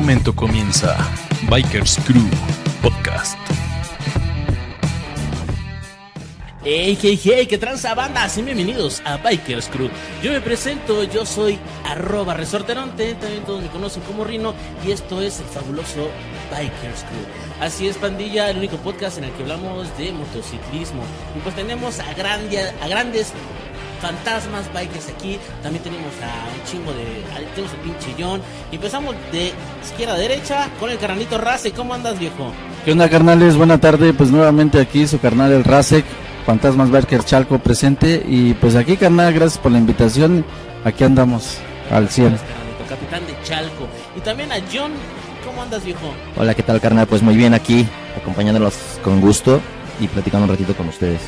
momento 0.00 0.34
comienza 0.34 0.96
Bikers 1.50 1.98
Crew 2.06 2.26
Podcast. 2.80 3.38
Hey, 6.64 6.96
hey, 7.02 7.20
hey, 7.22 7.46
qué 7.46 7.58
tranza 7.58 7.94
banda, 7.94 8.26
Sean 8.30 8.46
bienvenidos 8.46 9.02
a 9.04 9.18
Bikers 9.18 9.68
Crew. 9.68 9.90
Yo 10.22 10.32
me 10.32 10.40
presento, 10.40 11.04
yo 11.04 11.26
soy 11.26 11.58
arroba 11.84 12.32
resorteronte, 12.32 13.12
también 13.16 13.44
todos 13.44 13.62
me 13.62 13.68
conocen 13.68 14.02
como 14.04 14.24
Rino, 14.24 14.54
y 14.86 14.92
esto 14.92 15.20
es 15.20 15.40
el 15.40 15.46
fabuloso 15.46 16.08
Bikers 16.50 17.04
Crew. 17.04 17.60
Así 17.60 17.86
es, 17.86 17.98
pandilla, 17.98 18.48
el 18.48 18.56
único 18.56 18.78
podcast 18.78 19.18
en 19.18 19.24
el 19.24 19.32
que 19.32 19.42
hablamos 19.42 19.86
de 19.98 20.12
motociclismo. 20.12 21.02
Y 21.36 21.40
pues 21.40 21.54
tenemos 21.54 22.00
a, 22.00 22.14
grande, 22.14 22.58
a 22.58 22.88
grandes 22.88 23.34
fantasmas 24.00 24.72
bikers 24.72 25.08
aquí. 25.08 25.38
También 25.62 25.82
tenemos 25.84 26.12
a 26.22 26.48
un 26.54 26.64
chingo 26.70 26.92
de. 26.92 27.24
a- 27.34 27.54
Tenemos 27.54 27.72
el 27.74 27.80
pinche 27.80 28.14
John. 28.18 28.40
Y 28.72 28.76
empezamos 28.76 29.14
de 29.32 29.52
izquierda 29.84 30.14
a 30.14 30.18
derecha 30.18 30.68
con 30.78 30.90
el 30.90 30.98
carnalito 30.98 31.38
Race. 31.38 31.70
¿Cómo 31.72 31.94
andas, 31.94 32.18
viejo? 32.18 32.52
¿Qué 32.84 32.92
onda, 32.92 33.08
carnales? 33.08 33.56
Buena 33.56 33.78
tarde. 33.78 34.12
Pues 34.12 34.30
nuevamente 34.30 34.80
aquí 34.80 35.06
su 35.06 35.18
carnal 35.20 35.52
el 35.52 35.64
Rasek, 35.64 36.04
Fantasmas 36.46 36.90
Biker 36.90 37.24
Chalco 37.24 37.58
presente. 37.58 38.22
Y 38.26 38.54
pues 38.54 38.76
aquí, 38.76 38.96
carnal, 38.96 39.32
gracias 39.34 39.58
por 39.58 39.72
la 39.72 39.78
invitación. 39.78 40.44
Aquí 40.84 41.04
andamos 41.04 41.58
al 41.90 42.08
100. 42.08 42.36
Carnalito, 42.36 42.84
capitán 42.88 43.26
de 43.26 43.36
Chalco. 43.44 43.86
Y 44.16 44.20
también 44.20 44.50
a 44.52 44.56
John. 44.72 44.92
¿Cómo 45.44 45.62
andas, 45.62 45.84
viejo? 45.84 46.12
Hola, 46.36 46.54
¿qué 46.54 46.62
tal, 46.62 46.80
carnal? 46.80 47.06
Pues 47.06 47.22
muy 47.22 47.34
bien 47.36 47.54
aquí, 47.54 47.86
acompañándolos 48.16 48.74
con 49.02 49.20
gusto 49.20 49.60
y 49.98 50.06
platicando 50.06 50.44
un 50.44 50.50
ratito 50.50 50.74
con 50.76 50.88
ustedes. 50.88 51.20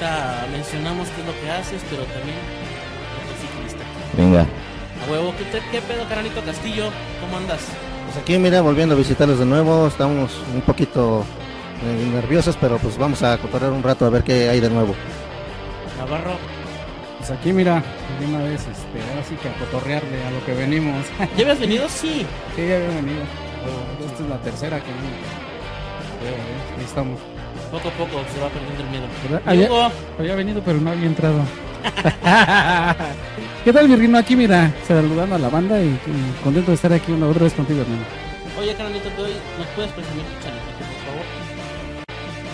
Ahorita 0.00 0.46
mencionamos 0.50 1.08
qué 1.08 1.20
es 1.20 1.26
lo 1.26 1.40
que 1.40 1.50
haces, 1.50 1.82
pero 1.90 2.02
también 2.04 2.38
motociclista. 3.20 3.84
Venga. 4.16 4.46
A 5.04 5.10
huevo, 5.10 5.34
¿qué, 5.36 5.44
qué 5.70 5.82
pedo, 5.82 6.08
carnalito 6.08 6.40
Castillo? 6.42 6.90
¿Cómo 7.20 7.36
andas? 7.36 7.60
Pues 8.06 8.16
aquí, 8.16 8.38
mira, 8.38 8.62
volviendo 8.62 8.94
a 8.94 8.98
visitarlos 8.98 9.38
de 9.38 9.44
nuevo, 9.44 9.86
estamos 9.88 10.40
un 10.54 10.62
poquito 10.62 11.22
eh, 11.84 12.10
nerviosos, 12.14 12.56
pero 12.58 12.78
pues 12.78 12.96
vamos 12.96 13.22
a 13.22 13.36
cotorrear 13.36 13.72
un 13.72 13.82
rato 13.82 14.06
a 14.06 14.10
ver 14.10 14.24
qué 14.24 14.48
hay 14.48 14.60
de 14.60 14.70
nuevo. 14.70 14.94
Navarro. 15.98 16.38
Pues 17.18 17.30
aquí 17.32 17.52
mira, 17.52 17.82
de 18.20 18.26
una 18.26 18.42
vez, 18.44 18.62
este, 18.62 19.10
ahora 19.10 19.22
sí 19.28 19.34
que 19.34 19.48
a 19.50 19.54
cotorrearle 19.58 20.24
a 20.24 20.30
lo 20.30 20.42
que 20.46 20.54
venimos. 20.54 21.04
¿Ya 21.36 21.42
habías 21.42 21.60
venido? 21.60 21.86
Sí. 21.90 22.24
sí, 22.56 22.66
ya 22.66 22.76
había 22.76 22.88
venido. 22.88 23.20
Pero 23.62 24.08
esta 24.10 24.22
es 24.22 24.30
la 24.30 24.38
tercera 24.38 24.80
que 24.80 24.90
eh, 24.90 26.78
ahí 26.78 26.84
estamos. 26.84 27.18
Poco 27.70 27.88
a 27.88 27.92
poco 27.92 28.20
se 28.34 28.40
va 28.40 28.48
perdiendo 28.48 28.82
el 28.82 28.90
miedo. 28.90 29.06
Había, 29.46 29.90
había 30.18 30.34
venido, 30.34 30.60
pero 30.64 30.80
no 30.80 30.90
había 30.90 31.06
entrado. 31.06 31.40
¿Qué 33.64 33.72
tal, 33.72 33.86
Virrino? 33.88 34.18
Aquí 34.18 34.34
mira, 34.36 34.72
saludando 34.86 35.36
a 35.36 35.38
la 35.38 35.48
banda 35.48 35.80
y, 35.80 35.86
y 35.88 36.42
contento 36.42 36.72
de 36.72 36.74
estar 36.74 36.92
aquí 36.92 37.12
una 37.12 37.26
otra 37.28 37.44
vez 37.44 37.52
contigo, 37.52 37.80
hermano. 37.82 38.02
Oye, 38.58 38.74
doy- 38.74 39.36
¿nos 39.58 39.66
puedes 39.68 39.92
presumir 39.92 40.24
tu 40.24 40.42
chalequito, 40.42 40.82
por 40.84 40.98
favor? 41.06 41.24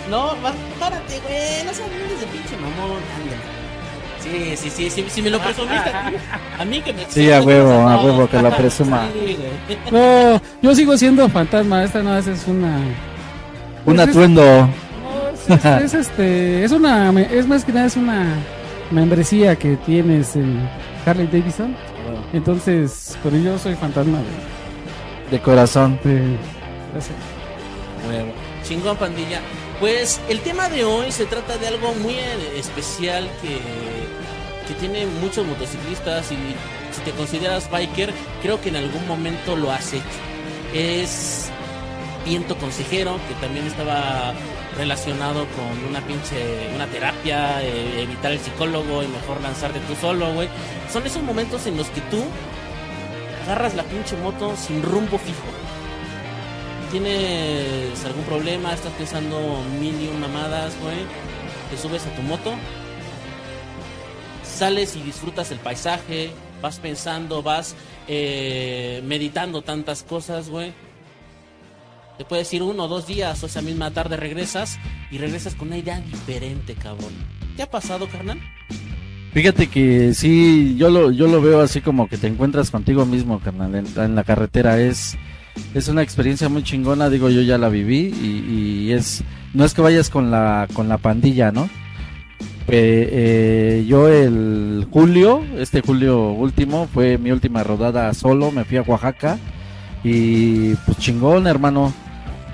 No, 0.09 0.35
párate, 0.79 1.19
güey, 1.19 1.63
no 1.65 1.73
seas 1.73 1.89
de 1.89 2.27
pinche 2.27 2.55
mamón, 2.57 3.01
ándale. 3.17 3.57
Sí, 4.19 4.55
sí, 4.57 4.69
sí, 4.69 4.89
sí, 4.89 5.05
si 5.09 5.21
me 5.21 5.29
lo 5.29 5.39
presumiste 5.39 5.89
a 5.89 6.09
ti, 6.09 6.15
a 6.59 6.65
mí 6.65 6.81
que 6.81 6.93
me 6.93 7.05
Sí, 7.09 7.31
a 7.31 7.41
huevo, 7.41 7.71
a 7.87 8.01
huevo, 8.03 8.27
que 8.29 8.41
la 8.41 8.55
presuma. 8.57 9.07
Sí. 9.13 9.37
No, 9.91 10.41
yo 10.61 10.75
sigo 10.75 10.97
siendo 10.97 11.27
fantasma. 11.29 11.83
Esta 11.83 12.01
no 12.03 12.17
es, 12.17 12.27
es 12.27 12.45
una. 12.47 12.77
Un 13.85 13.99
es- 13.99 14.07
atuendo. 14.07 14.69
Es, 15.49 15.65
es- 15.65 15.65
es, 15.83 15.93
este, 15.93 16.63
es 16.63 16.71
una, 16.71 17.11
es 17.21 17.47
más 17.47 17.63
que 17.65 17.71
nada 17.73 17.87
es 17.87 17.95
una 17.97 18.35
membresía 18.91 19.55
que 19.55 19.75
tienes 19.77 20.35
en 20.35 20.67
Harley 21.05 21.27
Davidson. 21.27 21.75
Entonces, 22.33 23.17
pero 23.23 23.37
yo 23.37 23.57
soy 23.57 23.75
fantasma 23.75 24.19
De 25.31 25.39
corazón. 25.39 25.99
de, 26.03 26.37
gracias. 26.91 27.15
Chingón, 28.63 28.97
pandilla. 28.97 29.39
Pues 29.79 30.19
el 30.29 30.39
tema 30.41 30.67
de 30.69 30.83
hoy 30.83 31.11
se 31.11 31.25
trata 31.25 31.57
de 31.57 31.67
algo 31.67 31.93
muy 31.95 32.13
eh, 32.15 32.57
especial 32.57 33.29
que, 33.41 33.57
que 34.67 34.73
tiene 34.79 35.05
muchos 35.21 35.45
motociclistas 35.45 36.31
y 36.31 36.35
si 36.93 37.01
te 37.05 37.11
consideras 37.11 37.69
biker, 37.69 38.11
creo 38.41 38.59
que 38.59 38.69
en 38.69 38.77
algún 38.77 39.07
momento 39.07 39.55
lo 39.55 39.71
has 39.71 39.93
hecho. 39.93 40.03
Es 40.73 41.49
viento 42.25 42.57
consejero, 42.57 43.17
que 43.27 43.45
también 43.45 43.67
estaba 43.67 44.33
relacionado 44.77 45.45
con 45.55 45.89
una 45.89 46.01
pinche, 46.01 46.69
una 46.75 46.87
terapia, 46.87 47.63
eh, 47.63 48.03
evitar 48.03 48.31
el 48.31 48.39
psicólogo 48.39 49.03
y 49.03 49.07
mejor 49.07 49.41
lanzarte 49.41 49.79
tú 49.81 49.95
solo, 49.99 50.33
güey. 50.33 50.49
Son 50.91 51.05
esos 51.05 51.23
momentos 51.23 51.65
en 51.65 51.77
los 51.77 51.87
que 51.87 52.01
tú 52.01 52.23
agarras 53.45 53.75
la 53.75 53.83
pinche 53.83 54.15
moto 54.17 54.55
sin 54.55 54.83
rumbo 54.83 55.17
fijo 55.17 55.67
tienes 56.91 58.05
algún 58.05 58.23
problema, 58.23 58.73
estás 58.73 58.93
pensando 58.93 59.61
mil 59.79 59.99
y 60.01 60.07
un 60.07 60.19
mamadas, 60.21 60.73
güey, 60.81 60.97
te 61.69 61.77
subes 61.77 62.05
a 62.05 62.15
tu 62.15 62.21
moto, 62.21 62.53
sales 64.43 64.95
y 64.95 65.01
disfrutas 65.01 65.51
el 65.51 65.59
paisaje, 65.59 66.31
vas 66.61 66.79
pensando, 66.79 67.43
vas 67.43 67.75
eh, 68.07 69.01
meditando 69.05 69.61
tantas 69.61 70.03
cosas, 70.03 70.49
güey. 70.49 70.73
Te 72.17 72.25
puedes 72.25 72.51
ir 72.53 72.63
uno 72.63 72.85
o 72.85 72.87
dos 72.87 73.05
días 73.05 73.43
o 73.43 73.45
esa 73.45 73.61
misma 73.61 73.91
tarde 73.91 74.17
regresas 74.17 74.79
y 75.11 75.19
regresas 75.19 75.55
con 75.55 75.67
una 75.67 75.77
idea 75.77 75.99
diferente, 76.01 76.73
cabrón. 76.73 77.13
¿Qué 77.55 77.63
ha 77.63 77.69
pasado, 77.69 78.07
carnal? 78.07 78.39
Fíjate 79.33 79.67
que 79.67 80.13
sí, 80.15 80.75
yo 80.77 80.89
lo, 80.89 81.11
yo 81.11 81.27
lo 81.27 81.41
veo 81.41 81.61
así 81.61 81.81
como 81.81 82.07
que 82.07 82.17
te 82.17 82.27
encuentras 82.27 82.71
contigo 82.71 83.05
mismo, 83.05 83.39
carnal, 83.39 83.75
en, 83.75 84.15
la 84.15 84.23
carretera. 84.23 84.79
Es, 84.79 85.15
es 85.75 85.87
una 85.89 86.01
experiencia 86.01 86.49
muy 86.49 86.63
chingona, 86.63 87.09
digo, 87.09 87.29
yo 87.29 87.41
ya 87.41 87.59
la 87.59 87.69
viví 87.69 88.13
y, 88.19 88.87
y 88.87 88.91
es, 88.93 89.23
no 89.53 89.63
es 89.63 89.75
que 89.75 89.81
vayas 89.81 90.09
con 90.09 90.31
la, 90.31 90.67
con 90.73 90.89
la 90.89 90.97
pandilla, 90.97 91.51
¿no? 91.51 91.69
Eh, 92.69 93.09
eh, 93.11 93.85
yo 93.87 94.09
el 94.09 94.87
julio, 94.91 95.41
este 95.57 95.81
julio 95.81 96.31
último, 96.31 96.87
fue 96.91 97.17
mi 97.17 97.31
última 97.31 97.63
rodada 97.63 98.13
solo, 98.13 98.51
me 98.51 98.65
fui 98.65 98.77
a 98.77 98.81
Oaxaca 98.81 99.37
y 100.03 100.73
pues 100.75 100.97
chingón, 100.97 101.47
hermano. 101.47 101.93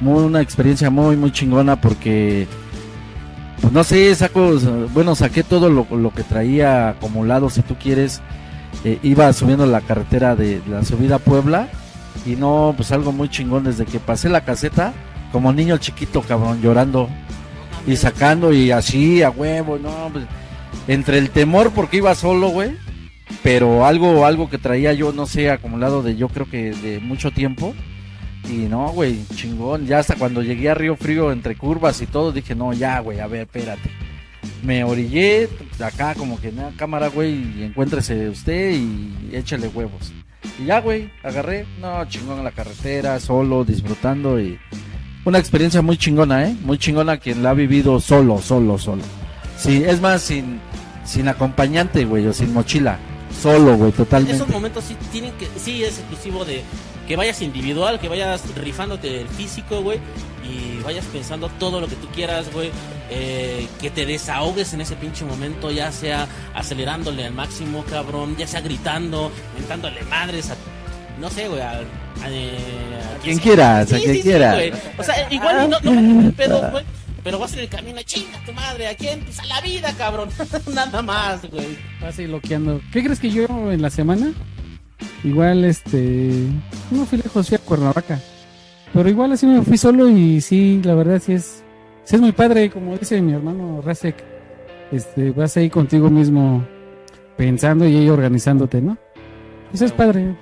Muy, 0.03 0.23
una 0.25 0.41
experiencia 0.41 0.89
muy, 0.89 1.15
muy 1.15 1.31
chingona 1.31 1.79
porque 1.79 2.45
pues 3.61 3.71
no 3.71 3.85
sé, 3.85 4.13
saco, 4.13 4.59
bueno, 4.93 5.15
saqué 5.15 5.41
todo 5.41 5.69
lo, 5.69 5.87
lo 5.95 6.13
que 6.13 6.23
traía 6.23 6.89
acumulado, 6.89 7.49
si 7.49 7.61
tú 7.61 7.77
quieres. 7.81 8.21
Eh, 8.83 8.99
iba 9.03 9.31
subiendo 9.31 9.65
la 9.65 9.79
carretera 9.79 10.35
de, 10.35 10.61
la 10.69 10.83
subida 10.83 11.15
a 11.15 11.19
Puebla 11.19 11.69
y 12.25 12.31
no, 12.31 12.73
pues 12.75 12.91
algo 12.91 13.13
muy 13.13 13.29
chingón 13.29 13.63
desde 13.63 13.85
que 13.85 14.01
pasé 14.01 14.27
la 14.27 14.43
caseta, 14.43 14.91
como 15.31 15.53
niño 15.53 15.77
chiquito, 15.77 16.21
cabrón, 16.21 16.61
llorando 16.61 17.07
y 17.87 17.95
sacando 17.95 18.51
y 18.51 18.71
así 18.71 19.23
a 19.23 19.29
huevo, 19.29 19.77
no, 19.77 20.09
pues, 20.11 20.25
entre 20.89 21.17
el 21.17 21.29
temor 21.29 21.71
porque 21.71 21.97
iba 21.97 22.13
solo, 22.15 22.49
güey, 22.49 22.75
pero 23.41 23.85
algo, 23.85 24.25
algo 24.25 24.49
que 24.49 24.57
traía 24.57 24.91
yo, 24.91 25.13
no 25.13 25.25
sé, 25.25 25.49
acumulado 25.49 26.03
de 26.03 26.17
yo 26.17 26.27
creo 26.27 26.49
que 26.49 26.71
de 26.71 26.99
mucho 26.99 27.31
tiempo. 27.31 27.73
Y 28.49 28.67
no, 28.67 28.89
güey, 28.89 29.25
chingón. 29.35 29.85
Ya 29.85 29.99
hasta 29.99 30.15
cuando 30.15 30.41
llegué 30.41 30.69
a 30.69 30.73
Río 30.73 30.95
Frío 30.95 31.31
entre 31.31 31.55
curvas 31.55 32.01
y 32.01 32.07
todo, 32.07 32.31
dije, 32.31 32.55
no, 32.55 32.73
ya, 32.73 32.99
güey, 32.99 33.19
a 33.19 33.27
ver, 33.27 33.41
espérate. 33.41 33.89
Me 34.61 34.83
orillé 34.83 35.49
acá 35.79 36.15
como 36.15 36.39
que, 36.39 36.51
nada, 36.51 36.71
cámara, 36.75 37.07
güey, 37.07 37.59
y 37.59 37.63
encuéntrese 37.63 38.29
usted 38.29 38.71
y 38.71 39.29
échale 39.33 39.67
huevos. 39.67 40.13
Y 40.59 40.65
ya, 40.65 40.81
güey, 40.81 41.09
agarré, 41.23 41.65
no, 41.79 42.05
chingón 42.05 42.39
en 42.39 42.43
la 42.43 42.51
carretera, 42.51 43.19
solo, 43.19 43.63
disfrutando 43.63 44.39
y... 44.39 44.59
Una 45.25 45.39
experiencia 45.39 45.81
muy 45.81 45.95
chingona, 45.95 46.49
¿eh? 46.49 46.55
Muy 46.63 46.77
chingona 46.77 47.15
quien 47.15 47.43
la 47.43 47.51
ha 47.51 47.53
vivido 47.53 48.01
solo, 48.01 48.39
solo, 48.39 48.77
solo. 48.77 49.03
Sí, 49.57 49.81
es 49.85 50.01
más, 50.01 50.21
sin, 50.21 50.59
sin 51.05 51.29
acompañante, 51.29 52.03
güey, 52.03 52.27
o 52.27 52.33
sin 52.33 52.53
mochila. 52.53 52.99
Solo, 53.41 53.77
güey, 53.77 53.93
totalmente. 53.93 54.35
Esos 54.35 54.49
momentos 54.49 54.83
sí 54.83 54.97
tienen 55.13 55.31
que, 55.33 55.47
sí 55.57 55.83
es 55.83 55.99
exclusivo 55.99 56.43
de 56.43 56.61
que 57.13 57.17
vayas 57.17 57.43
individual, 57.43 57.99
que 57.99 58.09
vayas 58.09 58.41
rifándote 58.55 59.21
el 59.21 59.27
físico, 59.27 59.83
güey, 59.83 59.99
y 60.43 60.81
vayas 60.81 61.05
pensando 61.05 61.47
todo 61.59 61.79
lo 61.79 61.85
que 61.87 61.95
tú 61.95 62.07
quieras, 62.07 62.51
güey, 62.51 62.71
eh, 63.11 63.67
que 63.79 63.91
te 63.91 64.07
desahogues 64.07 64.73
en 64.73 64.81
ese 64.81 64.95
pinche 64.95 65.23
momento, 65.23 65.69
ya 65.69 65.91
sea 65.91 66.27
acelerándole 66.55 67.23
al 67.23 67.33
máximo, 67.35 67.85
cabrón, 67.87 68.35
ya 68.35 68.47
sea 68.47 68.61
gritando, 68.61 69.31
mentándole 69.55 70.01
madres 70.05 70.49
a, 70.49 70.55
no 71.21 71.29
sé, 71.29 71.47
güey, 71.49 71.61
a, 71.61 71.73
a, 71.73 71.83
eh, 72.31 72.57
a 73.15 73.19
quien 73.21 73.37
quieras, 73.37 73.93
a 73.93 73.95
Sí, 73.95 74.01
quien 74.01 74.15
sí, 74.15 74.21
sí, 74.23 74.27
quieras. 74.29 74.55
güey. 74.55 74.73
o 74.97 75.03
sea, 75.03 75.31
igual 75.31 75.69
no, 75.69 75.79
no 75.81 75.91
me 75.91 76.31
pedo, 76.31 76.67
güey. 76.71 76.83
Pero 77.23 77.37
vas 77.37 77.53
en 77.53 77.59
el 77.59 77.69
camino, 77.69 78.01
chinga 78.01 78.43
tu 78.43 78.53
madre, 78.53 78.87
¿a 78.87 78.95
quién? 78.95 79.23
Pues 79.23 79.39
a 79.39 79.45
la 79.45 79.61
vida, 79.61 79.93
cabrón. 79.99 80.29
Nada 80.73 81.01
más, 81.03 81.43
güey. 81.49 81.77
Así 82.01 82.25
loqueando. 82.25 82.81
¿Qué 82.91 83.03
crees 83.03 83.19
que 83.19 83.29
yo 83.29 83.45
en 83.71 83.83
la 83.83 83.91
semana? 83.91 84.33
Igual, 85.23 85.65
este. 85.65 86.47
No 86.91 87.05
fui 87.05 87.17
lejos, 87.17 87.47
fui 87.47 87.55
a 87.55 87.59
Cuernavaca. 87.59 88.19
Pero 88.93 89.09
igual 89.09 89.31
así 89.31 89.45
me 89.47 89.61
fui 89.63 89.77
solo 89.77 90.09
y 90.09 90.39
sí, 90.41 90.81
la 90.83 90.93
verdad 90.95 91.21
sí 91.23 91.33
es. 91.33 91.63
Sí 92.03 92.15
es 92.15 92.21
muy 92.21 92.31
padre, 92.31 92.69
como 92.69 92.97
dice 92.97 93.21
mi 93.21 93.33
hermano 93.33 93.81
Rasek. 93.81 94.23
Este, 94.91 95.31
vas 95.31 95.57
ahí 95.57 95.69
contigo 95.69 96.09
mismo 96.09 96.63
pensando 97.37 97.87
y 97.87 97.95
ahí 97.95 98.09
organizándote, 98.09 98.81
¿no? 98.81 98.97
Pues 99.71 99.81
es 99.81 99.91
padre. 99.91 100.35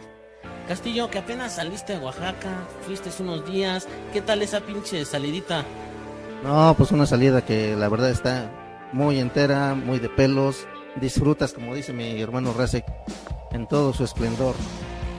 Castillo, 0.68 1.10
que 1.10 1.20
apenas 1.20 1.56
saliste 1.56 1.96
a 1.96 2.00
Oaxaca, 2.00 2.50
fuiste 2.82 3.10
unos 3.22 3.46
días, 3.46 3.88
¿qué 4.14 4.22
tal 4.22 4.42
esa 4.42 4.62
pinche 4.62 5.06
salidita? 5.06 5.64
No, 6.44 6.74
pues 6.78 6.92
una 6.92 7.06
salida 7.06 7.46
que 7.46 7.76
la 7.76 7.90
verdad 7.90 8.10
está 8.10 8.50
muy 8.92 9.20
entera, 9.20 9.76
muy 9.76 10.00
de 10.00 10.10
pelos. 10.10 10.68
Disfrutas, 11.00 11.54
como 11.54 11.74
dice 11.74 11.94
mi 11.94 12.20
hermano 12.22 12.54
Rasek, 12.54 12.86
en 13.52 13.68
todo 13.68 13.94
su 13.94 14.04
esplendor. 14.04 14.56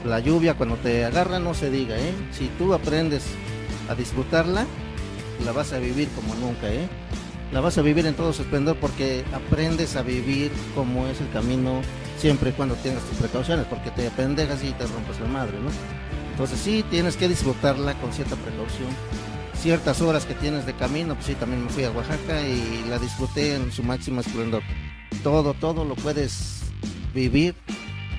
La 0.04 0.20
lluvia 0.20 0.54
cuando 0.54 0.76
te 0.76 1.04
agarra 1.04 1.38
no 1.38 1.54
se 1.54 1.70
diga, 1.70 1.96
¿eh? 1.96 2.12
Si 2.32 2.48
tú 2.58 2.74
aprendes 2.74 3.24
a 3.88 3.94
disfrutarla, 3.94 4.66
la 5.44 5.52
vas 5.52 5.72
a 5.72 5.78
vivir 5.78 6.08
como 6.16 6.34
nunca, 6.34 6.68
¿eh? 6.68 6.88
La 7.52 7.60
vas 7.60 7.76
a 7.78 7.82
vivir 7.82 8.06
en 8.06 8.14
todo 8.14 8.32
su 8.32 8.42
esplendor 8.42 8.76
porque 8.76 9.24
aprendes 9.32 9.96
a 9.96 10.02
vivir 10.02 10.50
como 10.74 11.06
es 11.06 11.20
el 11.20 11.30
camino 11.30 11.82
siempre 12.18 12.50
y 12.50 12.52
cuando 12.52 12.74
tengas 12.76 13.02
tus 13.04 13.18
precauciones, 13.18 13.66
porque 13.66 13.90
te 13.90 14.10
pendejas 14.10 14.62
y 14.64 14.72
te 14.72 14.86
rompes 14.86 15.20
la 15.20 15.26
madre, 15.26 15.58
¿no? 15.60 15.70
Entonces 16.30 16.58
sí, 16.58 16.84
tienes 16.90 17.16
que 17.16 17.28
disfrutarla 17.28 17.94
con 17.94 18.12
cierta 18.12 18.36
precaución. 18.36 18.88
Ciertas 19.54 20.00
horas 20.00 20.24
que 20.24 20.34
tienes 20.34 20.66
de 20.66 20.74
camino, 20.74 21.14
pues 21.14 21.26
sí, 21.26 21.34
también 21.34 21.64
me 21.64 21.70
fui 21.70 21.84
a 21.84 21.90
Oaxaca 21.90 22.40
y 22.42 22.84
la 22.88 22.98
disfruté 22.98 23.54
en 23.54 23.70
su 23.70 23.82
máxima 23.82 24.22
esplendor. 24.22 24.62
Todo, 25.22 25.54
todo 25.54 25.84
lo 25.84 25.94
puedes 25.94 26.62
vivir, 27.14 27.54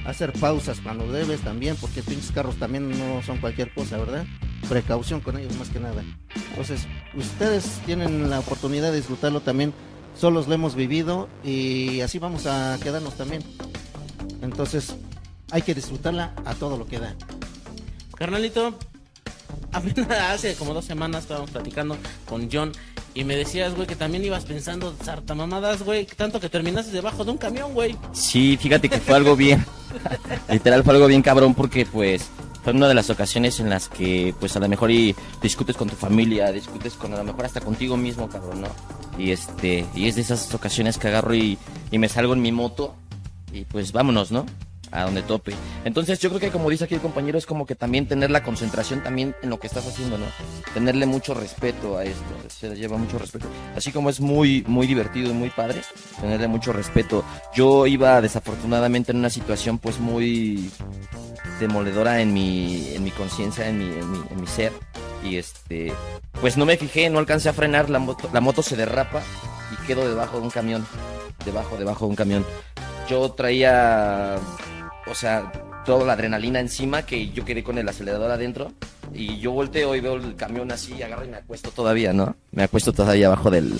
hacer 0.06 0.34
pausas 0.34 0.80
cuando 0.82 1.12
debes 1.12 1.42
también, 1.42 1.76
porque 1.80 2.04
pinches 2.04 2.32
carros 2.32 2.56
también 2.58 2.90
no 2.90 3.22
son 3.24 3.38
cualquier 3.38 3.74
cosa, 3.74 3.98
¿verdad? 3.98 4.26
Precaución 4.68 5.22
con 5.22 5.38
ellos 5.38 5.56
más 5.58 5.70
que 5.70 5.80
nada. 5.80 6.04
Entonces, 6.50 6.88
ustedes 7.16 7.82
tienen 7.86 8.30
la 8.30 8.40
oportunidad 8.40 8.92
de 8.92 8.98
disfrutarlo 8.98 9.42
también, 9.42 9.74
solos 10.18 10.48
lo 10.48 10.54
hemos 10.54 10.76
vivido 10.76 11.30
y 11.44 12.02
así 12.02 12.20
vamos 12.20 12.46
a 12.46 12.78
quedarnos 12.82 13.16
también. 13.16 13.44
Entonces, 14.42 14.96
hay 15.52 15.62
que 15.62 15.74
disfrutarla 15.74 16.34
a 16.46 16.54
todo 16.56 16.78
lo 16.78 16.86
que 16.86 17.00
da. 17.00 17.16
Carnalito, 18.16 18.78
apenas 19.72 20.10
hace 20.10 20.56
como 20.56 20.74
dos 20.74 20.86
semanas 20.86 21.24
estábamos 21.24 21.52
platicando 21.52 21.98
con 22.28 22.50
John 22.52 22.72
y 23.16 23.24
me 23.24 23.36
decías, 23.36 23.76
güey, 23.76 23.88
que 23.88 23.96
también 23.96 24.24
ibas 24.24 24.46
pensando 24.46 24.96
sartamamadas, 25.04 25.84
güey, 25.84 26.06
tanto 26.06 26.40
que 26.40 26.50
terminaste 26.50 26.92
debajo 26.92 27.24
de 27.24 27.32
un 27.32 27.38
camión, 27.38 27.74
güey. 27.74 27.96
Sí, 28.12 28.58
fíjate 28.60 28.90
que 28.90 29.00
fue 29.00 29.16
algo 29.16 29.36
bien. 29.36 29.66
Literal 30.50 30.84
fue 30.84 30.96
algo 30.96 31.08
bien 31.08 31.22
cabrón 31.22 31.54
porque 31.54 31.86
pues 31.86 32.30
fue 32.64 32.74
una 32.74 32.88
de 32.88 32.96
las 32.96 33.10
ocasiones 33.10 33.60
en 33.60 33.70
las 33.70 33.90
que 33.90 34.34
pues 34.40 34.56
a 34.56 34.60
lo 34.60 34.68
mejor 34.68 34.90
y 34.90 35.16
discutes 35.42 35.76
con 35.76 35.90
tu 35.90 35.96
familia, 35.96 36.52
discutes 36.52 36.94
con 36.94 37.14
a 37.14 37.18
lo 37.18 37.24
mejor 37.24 37.46
hasta 37.46 37.62
contigo 37.62 37.98
mismo, 37.98 38.30
cabrón, 38.30 38.62
¿no? 38.62 38.68
Y 39.18 39.32
este, 39.32 39.86
y 39.94 40.08
es 40.08 40.16
de 40.16 40.22
esas 40.22 40.54
ocasiones 40.54 40.98
que 40.98 41.10
agarro 41.10 41.36
y, 41.36 41.58
y 41.92 42.00
me 42.00 42.10
salgo 42.10 42.34
en 42.34 42.42
mi 42.42 42.52
moto 42.52 42.96
y 43.52 43.66
pues 43.66 43.92
vámonos, 43.92 44.32
¿no? 44.32 44.46
A 44.94 45.06
donde 45.06 45.24
tope. 45.24 45.54
Entonces 45.86 46.19
yo 46.19 46.30
creo 46.30 46.40
que 46.40 46.51
como 46.51 46.69
dice 46.69 46.84
aquí 46.84 46.94
el 46.94 47.01
compañero 47.01 47.38
es 47.38 47.48
como 47.48 47.66
que 47.66 47.74
también 47.74 48.07
tener 48.07 48.30
la 48.30 48.44
concentración 48.44 49.01
también 49.01 49.36
en 49.42 49.50
lo 49.50 49.60
que 49.60 49.68
estás 49.68 49.88
haciendo, 49.88 50.19
¿no? 50.19 50.25
Tenerle 50.74 51.07
mucho 51.07 51.34
respeto 51.34 51.98
a 51.98 52.04
esto, 52.04 52.24
se 52.48 52.75
lleva 52.75 52.98
mucho 52.98 53.18
respeto. 53.18 53.48
Así 53.75 53.92
como 53.92 54.10
es 54.10 54.19
muy, 54.19 54.63
muy 54.68 54.86
divertido 54.86 55.31
y 55.31 55.34
muy 55.34 55.50
padre, 55.50 55.81
tenerle 56.22 56.48
mucho 56.48 56.74
respeto. 56.74 57.25
Yo 57.56 57.88
iba 57.88 58.22
desafortunadamente 58.22 59.12
en 59.12 59.18
una 59.18 59.31
situación 59.31 59.80
pues 59.80 60.00
muy 60.00 60.69
demoledora 61.60 62.22
en 62.22 62.34
mi, 62.34 62.94
en 62.94 63.04
mi 63.04 63.12
conciencia, 63.12 63.68
en 63.68 63.80
mi, 63.80 63.86
en, 63.86 64.12
mi, 64.12 64.19
en 64.30 64.42
mi 64.42 64.48
ser. 64.48 64.72
Y 65.24 65.38
este, 65.38 65.94
pues 66.42 66.57
no 66.57 66.66
me 66.66 66.78
fijé, 66.78 67.10
no 67.10 67.19
alcancé 67.19 67.50
a 67.50 67.54
frenar, 67.54 67.90
la 67.90 68.00
moto, 68.00 68.30
la 68.34 68.42
moto 68.42 68.62
se 68.62 68.75
derrapa 68.75 69.22
y 69.72 69.88
quedo 69.88 70.07
debajo 70.07 70.38
de 70.38 70.44
un 70.44 70.50
camión. 70.50 70.86
Debajo, 71.45 71.78
debajo 71.78 72.06
de 72.06 72.10
un 72.10 72.16
camión. 72.16 72.45
Yo 73.10 73.31
traía, 73.31 74.38
o 75.06 75.16
sea, 75.16 75.52
toda 75.86 76.06
la 76.06 76.14
adrenalina 76.14 76.60
encima 76.60 77.06
que 77.06 77.30
yo 77.30 77.46
quedé 77.46 77.64
con 77.64 77.78
el 77.78 77.88
acelerador 77.88 78.32
adentro. 78.32 78.72
Y 79.14 79.40
yo 79.40 79.52
volteo 79.52 79.96
y 79.96 80.00
veo 80.00 80.16
el 80.16 80.36
camión 80.36 80.72
así, 80.72 81.02
agarro 81.04 81.26
y 81.26 81.30
me 81.30 81.38
acuesto 81.38 81.70
todavía, 81.72 82.14
¿no? 82.14 82.36
Me 82.52 82.64
acuesto 82.64 82.94
todavía 82.94 83.28
abajo 83.28 83.52
del, 83.52 83.80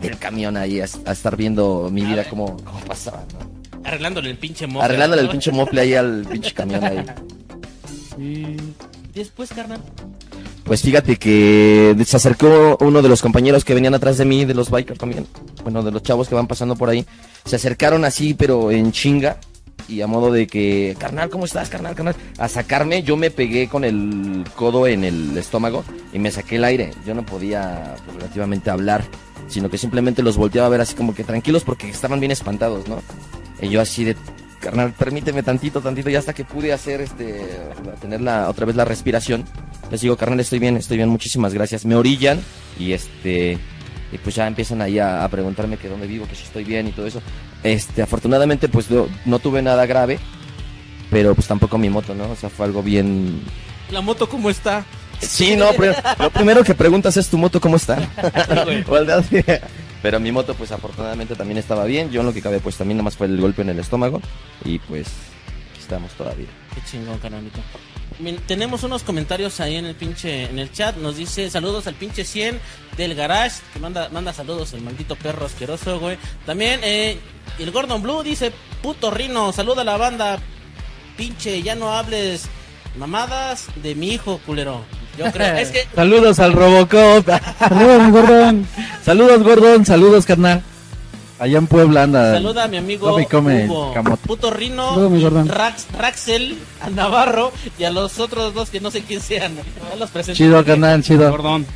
del 0.00 0.18
camión 0.18 0.56
ahí 0.56 0.80
a, 0.80 0.86
a 1.06 1.12
estar 1.12 1.36
viendo 1.36 1.88
mi 1.90 2.04
vida 2.04 2.24
como, 2.28 2.56
como 2.62 2.80
pasaba, 2.80 3.24
¿no? 3.32 3.80
Arreglándole 3.84 4.30
el 4.30 4.38
pinche 4.38 4.66
moto. 4.66 4.84
Arreglándole 4.84 5.22
el 5.22 5.28
pinche 5.28 5.52
mople 5.52 5.80
ahí 5.80 5.94
al 5.94 6.26
pinche 6.28 6.52
camión 6.52 6.84
ahí. 6.84 7.04
Y 8.18 8.56
Después, 9.16 9.48
carnal. 9.48 9.80
Pues 10.64 10.82
fíjate 10.82 11.16
que 11.16 11.96
se 12.04 12.16
acercó 12.18 12.76
uno 12.80 13.00
de 13.00 13.08
los 13.08 13.22
compañeros 13.22 13.64
que 13.64 13.72
venían 13.72 13.94
atrás 13.94 14.18
de 14.18 14.26
mí, 14.26 14.44
de 14.44 14.52
los 14.52 14.68
bikers 14.68 14.98
también, 14.98 15.26
bueno, 15.62 15.82
de 15.82 15.90
los 15.90 16.02
chavos 16.02 16.28
que 16.28 16.34
van 16.34 16.46
pasando 16.46 16.76
por 16.76 16.90
ahí, 16.90 17.06
se 17.46 17.56
acercaron 17.56 18.04
así, 18.04 18.34
pero 18.34 18.70
en 18.70 18.92
chinga, 18.92 19.38
y 19.88 20.00
a 20.00 20.06
modo 20.06 20.32
de 20.32 20.46
que, 20.46 20.96
carnal, 20.98 21.30
¿cómo 21.30 21.44
estás, 21.44 21.68
carnal, 21.68 21.94
carnal? 21.94 22.16
A 22.38 22.48
sacarme, 22.48 23.02
yo 23.02 23.16
me 23.16 23.30
pegué 23.30 23.68
con 23.68 23.84
el 23.84 24.44
codo 24.54 24.86
en 24.86 25.04
el 25.04 25.36
estómago 25.36 25.84
y 26.12 26.18
me 26.18 26.30
saqué 26.30 26.56
el 26.56 26.64
aire. 26.64 26.90
Yo 27.06 27.14
no 27.14 27.24
podía 27.24 27.96
pues, 28.04 28.16
relativamente 28.16 28.70
hablar, 28.70 29.04
sino 29.48 29.70
que 29.70 29.78
simplemente 29.78 30.22
los 30.22 30.36
volteaba 30.36 30.66
a 30.66 30.70
ver 30.70 30.80
así 30.80 30.94
como 30.94 31.14
que 31.14 31.24
tranquilos 31.24 31.64
porque 31.64 31.88
estaban 31.88 32.20
bien 32.20 32.32
espantados, 32.32 32.88
¿no? 32.88 33.02
Y 33.60 33.68
yo 33.68 33.80
así 33.80 34.04
de, 34.04 34.16
carnal, 34.60 34.92
permíteme 34.92 35.42
tantito, 35.42 35.80
tantito, 35.80 36.10
y 36.10 36.16
hasta 36.16 36.34
que 36.34 36.44
pude 36.44 36.72
hacer 36.72 37.00
este, 37.00 37.46
tener 38.00 38.20
la, 38.20 38.50
otra 38.50 38.66
vez 38.66 38.76
la 38.76 38.84
respiración. 38.84 39.44
Les 39.90 40.00
digo, 40.00 40.16
carnal, 40.16 40.40
estoy 40.40 40.58
bien, 40.58 40.76
estoy 40.76 40.96
bien, 40.96 41.08
muchísimas 41.08 41.54
gracias. 41.54 41.84
Me 41.84 41.94
orillan 41.94 42.40
y 42.78 42.92
este, 42.92 43.58
y 44.16 44.18
pues 44.18 44.34
ya 44.34 44.46
empiezan 44.46 44.80
ahí 44.80 44.98
a, 44.98 45.22
a 45.22 45.28
preguntarme 45.28 45.76
que 45.76 45.88
dónde 45.88 46.06
vivo, 46.06 46.26
que 46.26 46.34
si 46.34 46.44
estoy 46.44 46.64
bien 46.64 46.88
y 46.88 46.92
todo 46.92 47.06
eso. 47.06 47.20
Este, 47.62 48.02
afortunadamente, 48.02 48.68
pues 48.68 48.90
no, 48.90 49.06
no 49.26 49.38
tuve 49.38 49.60
nada 49.60 49.84
grave, 49.86 50.18
pero 51.10 51.34
pues 51.34 51.46
tampoco 51.46 51.76
mi 51.78 51.90
moto, 51.90 52.14
¿no? 52.14 52.30
O 52.30 52.36
sea, 52.36 52.48
fue 52.48 52.66
algo 52.66 52.82
bien. 52.82 53.42
La 53.90 54.00
moto, 54.00 54.28
¿cómo 54.28 54.50
está? 54.50 54.84
Sí, 55.20 55.56
no, 55.56 55.66
pero 55.76 55.94
lo 56.18 56.30
primero 56.30 56.64
que 56.64 56.74
preguntas 56.74 57.16
es 57.16 57.28
tu 57.28 57.38
moto, 57.38 57.60
¿cómo 57.60 57.76
está? 57.76 57.98
Pero 60.02 60.20
mi 60.20 60.30
moto, 60.30 60.54
pues 60.54 60.70
afortunadamente 60.70 61.34
también 61.34 61.58
estaba 61.58 61.84
bien. 61.84 62.10
Yo 62.10 62.20
en 62.20 62.26
lo 62.26 62.32
que 62.32 62.42
cabe, 62.42 62.60
pues 62.60 62.76
también 62.76 62.98
nada 62.98 63.04
más 63.04 63.16
fue 63.16 63.26
el 63.26 63.40
golpe 63.40 63.62
en 63.62 63.70
el 63.70 63.78
estómago. 63.78 64.20
Y 64.64 64.78
pues 64.78 65.08
estamos 65.78 66.12
todavía. 66.12 66.46
Qué 66.74 66.80
chingón, 66.88 67.18
carnalito. 67.18 67.58
Tenemos 68.46 68.82
unos 68.82 69.02
comentarios 69.02 69.60
ahí 69.60 69.76
en 69.76 69.86
el 69.86 69.94
pinche, 69.94 70.44
en 70.44 70.58
el 70.58 70.72
chat. 70.72 70.96
Nos 70.96 71.16
dice 71.16 71.50
saludos 71.50 71.86
al 71.86 71.94
pinche 71.94 72.24
100 72.24 72.58
del 72.96 73.14
garage. 73.14 73.60
Que 73.72 73.78
manda, 73.78 74.08
manda 74.10 74.32
saludos 74.32 74.72
el 74.72 74.80
maldito 74.80 75.16
perro 75.16 75.46
asqueroso, 75.46 76.00
güey. 76.00 76.16
También, 76.46 76.80
eh, 76.82 77.18
el 77.58 77.70
Gordon 77.70 78.02
Blue 78.02 78.22
dice, 78.22 78.52
puto 78.82 79.10
rino, 79.10 79.52
saluda 79.52 79.82
a 79.82 79.84
la 79.84 79.96
banda. 79.96 80.38
Pinche, 81.16 81.62
ya 81.62 81.74
no 81.74 81.92
hables 81.92 82.46
mamadas 82.96 83.66
de 83.82 83.94
mi 83.94 84.12
hijo, 84.12 84.40
culero. 84.46 84.84
Yo 85.18 85.30
creo, 85.32 85.56
es 85.56 85.70
que 85.70 85.86
Saludos 85.94 86.38
al 86.40 86.52
Robocop. 86.52 87.26
Saludos, 87.58 88.10
gordón. 88.12 88.68
saludos, 89.04 89.42
Gordon. 89.42 89.86
Saludos, 89.86 90.26
carnal. 90.26 90.62
Allá 91.38 91.58
en 91.58 91.66
Puebla 91.66 92.04
anda. 92.04 92.32
Saluda 92.32 92.64
a 92.64 92.68
mi 92.68 92.78
amigo 92.78 93.10
Come 93.10 93.26
come 93.26 93.66
Hugo. 93.66 93.92
Puto 94.26 94.50
Rino, 94.50 94.90
Saluda, 94.94 95.08
mi 95.10 95.22
Gordon. 95.22 95.48
Rax, 95.48 95.86
Raxel, 95.98 96.56
a 96.80 96.88
Navarro 96.88 97.52
y 97.78 97.84
a 97.84 97.90
los 97.90 98.18
otros 98.18 98.54
dos 98.54 98.70
que 98.70 98.80
no 98.80 98.90
sé 98.90 99.02
quién 99.02 99.20
sean. 99.20 99.54
Ya 99.56 99.96
los 99.96 100.10
presento. 100.10 100.36
Chido, 100.38 100.64
carnal, 100.64 101.02
chido. 101.02 101.30
Gordón. 101.30 101.66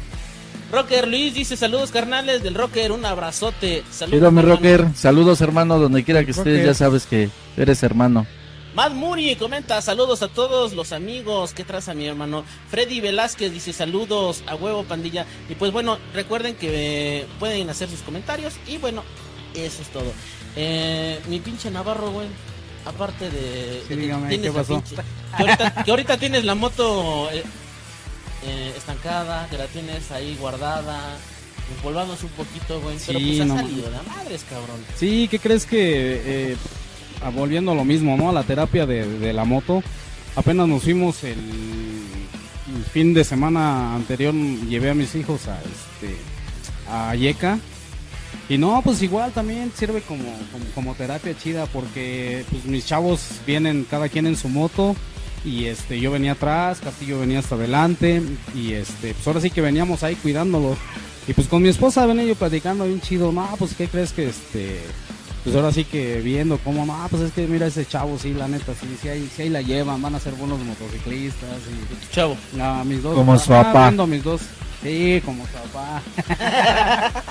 Rocker 0.72 1.08
Luis 1.08 1.34
dice 1.34 1.56
saludos 1.56 1.90
carnales 1.90 2.42
del 2.42 2.54
Rocker, 2.54 2.92
un 2.92 3.04
abrazote. 3.04 3.82
Saludos, 3.90 4.18
Chido, 4.18 4.30
mi 4.30 4.38
hermano. 4.40 4.56
rocker. 4.56 4.86
Saludos, 4.94 5.40
hermano, 5.40 5.78
donde 5.78 6.04
quiera 6.04 6.24
que 6.24 6.30
estés. 6.30 6.64
Ya 6.64 6.74
sabes 6.74 7.06
que 7.06 7.28
eres 7.56 7.82
hermano. 7.82 8.26
Matt 8.74 8.92
Muri 8.92 9.34
comenta 9.34 9.82
saludos 9.82 10.22
a 10.22 10.28
todos 10.28 10.74
los 10.74 10.92
amigos. 10.92 11.52
¿Qué 11.52 11.64
traza 11.64 11.92
mi 11.92 12.06
hermano? 12.06 12.44
Freddy 12.70 13.00
Velázquez 13.00 13.52
dice 13.52 13.72
saludos 13.72 14.44
a 14.46 14.54
huevo 14.54 14.84
pandilla. 14.84 15.26
Y 15.48 15.54
pues 15.56 15.72
bueno, 15.72 15.98
recuerden 16.14 16.54
que 16.54 17.18
eh, 17.22 17.26
pueden 17.40 17.68
hacer 17.68 17.90
sus 17.90 18.00
comentarios. 18.02 18.54
Y 18.68 18.78
bueno, 18.78 19.02
eso 19.54 19.82
es 19.82 19.88
todo. 19.88 20.12
Eh, 20.56 21.20
mi 21.28 21.40
pinche 21.40 21.70
Navarro, 21.70 22.10
güey. 22.10 22.28
Aparte 22.86 23.28
de, 23.30 23.82
Sí, 23.86 23.94
de 23.94 24.00
dígame, 24.02 24.40
¿qué 24.40 24.50
pasó? 24.50 24.80
pinche- 24.82 24.96
que, 25.36 25.42
ahorita, 25.42 25.84
que 25.84 25.90
ahorita 25.90 26.16
tienes 26.18 26.44
la 26.44 26.54
moto 26.54 27.30
eh, 27.30 27.42
eh, 28.46 28.72
estancada, 28.76 29.46
que 29.50 29.58
la 29.58 29.66
tienes 29.66 30.10
ahí 30.10 30.34
guardada, 30.40 31.16
empolvándose 31.76 32.24
un 32.24 32.32
poquito, 32.32 32.80
güey. 32.80 32.96
Pero 33.06 33.18
Sí, 33.18 33.26
pues 33.26 33.40
ha 33.42 33.44
no 33.44 33.56
salido, 33.56 33.90
la 33.90 34.02
madres, 34.02 34.44
cabrón. 34.48 34.80
Sí, 34.96 35.28
¿qué 35.30 35.38
crees 35.38 35.66
que, 35.66 35.80
eh, 36.52 36.56
ah, 37.22 37.28
volviendo 37.30 37.72
a 37.72 37.74
lo 37.74 37.84
mismo, 37.84 38.16
¿no? 38.16 38.30
A 38.30 38.32
la 38.32 38.44
terapia 38.44 38.86
de, 38.86 39.06
de 39.06 39.32
la 39.34 39.44
moto, 39.44 39.82
apenas 40.34 40.66
nos 40.66 40.82
fuimos 40.82 41.22
el, 41.22 41.32
el 41.38 42.84
fin 42.92 43.12
de 43.12 43.24
semana 43.24 43.94
anterior, 43.94 44.32
llevé 44.34 44.88
a 44.90 44.94
mis 44.94 45.14
hijos 45.14 45.48
a, 45.48 45.58
este, 45.60 46.16
a 46.88 47.14
Yeca. 47.14 47.58
Y 48.50 48.58
no, 48.58 48.82
pues 48.82 49.00
igual 49.00 49.30
también 49.30 49.70
sirve 49.74 50.02
como, 50.02 50.24
como, 50.50 50.64
como 50.74 50.94
terapia 50.96 51.38
chida 51.38 51.66
porque 51.66 52.44
pues 52.50 52.64
mis 52.64 52.84
chavos 52.84 53.20
vienen 53.46 53.86
cada 53.88 54.08
quien 54.08 54.26
en 54.26 54.36
su 54.36 54.48
moto 54.48 54.96
y 55.44 55.66
este 55.66 56.00
yo 56.00 56.10
venía 56.10 56.32
atrás, 56.32 56.80
Castillo 56.80 57.20
venía 57.20 57.38
hasta 57.38 57.54
adelante 57.54 58.20
y 58.52 58.72
este 58.72 59.14
pues 59.14 59.24
ahora 59.28 59.40
sí 59.40 59.50
que 59.50 59.60
veníamos 59.60 60.02
ahí 60.02 60.16
cuidándolo. 60.16 60.76
Y 61.28 61.32
pues 61.32 61.46
con 61.46 61.62
mi 61.62 61.68
esposa 61.68 62.06
venía 62.06 62.24
yo 62.24 62.34
platicando 62.34 62.86
bien 62.86 63.00
chido, 63.00 63.30
no, 63.30 63.48
pues 63.56 63.74
qué 63.74 63.86
crees 63.86 64.12
que 64.12 64.28
este 64.28 64.80
pues 65.44 65.54
ahora 65.54 65.72
sí 65.72 65.84
que 65.84 66.20
viendo 66.20 66.58
cómo, 66.58 66.84
no, 66.84 67.06
pues 67.08 67.22
es 67.22 67.32
que 67.32 67.46
mira 67.46 67.68
ese 67.68 67.86
chavo, 67.86 68.18
sí, 68.18 68.34
la 68.34 68.48
neta, 68.48 68.74
sí, 68.74 68.98
sí 69.00 69.08
ahí, 69.08 69.30
sí 69.34 69.42
ahí 69.42 69.48
la 69.48 69.62
llevan, 69.62 70.02
van 70.02 70.16
a 70.16 70.20
ser 70.20 70.34
buenos 70.34 70.58
motociclistas. 70.58 71.48
Y, 71.48 72.12
Chavo. 72.12 72.36
no, 72.54 72.84
mis 72.84 73.00
dos. 73.02 73.14
Como 73.14 73.38
su 73.38 73.54
ah, 73.54 73.62
papá. 73.62 73.84
viendo 73.84 74.06
mis 74.08 74.24
dos. 74.24 74.42
Sí, 74.82 75.20
como 75.24 75.44
su 75.46 75.52
papá. 75.52 76.02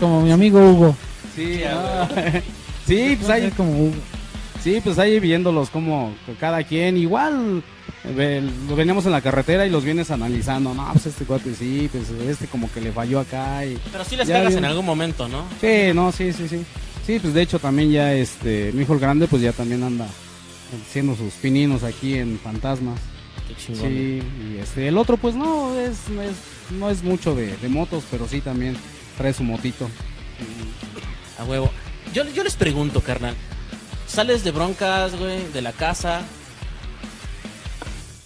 Como 0.00 0.20
mi 0.22 0.32
amigo 0.32 0.58
Hugo. 0.60 0.96
Sí, 1.34 1.62
ah, 1.64 2.08
sí, 2.86 3.16
pues 3.20 3.30
ahí 3.30 3.50
como 3.50 3.70
Hugo. 3.72 3.94
Sí, 4.62 4.80
pues 4.82 4.98
ahí 4.98 5.20
viéndolos 5.20 5.70
como 5.70 6.14
cada 6.40 6.62
quien, 6.64 6.96
igual 6.96 7.62
ve- 8.16 8.42
lo 8.68 8.74
veníamos 8.76 9.06
en 9.06 9.12
la 9.12 9.20
carretera 9.20 9.64
y 9.66 9.70
los 9.70 9.84
vienes 9.84 10.10
analizando, 10.10 10.74
no, 10.74 10.88
pues 10.92 11.06
este 11.06 11.24
cuate 11.24 11.54
sí, 11.54 11.88
pues 11.92 12.10
este 12.28 12.46
como 12.48 12.70
que 12.72 12.80
le 12.80 12.90
falló 12.92 13.20
acá 13.20 13.64
y... 13.64 13.78
Pero 13.92 14.04
sí 14.04 14.16
les 14.16 14.28
cagas 14.28 14.54
en 14.54 14.64
algún 14.64 14.84
momento, 14.84 15.28
¿no? 15.28 15.44
Sí, 15.60 15.92
no, 15.94 16.10
sí, 16.12 16.32
sí, 16.32 16.48
sí. 16.48 16.64
Sí, 17.06 17.18
pues 17.20 17.32
de 17.34 17.42
hecho 17.42 17.58
también 17.58 17.90
ya 17.92 18.12
este, 18.14 18.72
mi 18.74 18.82
hijo 18.82 18.94
el 18.94 19.00
grande 19.00 19.28
pues 19.28 19.40
ya 19.42 19.52
también 19.52 19.82
anda 19.84 20.06
haciendo 20.88 21.14
sus 21.16 21.32
pininos 21.34 21.84
aquí 21.84 22.14
en 22.18 22.38
Fantasmas. 22.38 22.98
Qué 23.48 23.54
chingón. 23.56 23.88
Sí, 23.88 24.22
y 24.42 24.58
este, 24.58 24.88
el 24.88 24.98
otro 24.98 25.16
pues 25.16 25.34
no 25.34 25.74
es, 25.78 26.08
no 26.08 26.22
es, 26.22 26.36
no 26.70 26.90
es 26.90 27.02
mucho 27.02 27.34
de, 27.34 27.56
de 27.56 27.68
motos, 27.68 28.04
pero 28.10 28.28
sí 28.28 28.40
también 28.40 28.76
trae 29.16 29.32
su 29.32 29.42
motito. 29.42 29.88
A 31.38 31.44
huevo. 31.44 31.70
Yo, 32.12 32.24
yo 32.30 32.44
les 32.44 32.56
pregunto, 32.56 33.00
carnal. 33.00 33.34
Sales 34.06 34.44
de 34.44 34.50
broncas, 34.50 35.16
güey, 35.16 35.46
de 35.52 35.62
la 35.62 35.72
casa. 35.72 36.22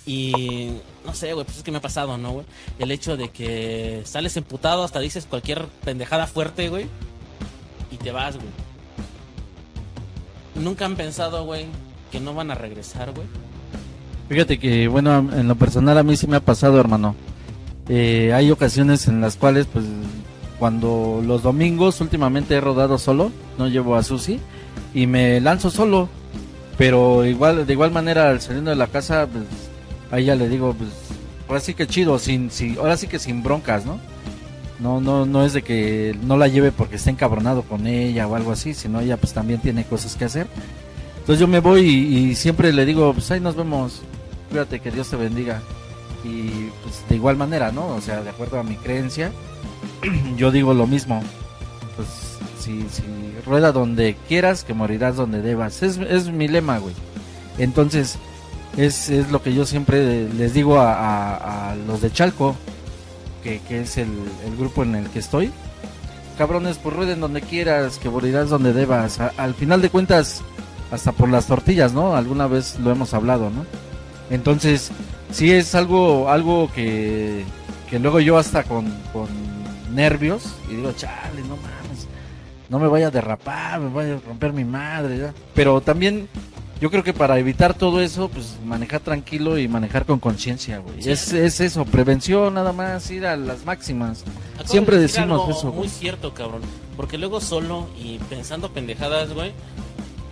Y 0.07 0.73
no 1.05 1.15
sé, 1.15 1.33
güey, 1.33 1.45
pues 1.45 1.59
es 1.59 1.63
que 1.63 1.71
me 1.71 1.79
ha 1.79 1.83
pasado, 1.83 2.17
¿no, 2.19 2.33
güey? 2.33 2.47
El 2.79 2.91
hecho 2.91 3.17
de 3.17 3.31
que 3.31 4.03
sales 4.05 4.37
emputado, 4.37 4.85
hasta 4.85 5.01
dices 5.01 5.27
cualquier 5.27 5.67
pendejada 5.85 6.27
fuerte, 6.27 6.69
güey. 6.69 6.87
Y 7.91 7.97
te 7.97 8.11
vas, 8.13 8.37
güey. 8.37 8.49
Nunca 10.55 10.85
han 10.85 10.97
pensado, 10.97 11.45
güey, 11.45 11.67
que 12.11 12.21
no 12.21 12.35
van 12.35 12.51
a 12.51 12.55
regresar, 12.55 13.13
güey. 13.13 13.27
Fíjate 14.33 14.59
que, 14.59 14.89
bueno, 14.89 15.29
en 15.37 15.47
lo 15.47 15.57
personal 15.57 15.99
a 15.99 16.03
mí 16.03 16.17
sí 16.17 16.27
me 16.27 16.37
ha 16.37 16.41
pasado, 16.41 16.81
hermano. 16.81 17.15
Eh, 17.87 18.33
hay 18.33 18.51
ocasiones 18.51 19.07
en 19.07 19.21
las 19.21 19.37
cuales, 19.37 19.67
pues, 19.71 19.85
cuando 20.59 21.23
los 21.23 21.43
domingos 21.43 22.01
últimamente 22.01 22.55
he 22.55 22.61
rodado 22.63 22.97
solo, 22.97 23.31
no 23.59 23.69
llevo 23.69 23.95
a 23.95 24.03
Susi, 24.03 24.41
y 24.95 25.07
me 25.07 25.39
lanzo 25.43 25.69
solo. 25.69 26.09
Pero 26.79 27.27
igual, 27.27 27.67
de 27.67 27.73
igual 27.75 27.91
manera, 27.91 28.31
al 28.31 28.41
saliendo 28.41 28.71
de 28.71 28.77
la 28.77 28.87
casa, 28.87 29.29
pues, 29.31 29.45
ahí 30.11 30.25
ya 30.25 30.35
le 30.35 30.49
digo, 30.49 30.73
pues, 30.79 30.89
ahora 31.47 31.61
sí 31.61 31.75
que 31.75 31.87
chido, 31.87 32.19
sin, 32.19 32.51
sin, 32.51 32.79
ahora 32.79 32.97
sí 32.97 33.09
que 33.09 33.19
sin 33.19 33.43
broncas, 33.43 33.85
¿no? 33.85 33.99
No, 34.81 35.03
no, 35.03 35.27
no 35.27 35.45
es 35.45 35.53
de 35.53 35.61
que 35.61 36.17
no 36.23 36.39
la 36.39 36.49
lleve 36.49 36.73
porque 36.73 36.97
esté 36.97 37.11
encabronado 37.11 37.65
con 37.65 37.87
ella 37.87 38.27
o 38.27 38.35
algo 38.35 38.53
así, 38.53 38.73
sino 38.73 38.99
ella 39.03 39.19
pues 39.19 39.35
también 39.35 39.61
tiene 39.61 39.85
cosas 39.85 40.17
que 40.17 40.25
hacer. 40.25 40.47
Entonces 41.19 41.39
yo 41.39 41.47
me 41.47 41.61
voy 41.61 41.83
y 41.85 42.35
siempre 42.35 42.73
le 42.73 42.87
digo, 42.87 43.13
pues 43.13 43.31
ahí 43.31 43.39
nos 43.39 43.57
vemos, 43.57 44.01
cuídate, 44.53 44.81
que 44.81 44.91
Dios 44.91 45.09
te 45.09 45.17
bendiga. 45.17 45.61
Y 46.25 46.69
pues 46.85 47.03
de 47.09 47.17
igual 47.17 47.37
manera, 47.37 47.73
¿no? 47.73 47.89
O 47.89 48.01
sea, 48.01 48.23
de 48.23 48.31
acuerdo 48.31 48.61
a 48.61 48.63
mi 48.63 48.77
creencia, 48.77 49.33
yo 50.37 50.51
digo 50.53 50.73
lo 50.75 50.87
mismo. 50.87 51.21
Pues 51.97 52.09
si, 52.61 52.83
si 52.91 53.03
rueda 53.45 53.73
donde 53.73 54.17
quieras, 54.29 54.63
que 54.65 54.75
morirás 54.75 55.17
donde 55.17 55.43
debas. 55.43 55.83
Es, 55.83 55.97
es 55.99 56.29
mi 56.31 56.47
lema, 56.49 56.79
güey. 56.79 56.95
Entonces, 57.59 58.17
es, 58.77 59.11
es 59.11 59.31
lo 59.31 59.43
que 59.43 59.53
yo 59.53 59.67
siempre 59.67 60.29
les 60.33 60.55
digo 60.55 60.79
a, 60.79 60.93
a- 60.95 61.71
a 61.73 61.75
los 61.75 62.01
de 62.01 62.13
Chalco, 62.13 62.55
que, 63.43 63.61
que 63.67 63.81
es 63.83 63.99
el, 63.99 64.09
el 64.47 64.57
grupo 64.57 64.85
en 64.85 64.95
el 64.95 65.09
que 65.11 65.19
estoy. 65.19 65.51
Cabrones, 66.39 66.79
pues 66.79 66.95
rueden 66.97 67.21
donde 67.21 67.43
quieras, 67.43 67.99
que 67.99 68.09
morirás 68.09 68.49
donde 68.49 68.73
debas. 68.73 69.19
A- 69.21 69.33
al 69.37 69.55
final 69.55 69.83
de 69.83 69.91
cuentas, 69.91 70.41
hasta 70.93 71.11
por 71.13 71.29
las 71.29 71.47
tortillas, 71.47 71.93
¿no? 71.93 72.15
Alguna 72.17 72.47
vez 72.47 72.79
lo 72.79 72.91
hemos 72.93 73.13
hablado, 73.13 73.51
¿no? 73.51 73.67
Entonces, 74.33 74.91
sí 75.31 75.53
es 75.53 75.75
algo, 75.75 76.29
algo 76.31 76.71
que, 76.75 77.45
que 77.89 77.99
luego 77.99 78.19
yo 78.19 78.39
hasta 78.39 78.65
con, 78.65 78.87
con 79.13 79.29
nervios 79.95 80.43
y 80.71 80.77
digo, 80.77 80.93
chale, 80.93 81.43
no 81.43 81.57
mames, 81.57 82.07
no 82.71 82.79
me 82.79 82.89
vaya 82.89 83.09
a 83.09 83.11
derrapar, 83.11 83.79
me 83.79 83.91
vaya 83.91 84.15
a 84.15 84.21
romper 84.27 84.55
mi 84.55 84.65
madre, 84.65 85.19
¿ya? 85.19 85.35
Pero 85.55 85.83
también 85.83 86.29
yo 86.81 86.91
creo 86.91 87.05
que 87.05 87.13
para 87.13 87.39
evitar 87.39 87.75
todo 87.75 88.01
eso, 88.01 88.31
pues 88.31 88.57
manejar 88.65 89.01
tranquilo 89.01 89.59
y 89.59 89.69
manejar 89.69 90.07
con 90.07 90.19
conciencia, 90.19 90.79
güey. 90.79 91.03
Sí. 91.03 91.11
Es, 91.11 91.31
es 91.35 91.61
eso, 91.61 91.85
prevención 91.85 92.55
nada 92.55 92.73
más, 92.73 93.11
ir 93.11 93.27
a 93.27 93.37
las 93.37 93.67
máximas. 93.67 94.25
Acabo 94.55 94.69
Siempre 94.71 94.97
de 94.97 95.03
decimos 95.03 95.41
algo 95.43 95.51
eso, 95.51 95.67
Muy 95.67 95.77
güey. 95.77 95.89
cierto, 95.91 96.33
cabrón. 96.33 96.63
Porque 96.97 97.19
luego 97.19 97.41
solo 97.43 97.87
y 98.03 98.19
pensando 98.31 98.73
pendejadas, 98.73 99.35
güey, 99.35 99.53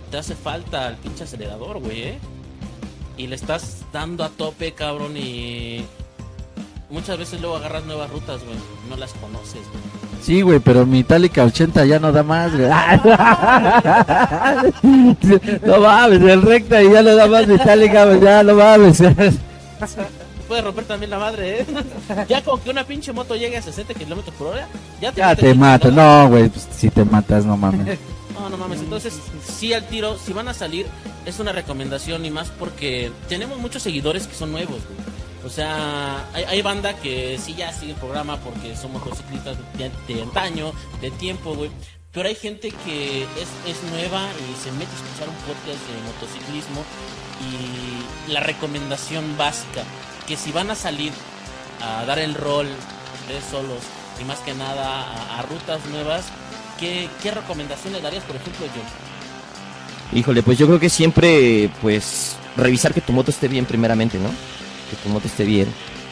te 0.09 0.17
hace 0.17 0.33
falta 0.35 0.87
el 0.87 0.95
pinche 0.95 1.23
acelerador, 1.23 1.79
güey, 1.79 2.01
¿eh? 2.01 2.19
Y 3.17 3.27
le 3.27 3.35
estás 3.35 3.83
dando 3.91 4.23
a 4.23 4.29
tope, 4.29 4.73
cabrón, 4.73 5.17
y 5.17 5.85
muchas 6.89 7.17
veces 7.17 7.41
luego 7.41 7.57
agarras 7.57 7.85
nuevas 7.85 8.09
rutas, 8.09 8.43
güey. 8.43 8.55
No 8.89 8.97
las 8.97 9.13
conoces, 9.13 9.61
güey. 9.71 9.83
Sí, 10.21 10.41
güey, 10.41 10.59
pero 10.59 10.85
mi 10.85 10.99
Itálica 10.99 11.43
80 11.43 11.85
ya 11.85 11.99
no 11.99 12.11
da 12.11 12.21
más, 12.21 12.51
güey. 12.51 12.69
no 15.65 15.79
mames, 15.79 16.21
el 16.21 16.41
recta 16.43 16.83
y 16.83 16.91
ya 16.91 17.01
no 17.01 17.15
da 17.15 17.27
más 17.27 17.47
mi 17.47 17.55
Itálica, 17.55 18.05
güey, 18.05 18.21
ya 18.21 18.43
no 18.43 18.53
mames. 18.53 19.01
Puede 20.47 20.61
romper 20.61 20.83
también 20.83 21.09
la 21.09 21.17
madre, 21.17 21.61
¿eh? 21.61 21.65
ya 22.29 22.43
con 22.43 22.59
que 22.59 22.69
una 22.69 22.83
pinche 22.83 23.13
moto 23.13 23.35
llegue 23.35 23.57
a 23.57 23.61
60 23.61 23.95
kilómetros 23.95 24.35
por 24.35 24.47
hora, 24.47 24.67
ya 25.01 25.11
te, 25.11 25.21
ya 25.21 25.35
te 25.35 25.55
mato, 25.55 25.89
no, 25.89 26.29
güey, 26.29 26.49
pues 26.49 26.67
si 26.71 26.91
te 26.91 27.03
matas, 27.03 27.45
no 27.45 27.57
mames. 27.57 27.97
No, 28.41 28.49
no 28.49 28.57
mames. 28.57 28.79
Entonces, 28.79 29.13
sí 29.45 29.71
al 29.71 29.87
tiro, 29.87 30.17
si 30.17 30.33
van 30.33 30.47
a 30.47 30.55
salir, 30.55 30.87
es 31.27 31.39
una 31.39 31.51
recomendación 31.51 32.25
y 32.25 32.31
más 32.31 32.49
porque 32.49 33.11
tenemos 33.29 33.59
muchos 33.59 33.83
seguidores 33.83 34.25
que 34.25 34.33
son 34.33 34.51
nuevos, 34.51 34.79
güey. 34.87 34.99
O 35.45 35.49
sea, 35.49 36.27
hay, 36.33 36.43
hay 36.45 36.61
banda 36.63 36.95
que 36.97 37.37
sí 37.37 37.53
ya 37.53 37.71
sigue 37.71 37.91
el 37.91 37.99
programa 37.99 38.37
porque 38.37 38.75
son 38.75 38.93
motociclistas 38.93 39.57
de, 39.77 40.21
antaño, 40.23 40.73
de 41.01 41.11
tiempo, 41.11 41.53
güey. 41.53 41.69
Pero 42.11 42.29
hay 42.29 42.35
gente 42.35 42.71
que 42.83 43.23
es, 43.23 43.83
nueva 43.91 44.27
y 44.39 44.63
se 44.63 44.71
mete 44.71 44.91
a 44.91 44.95
escuchar 44.95 45.29
un 45.29 45.35
podcast 45.45 45.81
de 45.87 46.01
motociclismo 46.13 46.83
y 47.47 48.31
la 48.31 48.39
recomendación 48.39 49.37
básica, 49.37 49.83
que 50.27 50.35
si 50.35 50.51
van 50.51 50.71
a 50.71 50.75
salir 50.75 51.13
a 51.79 52.05
dar 52.05 52.17
el 52.17 52.33
rol 52.33 52.67
de 53.27 53.41
solos 53.51 53.83
y 54.19 54.23
más 54.23 54.39
que 54.39 54.55
nada 54.55 55.37
a 55.37 55.41
rutas 55.43 55.85
nuevas, 55.91 56.25
¿qué, 56.81 57.07
¿qué 57.23 57.31
recomendaciones 57.31 58.01
darías, 58.01 58.23
por 58.25 58.35
ejemplo, 58.35 58.65
yo? 58.65 60.17
Híjole, 60.17 60.43
pues 60.43 60.57
yo 60.57 60.67
creo 60.67 60.79
que 60.79 60.89
siempre, 60.89 61.69
pues, 61.81 62.35
revisar 62.57 62.93
que 62.93 62.99
tu 62.99 63.13
moto 63.13 63.31
esté 63.31 63.47
bien 63.47 63.65
primeramente, 63.65 64.17
¿no? 64.17 64.29
Que 64.89 64.97
tu 65.01 65.07
moto 65.07 65.27
esté 65.27 65.45
bien. 65.45 65.67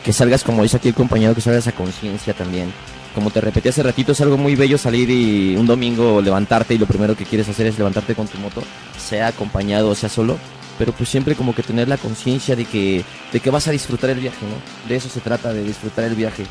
Que 0.05 0.13
salgas, 0.13 0.45
como 0.45 0.63
dice 0.63 0.77
aquí 0.77 0.87
el 0.87 0.93
compañero, 0.93 1.35
que 1.35 1.41
salgas 1.41 1.67
a 1.67 1.73
conciencia 1.73 2.33
también. 2.33 2.71
Como 3.13 3.31
te 3.31 3.41
repetí 3.41 3.67
hace 3.67 3.83
ratito, 3.83 4.13
es 4.13 4.21
algo 4.21 4.37
muy 4.37 4.55
bello 4.55 4.77
salir 4.77 5.09
y 5.09 5.57
un 5.57 5.65
domingo 5.65 6.21
levantarte 6.21 6.75
y 6.75 6.77
lo 6.77 6.85
primero 6.85 7.17
que 7.17 7.25
quieres 7.25 7.49
hacer 7.49 7.65
es 7.65 7.77
levantarte 7.77 8.15
con 8.15 8.27
tu 8.27 8.37
moto, 8.37 8.61
sea 8.97 9.27
acompañado 9.27 9.89
o 9.89 9.95
sea 9.95 10.07
solo. 10.07 10.37
Pero 10.77 10.93
pues 10.93 11.09
siempre 11.09 11.35
como 11.35 11.53
que 11.53 11.63
tener 11.63 11.89
la 11.89 11.97
conciencia 11.97 12.55
de 12.55 12.63
que, 12.63 13.03
de 13.33 13.39
que 13.41 13.49
vas 13.49 13.67
a 13.67 13.71
disfrutar 13.71 14.11
el 14.11 14.19
viaje, 14.19 14.45
¿no? 14.45 14.87
De 14.87 14.95
eso 14.95 15.09
se 15.09 15.19
trata, 15.19 15.51
de 15.51 15.63
disfrutar 15.63 16.05
el 16.05 16.15
viaje. 16.15 16.45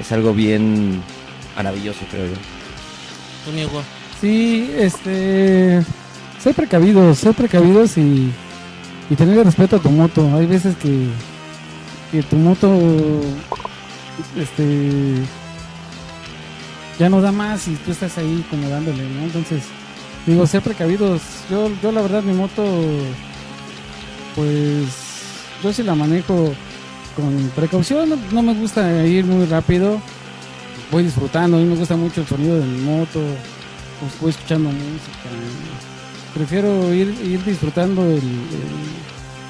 Es 0.00 0.10
algo 0.12 0.32
bien 0.32 1.02
maravilloso, 1.54 2.00
creo 2.10 2.26
yo. 2.26 2.63
Sí, 4.20 4.70
este. 4.78 5.82
Ser 6.38 6.54
precavidos, 6.54 7.18
ser 7.18 7.34
precavidos 7.34 7.96
y, 7.96 8.30
y 9.10 9.14
tener 9.16 9.44
respeto 9.44 9.76
a 9.76 9.78
tu 9.78 9.90
moto. 9.90 10.34
Hay 10.34 10.46
veces 10.46 10.76
que, 10.76 11.08
que 12.10 12.22
tu 12.22 12.36
moto. 12.36 12.68
Este. 14.36 15.14
Ya 16.98 17.08
no 17.08 17.20
da 17.20 17.32
más 17.32 17.66
y 17.66 17.74
tú 17.74 17.90
estás 17.90 18.16
ahí 18.18 18.44
como 18.50 18.68
dándole, 18.68 19.02
¿no? 19.08 19.24
Entonces, 19.24 19.64
digo, 20.26 20.46
ser 20.46 20.62
precavidos. 20.62 21.20
Yo, 21.50 21.70
yo 21.82 21.92
la 21.92 22.02
verdad, 22.02 22.22
mi 22.22 22.32
moto. 22.34 22.64
Pues. 24.34 24.86
Yo 25.62 25.72
sí 25.72 25.82
la 25.82 25.94
manejo 25.94 26.52
con 27.16 27.50
precaución. 27.56 28.10
No 28.32 28.42
me 28.42 28.54
gusta 28.54 29.06
ir 29.06 29.24
muy 29.24 29.46
rápido. 29.46 30.00
Voy 30.94 31.02
disfrutando. 31.02 31.56
A 31.56 31.60
mí 31.60 31.66
me 31.66 31.74
gusta 31.74 31.96
mucho 31.96 32.20
el 32.20 32.26
sonido 32.28 32.56
de 32.56 32.64
mi 32.64 32.78
moto 32.82 33.20
pues 33.98 34.20
voy 34.20 34.30
escuchando 34.30 34.70
música. 34.70 35.28
Prefiero 36.32 36.94
ir, 36.94 37.08
ir 37.20 37.44
disfrutando 37.44 38.04
el, 38.04 38.22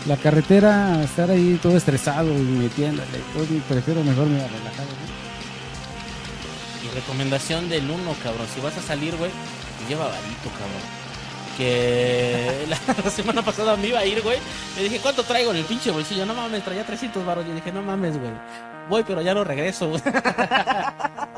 la 0.06 0.16
carretera, 0.16 1.02
estar 1.04 1.30
ahí 1.30 1.60
todo 1.62 1.76
estresado 1.76 2.32
y 2.34 2.40
metiéndole. 2.40 3.20
Pues, 3.34 3.46
prefiero 3.68 4.02
mejor 4.02 4.26
me 4.26 4.38
relajar. 4.38 4.86
Y 6.82 6.94
recomendación 6.94 7.68
del 7.68 7.90
uno, 7.90 8.14
cabrón. 8.22 8.46
Si 8.54 8.62
vas 8.62 8.78
a 8.78 8.80
salir, 8.80 9.14
güey, 9.16 9.30
lleva 9.86 10.04
varito, 10.06 10.48
cabrón. 10.48 11.03
Que 11.56 12.66
la, 12.68 12.78
la 13.04 13.10
semana 13.10 13.42
pasada 13.42 13.76
me 13.76 13.88
iba 13.88 13.98
a 14.00 14.04
ir, 14.06 14.20
güey. 14.22 14.38
Le 14.76 14.84
dije, 14.84 14.98
¿cuánto 15.00 15.22
traigo 15.22 15.50
en 15.50 15.58
el 15.58 15.64
pinche 15.64 15.90
bolsillo? 15.90 16.26
No 16.26 16.34
mames, 16.34 16.64
traía 16.64 16.84
300 16.84 17.24
baros. 17.24 17.46
Yo 17.46 17.54
dije, 17.54 17.72
no 17.72 17.82
mames, 17.82 18.18
güey. 18.18 18.32
Voy, 18.88 19.02
pero 19.06 19.22
ya 19.22 19.32
no 19.34 19.44
regreso, 19.44 19.88
güey. 19.88 20.02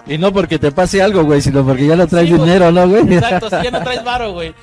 Y 0.08 0.18
no 0.18 0.32
porque 0.32 0.56
te 0.58 0.70
pase 0.70 1.02
algo, 1.02 1.24
güey, 1.24 1.40
sino 1.40 1.64
porque 1.66 1.84
ya 1.86 1.96
no 1.96 2.06
traes 2.06 2.28
Sí, 2.28 2.34
dinero, 2.34 2.70
¿no, 2.70 2.88
güey? 2.88 3.12
Exacto, 3.12 3.50
si 3.50 3.64
ya 3.64 3.70
no 3.72 3.82
traes 3.82 4.04
varo, 4.04 4.32
güey. 4.32 4.54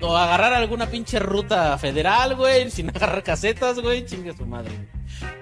o 0.00 0.16
agarrar 0.16 0.52
alguna 0.52 0.86
pinche 0.86 1.18
ruta 1.18 1.76
federal, 1.76 2.36
güey, 2.36 2.70
sin 2.70 2.90
agarrar 2.94 3.24
casetas, 3.24 3.80
güey, 3.80 4.06
chingue 4.06 4.32
su 4.36 4.46
madre. 4.46 4.70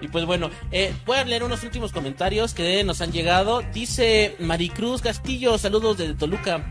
Y 0.01 0.09
pues 0.09 0.25
bueno, 0.25 0.49
eh, 0.73 0.95
voy 1.05 1.19
a 1.19 1.25
leer 1.25 1.45
unos 1.45 1.63
últimos 1.63 1.93
comentarios 1.93 2.55
que 2.55 2.83
nos 2.85 3.03
han 3.03 3.13
llegado. 3.13 3.61
Dice 3.75 4.35
Maricruz 4.41 5.03
Castillo, 5.03 5.59
saludos 5.59 5.99
desde 5.99 6.15
Toluca. 6.15 6.65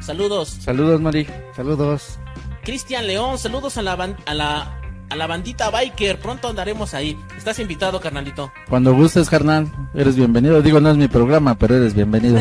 Saludos. 0.00 0.58
Saludos, 0.60 1.00
Mari. 1.00 1.26
Saludos. 1.56 2.18
Cristian 2.62 3.06
León, 3.06 3.38
saludos 3.38 3.76
a 3.76 3.82
la, 3.82 3.92
a 4.26 4.34
la 4.34 4.82
a 5.12 5.16
la 5.16 5.26
bandita 5.26 5.70
biker. 5.70 6.18
Pronto 6.18 6.48
andaremos 6.48 6.94
ahí. 6.94 7.18
Estás 7.36 7.58
invitado, 7.58 8.00
carnalito. 8.00 8.50
Cuando 8.68 8.94
gustes, 8.94 9.28
carnal, 9.28 9.70
eres 9.94 10.16
bienvenido. 10.16 10.62
Digo, 10.62 10.80
no 10.80 10.90
es 10.90 10.96
mi 10.96 11.06
programa, 11.06 11.54
pero 11.54 11.76
eres 11.76 11.94
bienvenido. 11.94 12.40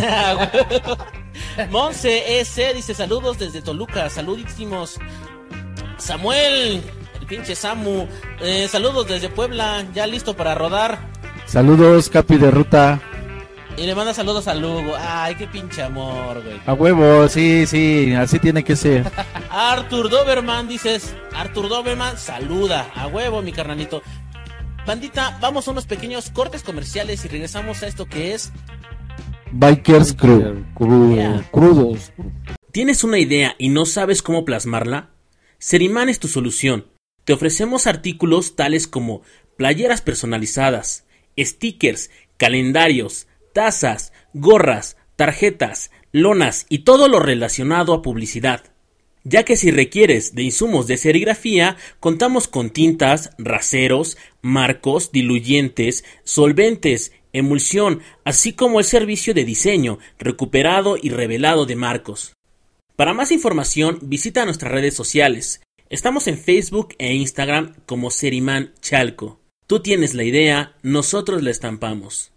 Monse 1.70 2.40
S 2.40 2.74
dice 2.74 2.94
saludos 2.94 3.38
desde 3.40 3.62
Toluca, 3.62 4.10
saludísimos. 4.10 5.00
Samuel, 5.98 6.82
el 7.20 7.28
pinche 7.28 7.56
Samu, 7.56 8.08
eh, 8.40 8.68
saludos 8.70 9.08
desde 9.08 9.28
Puebla, 9.28 9.86
ya 9.94 10.08
listo 10.08 10.36
para 10.36 10.56
rodar. 10.56 11.12
Saludos, 11.46 12.10
Capi 12.10 12.38
de 12.38 12.52
Ruta. 12.52 13.02
Y 13.78 13.86
le 13.86 13.96
manda 13.96 14.14
saludos 14.14 14.48
a 14.48 14.54
Lugo. 14.54 14.94
Ay, 14.98 15.36
qué 15.36 15.48
pinche 15.48 15.82
amor, 15.82 16.44
güey. 16.44 16.60
A 16.66 16.74
huevo, 16.74 17.28
sí, 17.28 17.66
sí, 17.66 18.14
así 18.14 18.40
tiene 18.40 18.64
que 18.64 18.76
ser. 18.76 19.12
Arthur 19.50 20.10
Doberman, 20.10 20.68
dices. 20.68 21.16
Arthur 21.34 21.70
Doberman, 21.70 22.18
saluda. 22.18 22.92
A 22.96 23.08
huevo, 23.08 23.42
mi 23.42 23.52
carnalito. 23.52 24.02
Bandita, 24.86 25.38
vamos 25.42 25.68
a 25.68 25.72
unos 25.72 25.86
pequeños 25.86 26.30
cortes 26.32 26.64
comerciales 26.64 27.24
y 27.24 27.28
regresamos 27.28 27.84
a 27.84 27.88
esto 27.88 28.06
que 28.08 28.34
es 28.34 28.52
Bikers 29.52 30.14
Crew. 30.14 30.66
Yeah. 31.14 31.44
Crudos. 31.52 32.12
¿Tienes 32.72 33.04
una 33.04 33.20
idea 33.20 33.56
y 33.58 33.70
no 33.70 33.86
sabes 33.86 34.22
cómo 34.22 34.46
plasmarla? 34.46 35.10
Seriman 35.60 36.10
es 36.10 36.20
tu 36.20 36.28
solución. 36.28 36.88
Te 37.26 37.34
ofrecemos 37.34 37.86
artículos 37.86 38.56
tales 38.56 38.88
como 38.88 39.22
playeras 39.58 40.02
personalizadas, 40.02 41.06
stickers, 41.38 42.10
calendarios, 42.38 43.28
tazas, 43.54 44.14
gorras, 44.34 44.98
tarjetas, 45.16 45.92
lonas 46.12 46.66
y 46.70 46.80
todo 46.80 47.08
lo 47.08 47.20
relacionado 47.20 47.94
a 47.94 48.02
publicidad. 48.02 48.64
Ya 49.24 49.44
que 49.44 49.56
si 49.56 49.70
requieres 49.70 50.34
de 50.34 50.44
insumos 50.44 50.88
de 50.88 50.98
serigrafía, 50.98 51.78
contamos 52.00 52.48
con 52.48 52.72
tintas, 52.72 53.32
raseros, 53.38 54.18
marcos, 54.42 55.12
diluyentes, 55.12 56.04
solventes, 56.24 57.12
emulsión, 57.34 58.02
así 58.26 58.54
como 58.54 58.80
el 58.80 58.86
servicio 58.86 59.34
de 59.34 59.46
diseño, 59.46 60.00
recuperado 60.18 60.98
y 61.02 61.10
revelado 61.10 61.66
de 61.66 61.76
marcos. 61.76 62.34
Para 62.96 63.14
más 63.14 63.32
información, 63.32 64.00
visita 64.02 64.46
nuestras 64.46 64.72
redes 64.72 64.96
sociales. 64.96 65.62
Estamos 65.90 66.28
en 66.28 66.38
Facebook 66.38 66.96
e 66.98 67.14
Instagram 67.14 67.76
como 67.86 68.12
Seriman 68.12 68.74
Chalco. 68.82 69.40
Tú 69.68 69.82
tienes 69.82 70.14
la 70.14 70.24
idea, 70.24 70.76
nosotros 70.82 71.44
la 71.44 71.52
estampamos. 71.52 72.32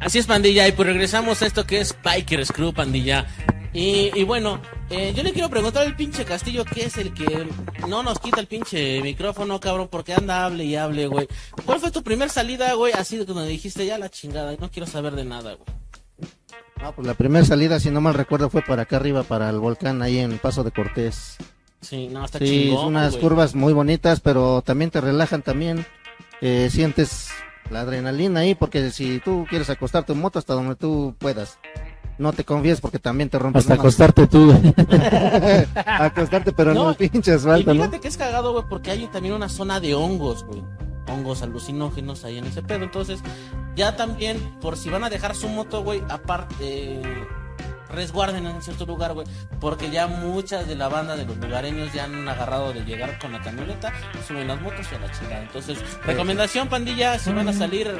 Así 0.00 0.18
es, 0.18 0.26
pandilla, 0.26 0.66
y 0.66 0.72
pues 0.72 0.88
regresamos 0.88 1.42
a 1.42 1.46
esto 1.46 1.66
que 1.66 1.80
es 1.80 1.94
Bikers 2.02 2.52
Crew, 2.52 2.72
pandilla. 2.72 3.26
Y, 3.72 4.10
y 4.18 4.24
bueno, 4.24 4.60
eh, 4.88 5.12
yo 5.14 5.22
le 5.22 5.32
quiero 5.32 5.48
preguntar 5.48 5.86
al 5.86 5.94
pinche 5.94 6.24
Castillo 6.24 6.64
que 6.64 6.86
es 6.86 6.96
el 6.96 7.14
que 7.14 7.46
no 7.86 8.02
nos 8.02 8.18
quita 8.18 8.40
el 8.40 8.46
pinche 8.48 9.00
micrófono, 9.02 9.60
cabrón, 9.60 9.88
porque 9.90 10.12
anda, 10.14 10.44
hable 10.44 10.64
y 10.64 10.74
hable, 10.74 11.06
güey. 11.06 11.28
¿Cuál 11.64 11.78
fue 11.78 11.90
tu 11.92 12.02
primer 12.02 12.30
salida, 12.30 12.72
güey? 12.74 12.92
Así 12.94 13.16
de 13.18 13.24
donde 13.24 13.46
dijiste 13.46 13.86
ya 13.86 13.98
la 13.98 14.08
chingada, 14.08 14.56
no 14.58 14.70
quiero 14.70 14.86
saber 14.88 15.14
de 15.14 15.24
nada, 15.24 15.54
güey. 15.54 15.68
Ah, 16.82 16.92
pues 16.96 17.06
la 17.06 17.14
primera 17.14 17.44
salida, 17.44 17.78
si 17.78 17.90
no 17.90 18.00
mal 18.00 18.14
recuerdo, 18.14 18.48
fue 18.50 18.62
para 18.62 18.82
acá 18.82 18.96
arriba, 18.96 19.22
para 19.22 19.50
el 19.50 19.58
volcán, 19.60 20.00
ahí 20.02 20.18
en 20.18 20.38
Paso 20.38 20.64
de 20.64 20.72
Cortés. 20.72 21.36
Sí, 21.82 22.08
no, 22.08 22.24
está 22.24 22.38
Sí, 22.38 22.46
chingón. 22.68 22.86
unas 22.86 23.16
curvas 23.16 23.54
muy 23.54 23.72
bonitas, 23.74 24.20
pero 24.20 24.62
también 24.62 24.90
te 24.90 25.00
relajan 25.00 25.42
también. 25.42 25.86
Eh, 26.40 26.68
sientes 26.72 27.28
la 27.70 27.80
adrenalina 27.80 28.40
ahí, 28.40 28.54
porque 28.54 28.90
si 28.90 29.20
tú 29.20 29.46
quieres 29.48 29.70
acostarte 29.70 30.12
en 30.12 30.20
moto 30.20 30.38
hasta 30.38 30.54
donde 30.54 30.76
tú 30.76 31.14
puedas. 31.18 31.58
No 32.18 32.34
te 32.34 32.44
confíes 32.44 32.82
porque 32.82 32.98
también 32.98 33.30
te 33.30 33.38
rompes 33.38 33.62
Hasta 33.62 33.74
acostarte 33.74 34.26
tú. 34.26 34.52
acostarte, 35.86 36.52
pero 36.52 36.74
no, 36.74 36.88
No, 36.88 36.94
pinche 36.94 37.30
Y 37.30 37.34
asfalto, 37.34 37.72
¿no? 37.72 37.80
fíjate 37.84 38.00
que 38.00 38.08
es 38.08 38.16
cagado, 38.18 38.52
güey, 38.52 38.64
porque 38.68 38.90
hay 38.90 39.06
también 39.06 39.34
una 39.34 39.48
zona 39.48 39.80
de 39.80 39.94
hongos, 39.94 40.44
güey. 40.44 40.62
Hongos 41.08 41.42
alucinógenos 41.42 42.24
ahí 42.24 42.36
en 42.36 42.44
ese 42.44 42.62
pedo. 42.62 42.84
Entonces, 42.84 43.20
ya 43.74 43.96
también, 43.96 44.38
por 44.60 44.76
si 44.76 44.90
van 44.90 45.02
a 45.02 45.08
dejar 45.08 45.34
su 45.34 45.48
moto, 45.48 45.82
güey, 45.82 46.02
aparte, 46.10 47.00
resguarden 47.90 48.46
en 48.46 48.62
cierto 48.62 48.86
lugar, 48.86 49.12
güey. 49.14 49.26
Porque 49.60 49.90
ya 49.90 50.06
muchas 50.06 50.66
de 50.66 50.76
la 50.76 50.88
banda 50.88 51.16
de 51.16 51.24
los 51.24 51.36
lugareños 51.36 51.92
ya 51.92 52.04
han 52.04 52.28
agarrado 52.28 52.72
de 52.72 52.84
llegar 52.84 53.18
con 53.18 53.32
la 53.32 53.40
camioneta, 53.40 53.92
suben 54.26 54.48
las 54.48 54.60
motos 54.60 54.86
y 54.90 54.94
a 54.94 54.98
la 54.98 55.12
chingada. 55.12 55.42
Entonces, 55.42 55.78
recomendación, 56.04 56.68
pandilla, 56.68 57.18
si 57.18 57.32
van 57.32 57.48
a 57.48 57.52
salir 57.52 57.90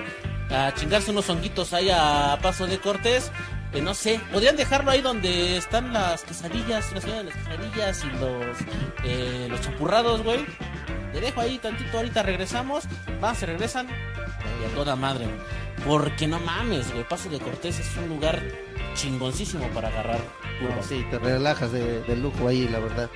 a 0.50 0.72
chingarse 0.74 1.10
unos 1.10 1.28
honguitos 1.28 1.72
ahí 1.72 1.90
a 1.90 2.38
Paso 2.42 2.66
de 2.66 2.78
Cortés, 2.78 3.30
eh, 3.72 3.80
no 3.80 3.94
sé, 3.94 4.20
podrían 4.32 4.56
dejarlo 4.56 4.90
ahí 4.90 5.00
donde 5.00 5.56
están 5.56 5.92
las 5.92 6.24
quesadillas, 6.24 6.92
la 6.92 7.00
señora 7.00 7.22
de 7.22 7.24
las 7.24 7.36
quesadillas 7.36 8.04
y 8.04 8.10
los, 8.18 8.56
eh, 9.04 9.46
los 9.48 9.60
champurrados, 9.60 10.22
güey. 10.24 10.44
Le 11.12 11.20
dejo 11.20 11.40
ahí 11.40 11.58
tantito, 11.58 11.98
ahorita 11.98 12.22
regresamos. 12.22 12.84
Va, 13.22 13.34
se 13.34 13.46
regresan. 13.46 13.88
Y 13.88 14.64
a 14.64 14.74
toda 14.74 14.96
madre, 14.96 15.26
güey. 15.26 15.38
Porque 15.86 16.26
no 16.26 16.38
mames, 16.40 16.92
güey. 16.92 17.08
Paso 17.08 17.28
de 17.28 17.38
Cortés 17.38 17.78
es 17.78 17.96
un 17.96 18.08
lugar 18.08 18.42
chingoncísimo 19.00 19.66
para 19.68 19.88
agarrar 19.88 20.20
No, 20.62 20.82
sí, 20.82 21.04
te 21.10 21.18
relajas 21.18 21.72
de, 21.72 22.02
de 22.02 22.16
lujo 22.16 22.48
ahí, 22.48 22.68
la 22.68 22.78
verdad. 22.80 23.10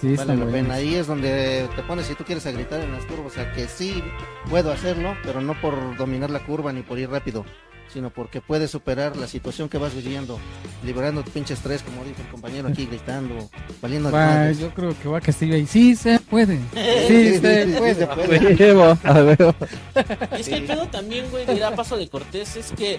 Sí, 0.00 0.16
Vale 0.16 0.36
la 0.36 0.46
pena. 0.46 0.74
Ahí 0.74 0.94
es 0.96 1.06
donde 1.06 1.68
te 1.76 1.82
pones, 1.82 2.06
si 2.06 2.14
tú 2.14 2.24
quieres 2.24 2.44
a 2.46 2.50
gritar 2.50 2.80
en 2.80 2.92
las 2.92 3.04
curvas, 3.04 3.26
o 3.26 3.30
sea, 3.30 3.52
que 3.52 3.68
sí 3.68 4.02
puedo 4.50 4.72
hacerlo, 4.72 5.16
pero 5.22 5.40
no 5.40 5.58
por 5.60 5.96
dominar 5.96 6.30
la 6.30 6.44
curva 6.44 6.72
ni 6.72 6.82
por 6.82 6.98
ir 6.98 7.08
rápido, 7.08 7.44
sino 7.92 8.10
porque 8.10 8.40
puedes 8.40 8.70
superar 8.70 9.16
la 9.16 9.28
situación 9.28 9.68
que 9.68 9.78
vas 9.78 9.94
viviendo, 9.94 10.38
liberando 10.84 11.22
tu 11.22 11.30
pinche 11.30 11.54
estrés, 11.54 11.82
como 11.82 12.04
dijo 12.04 12.20
el 12.20 12.28
compañero 12.28 12.68
aquí, 12.68 12.86
gritando, 12.90 13.48
valiendo 13.80 14.10
yo 14.58 14.74
creo 14.74 14.98
que 15.00 15.08
va 15.08 15.18
a 15.18 15.20
Castillo 15.20 15.54
ahí. 15.54 15.66
Sí, 15.66 15.94
se 15.94 16.18
puede. 16.18 16.58
Sí, 17.08 17.38
se 17.38 18.06
puede. 18.06 18.82
A 19.04 19.12
a. 19.12 20.36
Y 20.36 20.40
es 20.40 20.48
que 20.48 20.56
el 20.56 20.64
pedo 20.64 20.86
también, 20.88 21.30
güey, 21.30 21.46
de 21.46 21.54
ir 21.54 21.64
a 21.64 21.74
Paso 21.74 21.96
de 21.96 22.08
Cortés 22.08 22.56
es 22.56 22.72
que 22.72 22.98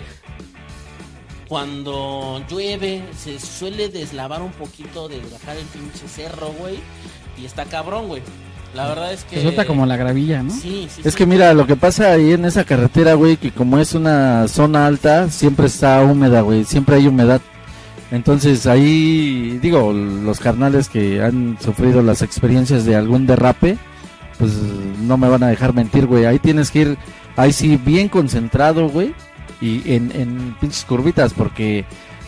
cuando 1.50 2.42
llueve 2.48 3.04
se 3.18 3.40
suele 3.40 3.90
deslavar 3.90 4.42
un 4.44 4.52
poquito 4.52 5.10
de 5.10 5.20
bajar 5.32 5.58
el 5.58 5.66
pinche 5.66 6.08
cerro, 6.08 6.54
güey. 6.60 6.76
Y 7.42 7.46
está 7.46 7.66
cabrón, 7.66 8.08
güey. 8.08 8.22
La 8.76 8.88
verdad 8.88 9.12
es 9.12 9.24
que... 9.24 9.38
Se 9.38 9.42
suelta 9.42 9.66
como 9.66 9.88
la 9.88 9.98
gravilla, 9.98 10.44
¿no? 10.44 10.52
Sí, 10.52 10.88
sí, 10.94 11.02
Es 11.04 11.14
sí. 11.14 11.18
que 11.18 11.26
mira, 11.26 11.56
lo 11.56 11.66
que 11.66 11.76
pasa 11.76 12.12
ahí 12.12 12.34
en 12.34 12.46
esa 12.46 12.66
carretera, 12.66 13.16
güey, 13.16 13.38
que 13.38 13.52
como 13.52 13.80
es 13.80 13.96
una 13.96 14.48
zona 14.48 14.86
alta, 14.86 15.30
siempre 15.32 15.66
está 15.66 16.04
húmeda, 16.04 16.42
güey, 16.42 16.66
siempre 16.66 16.98
hay 16.98 17.08
humedad. 17.08 17.42
Entonces 18.12 18.68
ahí, 18.68 19.58
digo, 19.60 19.92
los 19.92 20.40
carnales 20.40 20.88
que 20.88 21.22
han 21.24 21.58
sufrido 21.60 22.04
las 22.04 22.22
experiencias 22.22 22.86
de 22.86 22.96
algún 22.96 23.26
derrape, 23.26 23.78
pues 24.38 24.54
no 25.02 25.18
me 25.18 25.30
van 25.30 25.44
a 25.44 25.48
dejar 25.48 25.74
mentir, 25.74 26.06
güey. 26.06 26.26
Ahí 26.26 26.38
tienes 26.38 26.70
que 26.70 26.80
ir, 26.80 26.98
ahí 27.38 27.54
sí, 27.54 27.78
bien 27.78 28.08
concentrado, 28.08 28.88
güey, 28.90 29.16
y 29.62 29.94
en, 29.94 30.12
en 30.14 30.56
pinches 30.60 30.86
curvitas, 30.86 31.34
porque 31.34 31.86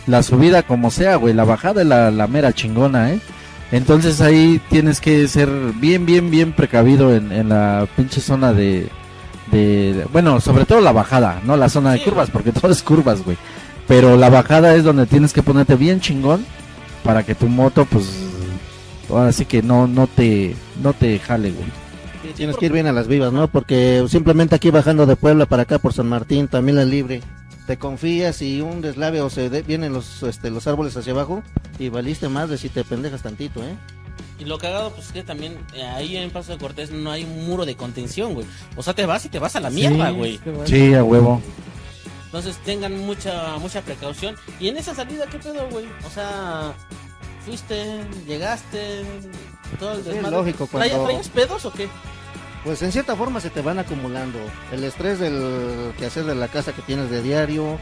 la 0.08 0.24
subida 0.24 0.64
como 0.64 0.92
sea, 0.92 1.16
güey, 1.16 1.34
la 1.34 1.44
bajada 1.44 1.82
es 1.82 1.88
la, 1.88 2.12
la 2.12 2.28
mera 2.28 2.54
chingona, 2.54 3.12
¿eh? 3.12 3.20
Entonces 3.72 4.20
ahí 4.20 4.60
tienes 4.70 5.00
que 5.00 5.28
ser 5.28 5.50
bien, 5.76 6.06
bien, 6.06 6.30
bien 6.30 6.52
precavido 6.52 7.16
en, 7.16 7.32
en 7.32 7.50
la 7.50 7.88
pinche 7.96 8.20
zona 8.20 8.52
de, 8.52 8.90
de... 9.52 10.06
Bueno, 10.12 10.42
sobre 10.42 10.66
todo 10.66 10.82
la 10.82 10.92
bajada, 10.92 11.42
no 11.46 11.56
la 11.56 11.70
zona 11.70 11.94
de 11.94 12.04
curvas, 12.04 12.30
porque 12.30 12.52
todo 12.52 12.72
es 12.72 12.84
curvas, 12.84 13.24
güey. 13.24 13.38
Pero 13.88 14.18
la 14.18 14.30
bajada 14.30 14.76
es 14.76 14.84
donde 14.84 15.06
tienes 15.06 15.32
que 15.32 15.44
ponerte 15.44 15.76
bien 15.76 16.02
chingón 16.02 16.46
para 17.04 17.24
que 17.24 17.34
tu 17.34 17.48
moto, 17.48 17.86
pues, 17.86 18.06
ahora 19.10 19.32
sí 19.32 19.46
que 19.46 19.62
no, 19.62 19.88
no 19.88 20.08
te, 20.08 20.56
no 20.84 20.92
te 20.94 21.18
jale, 21.20 21.52
güey. 21.52 21.68
Sí, 22.42 22.46
Tienes 22.48 22.58
que 22.58 22.66
ir 22.66 22.72
bien 22.74 22.88
a 22.88 22.92
las 22.92 23.08
vivas, 23.08 23.32
¿no? 23.32 23.48
Porque 23.48 24.04
simplemente 24.10 24.56
aquí 24.56 24.72
bajando 24.72 25.06
de 25.06 25.16
Puebla 25.16 25.46
para 25.46 25.62
acá 25.62 25.78
por 25.78 25.94
San 25.94 26.10
Martín, 26.10 26.48
también 26.48 26.76
la 26.76 26.86
libre. 26.86 27.22
Te 27.68 27.78
confías 27.78 28.42
y 28.42 28.62
un 28.62 28.82
deslave 28.82 29.22
o 29.22 29.30
se 29.30 29.52
de- 29.52 29.62
vienen 29.62 29.94
los 29.94 30.24
este, 30.24 30.50
los 30.50 30.66
árboles 30.66 30.98
hacia 30.98 31.14
abajo 31.14 31.44
y 31.78 31.90
valiste 31.90 32.30
más 32.30 32.50
de 32.50 32.58
si 32.58 32.70
te 32.70 32.84
pendejas 32.84 33.22
tantito, 33.22 33.62
¿eh? 33.64 33.76
Y 34.40 34.46
lo 34.46 34.58
cagado, 34.58 34.90
pues 34.92 35.06
es 35.06 35.12
que 35.14 35.22
también 35.22 35.56
eh, 35.76 35.84
ahí 35.84 36.18
en 36.18 36.32
Paso 36.32 36.52
de 36.54 36.58
Cortés 36.58 36.90
no 36.90 37.12
hay 37.12 37.24
un 37.26 37.46
muro 37.46 37.64
de 37.64 37.76
contención, 37.76 38.34
güey. 38.34 38.48
O 38.76 38.82
sea, 38.82 38.96
te 38.96 39.06
vas 39.06 39.24
y 39.24 39.30
te 39.30 39.38
vas 39.38 39.56
a 39.56 39.60
la 39.60 39.70
mierda, 39.70 40.10
Sí, 40.10 40.16
güey. 40.16 40.40
Sí, 40.66 40.94
a 40.96 41.04
huevo. 41.04 41.40
Entonces 42.26 42.58
tengan 42.66 42.98
mucha 43.06 43.56
mucha 43.60 43.82
precaución. 43.82 44.36
Y 44.60 44.70
en 44.70 44.78
esa 44.78 44.96
salida, 44.96 45.28
¿qué 45.28 45.38
pedo, 45.38 45.68
güey? 45.70 45.86
O 46.08 46.10
sea, 46.10 46.74
fuiste, 47.46 48.00
llegaste, 48.28 49.04
todo 49.80 49.94
el 49.94 50.04
Sí, 50.04 50.10
desmadre. 50.10 50.38
lógico, 50.38 50.66
¿Traías- 50.72 50.90
cuando- 50.90 51.04
¿Traías 51.06 51.30
pedos 51.30 51.66
o 51.66 51.72
qué? 51.72 51.88
Pues 52.64 52.82
en 52.84 52.92
cierta 52.92 53.16
forma 53.16 53.40
se 53.42 53.50
te 53.50 53.62
van 53.62 53.80
acumulando. 53.80 54.38
El 54.72 54.84
estrés 54.84 55.20
del 55.20 55.94
quehacer 55.98 56.26
de 56.26 56.36
la 56.36 56.48
casa 56.48 56.74
que 56.74 56.82
tienes 56.84 57.10
de 57.10 57.22
diario, 57.24 57.78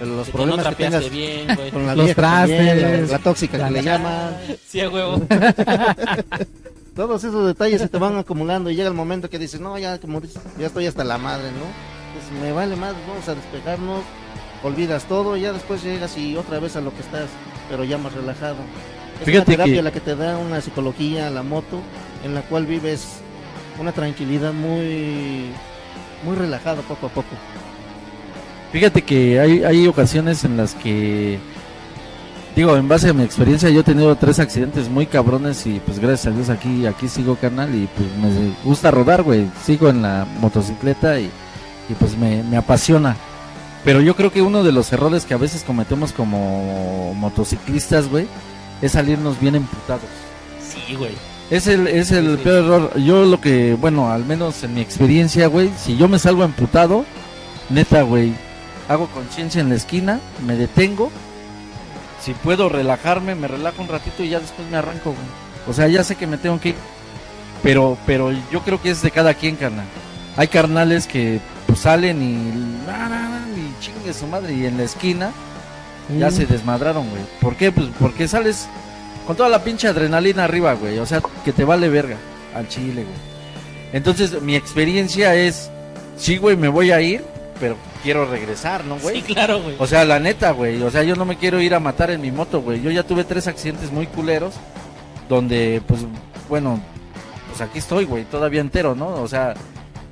los 0.00 0.26
Que 0.26 0.32
problemas 0.32 0.64
no 0.64 0.70
que 0.70 0.84
tengas 0.84 1.10
bien, 1.10 1.46
güey. 1.54 1.70
con 1.70 1.86
la 1.86 1.94
Los 1.94 2.06
vieja 2.06 2.22
también, 2.22 2.66
la, 2.66 2.88
trastes. 2.88 3.10
la 3.10 3.18
tóxica 3.18 3.58
que 3.66 3.70
le 3.70 3.82
La- 3.82 3.92
llaman. 3.92 4.36
Sí, 4.66 4.80
a 4.80 4.88
huevo. 4.88 5.20
Todos 6.96 7.24
esos 7.24 7.46
detalles 7.46 7.80
se 7.80 7.88
te 7.88 7.98
van 7.98 8.16
acumulando 8.16 8.70
y 8.70 8.76
llega 8.76 8.88
el 8.88 8.94
momento 8.94 9.28
que 9.28 9.38
dices, 9.38 9.60
no, 9.60 9.76
ya 9.78 9.98
como 9.98 10.20
dices, 10.20 10.40
ya 10.58 10.68
estoy 10.68 10.86
hasta 10.86 11.02
la 11.04 11.18
madre, 11.18 11.50
¿no? 11.50 11.64
Pues 12.14 12.40
me 12.40 12.52
vale 12.52 12.76
más, 12.76 12.94
vamos 13.08 13.28
a 13.28 13.34
despegarnos, 13.34 14.02
olvidas 14.62 15.04
todo, 15.04 15.36
ya 15.36 15.52
después 15.52 15.82
llegas 15.82 16.16
y 16.16 16.36
otra 16.36 16.60
vez 16.60 16.76
a 16.76 16.80
lo 16.80 16.94
que 16.94 17.00
estás, 17.00 17.28
pero 17.68 17.82
ya 17.82 17.98
más 17.98 18.12
relajado. 18.14 18.56
Es 19.18 19.24
Fíjate 19.26 19.50
una 19.50 19.56
terapia 19.56 19.74
que- 19.74 19.82
la 19.82 19.90
que 19.92 20.00
te 20.00 20.14
da 20.14 20.38
una 20.38 20.60
psicología, 20.60 21.28
la 21.30 21.42
moto, 21.42 21.80
en 22.24 22.32
la 22.34 22.42
cual 22.42 22.64
vives 22.66 23.04
una 23.78 23.92
tranquilidad 23.92 24.52
muy, 24.52 25.50
muy 26.24 26.36
relajada 26.36 26.82
poco 26.82 27.06
a 27.06 27.10
poco. 27.10 27.28
Fíjate 28.72 29.02
que 29.02 29.38
hay, 29.38 29.62
hay 29.62 29.86
ocasiones 29.86 30.44
en 30.44 30.56
las 30.56 30.74
que, 30.74 31.38
digo, 32.56 32.76
en 32.76 32.88
base 32.88 33.08
a 33.10 33.12
mi 33.12 33.22
experiencia, 33.22 33.70
yo 33.70 33.80
he 33.80 33.84
tenido 33.84 34.16
tres 34.16 34.40
accidentes 34.40 34.88
muy 34.88 35.06
cabrones 35.06 35.64
y 35.66 35.80
pues 35.80 36.00
gracias 36.00 36.32
a 36.32 36.36
Dios 36.36 36.50
aquí, 36.50 36.86
aquí 36.86 37.08
sigo 37.08 37.36
canal 37.36 37.72
y 37.74 37.88
pues 37.96 38.08
me 38.16 38.52
gusta 38.64 38.90
rodar, 38.90 39.22
güey. 39.22 39.48
Sigo 39.64 39.88
en 39.88 40.02
la 40.02 40.26
motocicleta 40.40 41.20
y, 41.20 41.30
y 41.88 41.94
pues 41.98 42.16
me, 42.16 42.42
me 42.42 42.56
apasiona. 42.56 43.16
Pero 43.84 44.00
yo 44.00 44.16
creo 44.16 44.32
que 44.32 44.42
uno 44.42 44.64
de 44.64 44.72
los 44.72 44.92
errores 44.92 45.24
que 45.24 45.34
a 45.34 45.38
veces 45.38 45.62
cometemos 45.62 46.12
como 46.12 47.12
motociclistas, 47.14 48.08
güey, 48.08 48.26
es 48.80 48.92
salirnos 48.92 49.38
bien 49.38 49.56
emputados. 49.56 50.08
Sí, 50.60 50.94
güey. 50.94 51.12
Es 51.50 51.66
el, 51.66 51.86
es 51.86 52.10
el 52.10 52.36
Sí, 52.38 52.44
peor 52.44 52.64
error. 52.64 53.00
Yo 53.00 53.24
lo 53.24 53.40
que, 53.40 53.74
bueno, 53.74 54.10
al 54.10 54.24
menos 54.24 54.62
en 54.64 54.74
mi 54.74 54.80
experiencia, 54.80 55.46
güey, 55.46 55.70
si 55.78 55.96
yo 55.96 56.08
me 56.08 56.18
salgo 56.18 56.44
emputado, 56.44 57.04
neta, 57.70 58.02
güey, 58.02 58.32
hago 58.88 59.08
conciencia 59.08 59.60
en 59.60 59.68
la 59.68 59.74
esquina, 59.76 60.20
me 60.46 60.56
detengo. 60.56 61.10
Si 62.22 62.32
puedo 62.32 62.68
relajarme, 62.68 63.34
me 63.34 63.48
relajo 63.48 63.82
un 63.82 63.88
ratito 63.88 64.22
y 64.22 64.30
ya 64.30 64.40
después 64.40 64.68
me 64.70 64.78
arranco, 64.78 65.10
güey. 65.10 65.44
O 65.68 65.72
sea, 65.72 65.88
ya 65.88 66.02
sé 66.02 66.16
que 66.16 66.26
me 66.26 66.38
tengo 66.38 66.58
que 66.58 66.70
ir. 66.70 66.74
Pero, 67.62 67.96
pero 68.06 68.30
yo 68.50 68.60
creo 68.60 68.80
que 68.80 68.90
es 68.90 69.02
de 69.02 69.10
cada 69.10 69.34
quien, 69.34 69.56
carnal. 69.56 69.86
Hay 70.36 70.48
carnales 70.48 71.06
que 71.06 71.40
pues, 71.66 71.80
salen 71.80 72.22
y, 72.22 72.86
na, 72.86 73.08
na, 73.08 73.28
na, 73.28 73.46
y 73.56 73.82
chingue 73.82 74.12
su 74.12 74.26
madre 74.26 74.54
y 74.54 74.66
en 74.66 74.76
la 74.78 74.84
esquina 74.84 75.30
ya 76.18 76.30
se 76.30 76.44
desmadraron, 76.46 77.08
güey. 77.08 77.22
¿Por 77.40 77.56
qué? 77.56 77.72
Pues 77.72 77.88
porque 77.98 78.28
sales 78.28 78.68
con 79.26 79.36
toda 79.36 79.48
la 79.48 79.62
pinche 79.62 79.88
adrenalina 79.88 80.44
arriba, 80.44 80.74
güey. 80.74 80.98
O 80.98 81.06
sea, 81.06 81.20
que 81.44 81.52
te 81.52 81.64
vale 81.64 81.88
verga 81.88 82.16
al 82.54 82.68
chile, 82.68 83.04
güey. 83.04 83.34
Entonces, 83.92 84.42
mi 84.42 84.56
experiencia 84.56 85.34
es, 85.34 85.70
sí, 86.16 86.36
güey, 86.36 86.56
me 86.56 86.68
voy 86.68 86.90
a 86.90 87.00
ir, 87.00 87.24
pero 87.60 87.76
quiero 88.02 88.26
regresar, 88.26 88.84
¿no, 88.84 88.98
güey? 88.98 89.16
Sí, 89.16 89.34
claro, 89.34 89.62
güey. 89.62 89.76
O 89.78 89.86
sea, 89.86 90.04
la 90.04 90.18
neta, 90.18 90.50
güey. 90.50 90.82
O 90.82 90.90
sea, 90.90 91.02
yo 91.04 91.16
no 91.16 91.24
me 91.24 91.38
quiero 91.38 91.60
ir 91.60 91.74
a 91.74 91.80
matar 91.80 92.10
en 92.10 92.20
mi 92.20 92.30
moto, 92.30 92.60
güey. 92.60 92.82
Yo 92.82 92.90
ya 92.90 93.04
tuve 93.04 93.24
tres 93.24 93.46
accidentes 93.46 93.92
muy 93.92 94.06
culeros. 94.06 94.54
Donde, 95.28 95.80
pues, 95.86 96.00
bueno, 96.48 96.80
pues 97.48 97.60
aquí 97.60 97.78
estoy, 97.78 98.04
güey. 98.04 98.24
Todavía 98.24 98.60
entero, 98.60 98.94
¿no? 98.94 99.22
O 99.22 99.28
sea, 99.28 99.54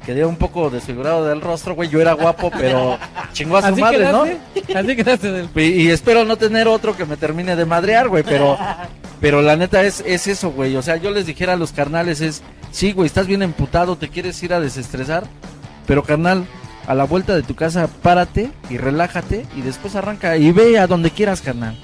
quedé 0.07 0.25
un 0.25 0.37
poco 0.37 0.71
desfigurado 0.71 1.27
del 1.27 1.41
rostro, 1.41 1.75
güey. 1.75 1.89
Yo 1.89 2.01
era 2.01 2.13
guapo, 2.15 2.51
pero 2.51 2.99
chingó 3.33 3.57
a 3.57 3.63
su 3.63 3.67
Así 3.69 3.81
madre, 3.81 4.13
¿no? 4.13 4.25
quedaste, 4.25 4.79
así 4.79 4.97
quedaste 4.97 5.33
del... 5.33 5.49
Y, 5.55 5.83
y 5.83 5.91
espero 5.91 6.25
no 6.25 6.37
tener 6.37 6.69
otro 6.69 6.97
que 6.97 7.05
me 7.05 7.17
termine 7.17 7.57
de 7.57 7.65
madrear, 7.65 8.09
güey. 8.09 8.23
Pero, 8.23 8.57
pero 9.21 9.43
la 9.43 9.57
neta 9.57 9.83
es, 9.83 10.03
es 10.07 10.27
eso, 10.27 10.51
güey. 10.51 10.77
O 10.77 10.83
sea, 10.83 10.97
yo 10.97 11.11
les 11.11 11.27
dijera 11.27 11.55
a 11.55 11.57
los 11.57 11.73
carnales 11.73 12.21
es, 12.21 12.43
sí, 12.71 12.93
güey, 12.93 13.07
estás 13.07 13.27
bien 13.27 13.43
emputado, 13.43 13.97
te 13.97 14.09
quieres 14.09 14.43
ir 14.43 14.53
a 14.55 14.61
desestresar. 14.61 15.25
Pero, 15.87 16.05
carnal, 16.05 16.47
a 16.87 16.95
la 16.95 17.05
vuelta 17.05 17.35
de 17.35 17.43
tu 17.43 17.55
casa, 17.55 17.89
párate 18.03 18.51
y 18.71 18.77
relájate 18.77 19.47
y 19.57 19.63
después 19.63 19.95
arranca 19.95 20.37
y 20.37 20.53
ve 20.53 20.79
a 20.79 20.87
donde 20.87 21.11
quieras, 21.11 21.41
carnal. 21.41 21.77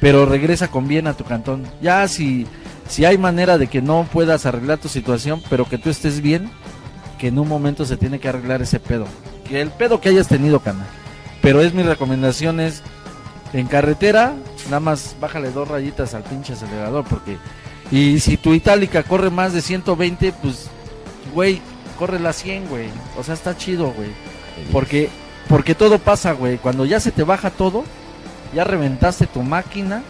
Pero 0.00 0.26
regresa 0.26 0.68
con 0.68 0.86
bien 0.86 1.06
a 1.06 1.14
tu 1.14 1.24
cantón. 1.24 1.64
Ya 1.80 2.06
si, 2.08 2.46
si 2.88 3.04
hay 3.04 3.16
manera 3.16 3.58
de 3.58 3.68
que 3.68 3.80
no 3.80 4.06
puedas 4.12 4.44
arreglar 4.46 4.78
tu 4.78 4.88
situación, 4.88 5.42
pero 5.48 5.66
que 5.68 5.78
tú 5.78 5.88
estés 5.88 6.20
bien, 6.20 6.50
que 7.18 7.28
en 7.28 7.38
un 7.38 7.48
momento 7.48 7.86
se 7.86 7.96
tiene 7.96 8.18
que 8.18 8.28
arreglar 8.28 8.60
ese 8.60 8.80
pedo. 8.80 9.06
Que 9.44 9.60
el 9.60 9.70
pedo 9.70 10.00
que 10.00 10.08
hayas 10.08 10.28
tenido, 10.28 10.60
carnal. 10.60 10.86
Pero 11.42 11.60
es 11.60 11.74
mi 11.74 11.82
recomendación 11.82 12.60
es 12.60 12.82
en 13.52 13.66
carretera, 13.66 14.34
nada 14.66 14.80
más 14.80 15.14
bájale 15.20 15.50
dos 15.50 15.68
rayitas 15.68 16.14
al 16.14 16.24
pinche 16.24 16.54
acelerador 16.54 17.04
porque 17.04 17.38
y 17.90 18.18
si 18.20 18.36
tu 18.36 18.54
itálica 18.54 19.02
corre 19.02 19.30
más 19.30 19.52
de 19.52 19.60
120, 19.60 20.32
pues 20.42 20.68
güey, 21.32 21.60
corre 21.98 22.18
la 22.18 22.32
100, 22.32 22.68
güey. 22.68 22.88
O 23.18 23.22
sea, 23.22 23.34
está 23.34 23.56
chido, 23.56 23.92
güey. 23.92 24.10
Porque 24.72 25.10
porque 25.48 25.74
todo 25.74 25.98
pasa, 25.98 26.32
güey. 26.32 26.58
Cuando 26.58 26.84
ya 26.86 27.00
se 27.00 27.12
te 27.12 27.22
baja 27.22 27.50
todo, 27.50 27.84
ya 28.54 28.64
reventaste 28.64 29.26
tu 29.26 29.42
máquina, 29.42 30.02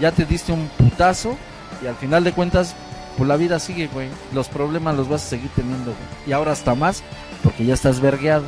ya 0.00 0.12
te 0.12 0.24
diste 0.24 0.52
un 0.52 0.68
putazo 0.76 1.36
y 1.82 1.86
al 1.86 1.96
final 1.96 2.24
de 2.24 2.32
cuentas 2.32 2.74
pues 3.16 3.28
la 3.28 3.36
vida 3.36 3.58
sigue, 3.58 3.86
güey. 3.86 4.08
Los 4.34 4.48
problemas 4.48 4.96
los 4.96 5.08
vas 5.08 5.24
a 5.24 5.28
seguir 5.28 5.50
teniendo, 5.54 5.92
güey. 5.92 6.26
Y 6.26 6.32
ahora 6.32 6.52
hasta 6.52 6.74
más 6.74 7.02
porque 7.42 7.64
ya 7.64 7.74
estás 7.74 8.00
vergueado, 8.00 8.44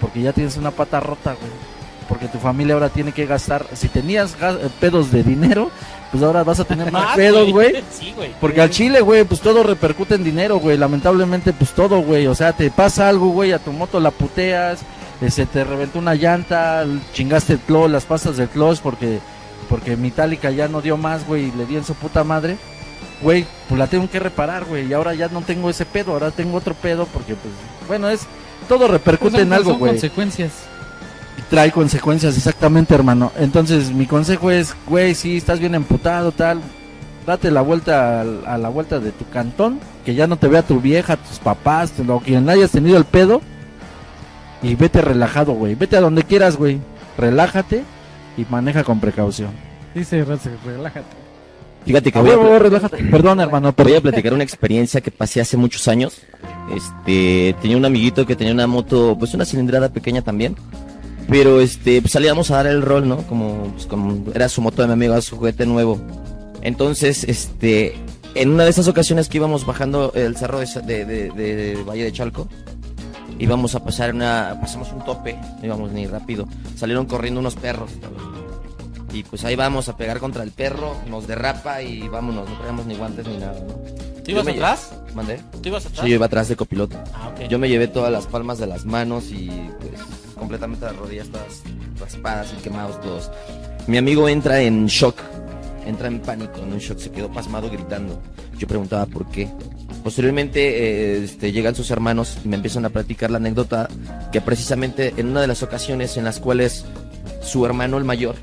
porque 0.00 0.22
ya 0.22 0.32
tienes 0.32 0.56
una 0.56 0.70
pata 0.70 1.00
rota, 1.00 1.34
güey. 1.34 1.52
Porque 2.08 2.26
tu 2.26 2.38
familia 2.38 2.74
ahora 2.74 2.88
tiene 2.88 3.12
que 3.12 3.26
gastar, 3.26 3.66
si 3.74 3.88
tenías 3.88 4.36
eh, 4.40 4.68
pedos 4.80 5.12
de 5.12 5.22
dinero, 5.22 5.70
pues 6.10 6.22
ahora 6.24 6.42
vas 6.42 6.58
a 6.58 6.64
tener 6.64 6.90
más 6.92 7.04
Más, 7.04 7.16
pedos, 7.16 7.50
güey. 7.50 7.84
Sí, 7.92 8.12
güey. 8.16 8.34
Porque 8.40 8.60
al 8.60 8.70
chile, 8.70 9.00
güey, 9.00 9.24
pues 9.24 9.40
todo 9.40 9.62
repercute 9.62 10.16
en 10.16 10.24
dinero, 10.24 10.58
güey. 10.58 10.76
Lamentablemente, 10.76 11.52
pues 11.52 11.70
todo, 11.70 12.00
güey. 12.00 12.26
O 12.26 12.34
sea, 12.34 12.52
te 12.52 12.70
pasa 12.70 13.08
algo, 13.08 13.28
güey, 13.30 13.52
a 13.52 13.58
tu 13.58 13.72
moto 13.72 14.00
la 14.00 14.10
puteas, 14.10 14.80
se 15.28 15.46
te 15.46 15.62
reventó 15.64 15.98
una 15.98 16.14
llanta, 16.14 16.84
chingaste 17.12 17.54
el 17.54 17.58
clutch, 17.60 17.90
las 17.90 18.06
pastas 18.06 18.36
del 18.36 18.48
clutch 18.48 18.80
porque 18.80 19.20
porque 19.68 19.96
mi 19.96 20.08
Itálica 20.08 20.50
ya 20.50 20.66
no 20.66 20.82
dio 20.82 20.96
más, 20.96 21.24
güey, 21.26 21.44
y 21.44 21.52
le 21.52 21.64
di 21.64 21.76
en 21.76 21.84
su 21.84 21.94
puta 21.94 22.24
madre. 22.24 22.56
Güey, 23.22 23.46
pues 23.68 23.78
la 23.78 23.86
tengo 23.86 24.10
que 24.10 24.18
reparar, 24.18 24.64
güey, 24.64 24.88
y 24.88 24.92
ahora 24.94 25.14
ya 25.14 25.28
no 25.28 25.42
tengo 25.42 25.70
ese 25.70 25.84
pedo, 25.84 26.12
ahora 26.12 26.30
tengo 26.30 26.56
otro 26.56 26.74
pedo 26.74 27.06
porque 27.06 27.34
pues 27.34 27.54
bueno, 27.86 28.08
es 28.08 28.22
todo 28.70 28.86
repercute 28.86 29.32
Son- 29.32 29.40
en 29.40 29.52
algo, 29.52 29.74
güey 29.74 29.94
consecuencias. 29.94 30.52
y 31.36 31.42
trae 31.50 31.72
consecuencias, 31.72 32.36
exactamente, 32.36 32.94
hermano. 32.94 33.32
Entonces, 33.36 33.90
mi 33.90 34.06
consejo 34.06 34.52
es, 34.52 34.76
güey, 34.86 35.16
si 35.16 35.36
estás 35.38 35.58
bien 35.58 35.74
emputado, 35.74 36.30
tal, 36.30 36.60
date 37.26 37.50
la 37.50 37.62
vuelta 37.62 38.20
a, 38.20 38.58
la 38.58 38.68
vuelta 38.68 39.00
de 39.00 39.10
tu 39.10 39.28
cantón, 39.28 39.80
que 40.04 40.14
ya 40.14 40.28
no 40.28 40.36
te 40.36 40.46
vea 40.46 40.62
tu 40.62 40.80
vieja, 40.80 41.16
tus 41.16 41.40
papás, 41.40 41.92
o 42.06 42.20
quien 42.20 42.48
hayas 42.48 42.70
tenido 42.70 42.96
el 42.96 43.04
pedo, 43.04 43.40
y 44.62 44.76
vete 44.76 45.02
relajado, 45.02 45.52
güey. 45.54 45.74
Vete 45.74 45.96
a 45.96 46.00
donde 46.00 46.22
quieras, 46.22 46.56
güey. 46.56 46.78
Relájate 47.18 47.82
y 48.36 48.46
maneja 48.48 48.84
con 48.84 49.00
precaución. 49.00 49.50
Dice 49.96 50.24
relájate. 50.64 51.19
Fíjate 51.86 52.12
que 52.12 52.18
A 52.18 52.22
voy. 52.22 52.30
Perdón, 53.10 53.40
hermano, 53.40 53.74
voy 53.76 53.94
a 53.94 54.00
platicar 54.00 54.32
una 54.34 54.44
experiencia 54.44 55.00
que 55.00 55.10
pasé 55.10 55.40
hace 55.40 55.56
muchos 55.56 55.88
años. 55.88 56.20
Este, 56.74 57.54
tenía 57.60 57.76
un 57.76 57.84
amiguito 57.84 58.26
que 58.26 58.36
tenía 58.36 58.52
una 58.52 58.66
moto, 58.66 59.16
pues 59.18 59.34
una 59.34 59.44
cilindrada 59.44 59.88
pequeña 59.90 60.22
también. 60.22 60.56
Pero 61.28 61.60
este, 61.60 62.00
pues 62.00 62.12
salíamos 62.12 62.50
a 62.50 62.56
dar 62.56 62.66
el 62.66 62.82
rol, 62.82 63.08
¿no? 63.08 63.18
Como, 63.26 63.72
pues, 63.72 63.86
como 63.86 64.30
era 64.34 64.48
su 64.48 64.60
moto 64.62 64.82
de 64.82 64.88
mi 64.88 64.94
amigo, 64.94 65.20
su 65.22 65.36
juguete 65.36 65.64
nuevo. 65.66 66.00
Entonces, 66.62 67.24
este, 67.24 67.94
en 68.34 68.50
una 68.50 68.64
de 68.64 68.70
esas 68.70 68.88
ocasiones 68.88 69.28
que 69.28 69.38
íbamos 69.38 69.64
bajando 69.64 70.12
el 70.14 70.36
cerro 70.36 70.58
de, 70.60 70.66
Sa- 70.66 70.80
de- 70.80 71.04
de- 71.04 71.30
de- 71.30 71.56
de 71.76 71.82
Valle 71.84 72.04
de 72.04 72.12
Chalco, 72.12 72.48
íbamos 73.38 73.74
a 73.74 73.84
pasar 73.84 74.12
una, 74.14 74.58
pasamos 74.60 74.92
un 74.92 75.04
tope, 75.04 75.34
no 75.60 75.66
íbamos 75.66 75.92
ni 75.92 76.06
rápido. 76.06 76.46
Salieron 76.76 77.06
corriendo 77.06 77.40
unos 77.40 77.54
perros. 77.54 77.90
Y 79.12 79.24
pues 79.24 79.44
ahí 79.44 79.56
vamos 79.56 79.88
a 79.88 79.96
pegar 79.96 80.20
contra 80.20 80.42
el 80.42 80.52
perro, 80.52 80.96
nos 81.08 81.26
derrapa 81.26 81.82
y 81.82 82.08
vámonos, 82.08 82.48
no 82.48 82.56
traíamos 82.56 82.86
ni 82.86 82.96
guantes 82.96 83.26
ni 83.26 83.38
nada, 83.38 83.60
¿no? 83.60 83.74
¿Tú 84.22 84.30
ibas 84.30 84.46
atrás? 84.46 84.92
¿Mandé? 85.14 85.40
¿Tú 85.62 85.68
ibas 85.68 85.86
atrás? 85.86 86.04
Sí, 86.04 86.10
yo 86.10 86.14
iba 86.14 86.26
atrás 86.26 86.48
de 86.48 86.56
copiloto. 86.56 86.96
Ah, 87.14 87.32
ok. 87.34 87.48
Yo 87.48 87.58
me 87.58 87.68
llevé 87.68 87.88
todas 87.88 88.12
las 88.12 88.26
palmas 88.26 88.58
de 88.58 88.66
las 88.66 88.84
manos 88.84 89.30
y 89.32 89.50
pues 89.80 90.00
completamente 90.36 90.84
las 90.84 90.96
rodillas 90.96 91.28
todas 91.28 91.62
raspadas 91.98 92.54
y 92.56 92.62
quemados 92.62 93.00
todos. 93.00 93.30
Mi 93.86 93.98
amigo 93.98 94.28
entra 94.28 94.60
en 94.60 94.86
shock, 94.86 95.16
entra 95.86 96.08
en 96.08 96.20
pánico, 96.20 96.58
en 96.58 96.72
un 96.72 96.78
shock, 96.78 96.98
se 96.98 97.10
quedó 97.10 97.30
pasmado 97.32 97.70
gritando. 97.70 98.20
Yo 98.56 98.68
preguntaba 98.68 99.06
por 99.06 99.26
qué. 99.30 99.48
Posteriormente 100.04 100.60
eh, 100.60 101.24
este, 101.24 101.52
llegan 101.52 101.74
sus 101.74 101.90
hermanos 101.90 102.38
y 102.44 102.48
me 102.48 102.56
empiezan 102.56 102.84
a 102.84 102.90
platicar 102.90 103.30
la 103.30 103.38
anécdota 103.38 103.88
que 104.32 104.40
precisamente 104.40 105.14
en 105.16 105.28
una 105.28 105.40
de 105.40 105.46
las 105.46 105.62
ocasiones 105.62 106.16
en 106.16 106.24
las 106.24 106.40
cuales 106.40 106.84
su 107.42 107.66
hermano 107.66 107.98
el 107.98 108.04
mayor 108.04 108.36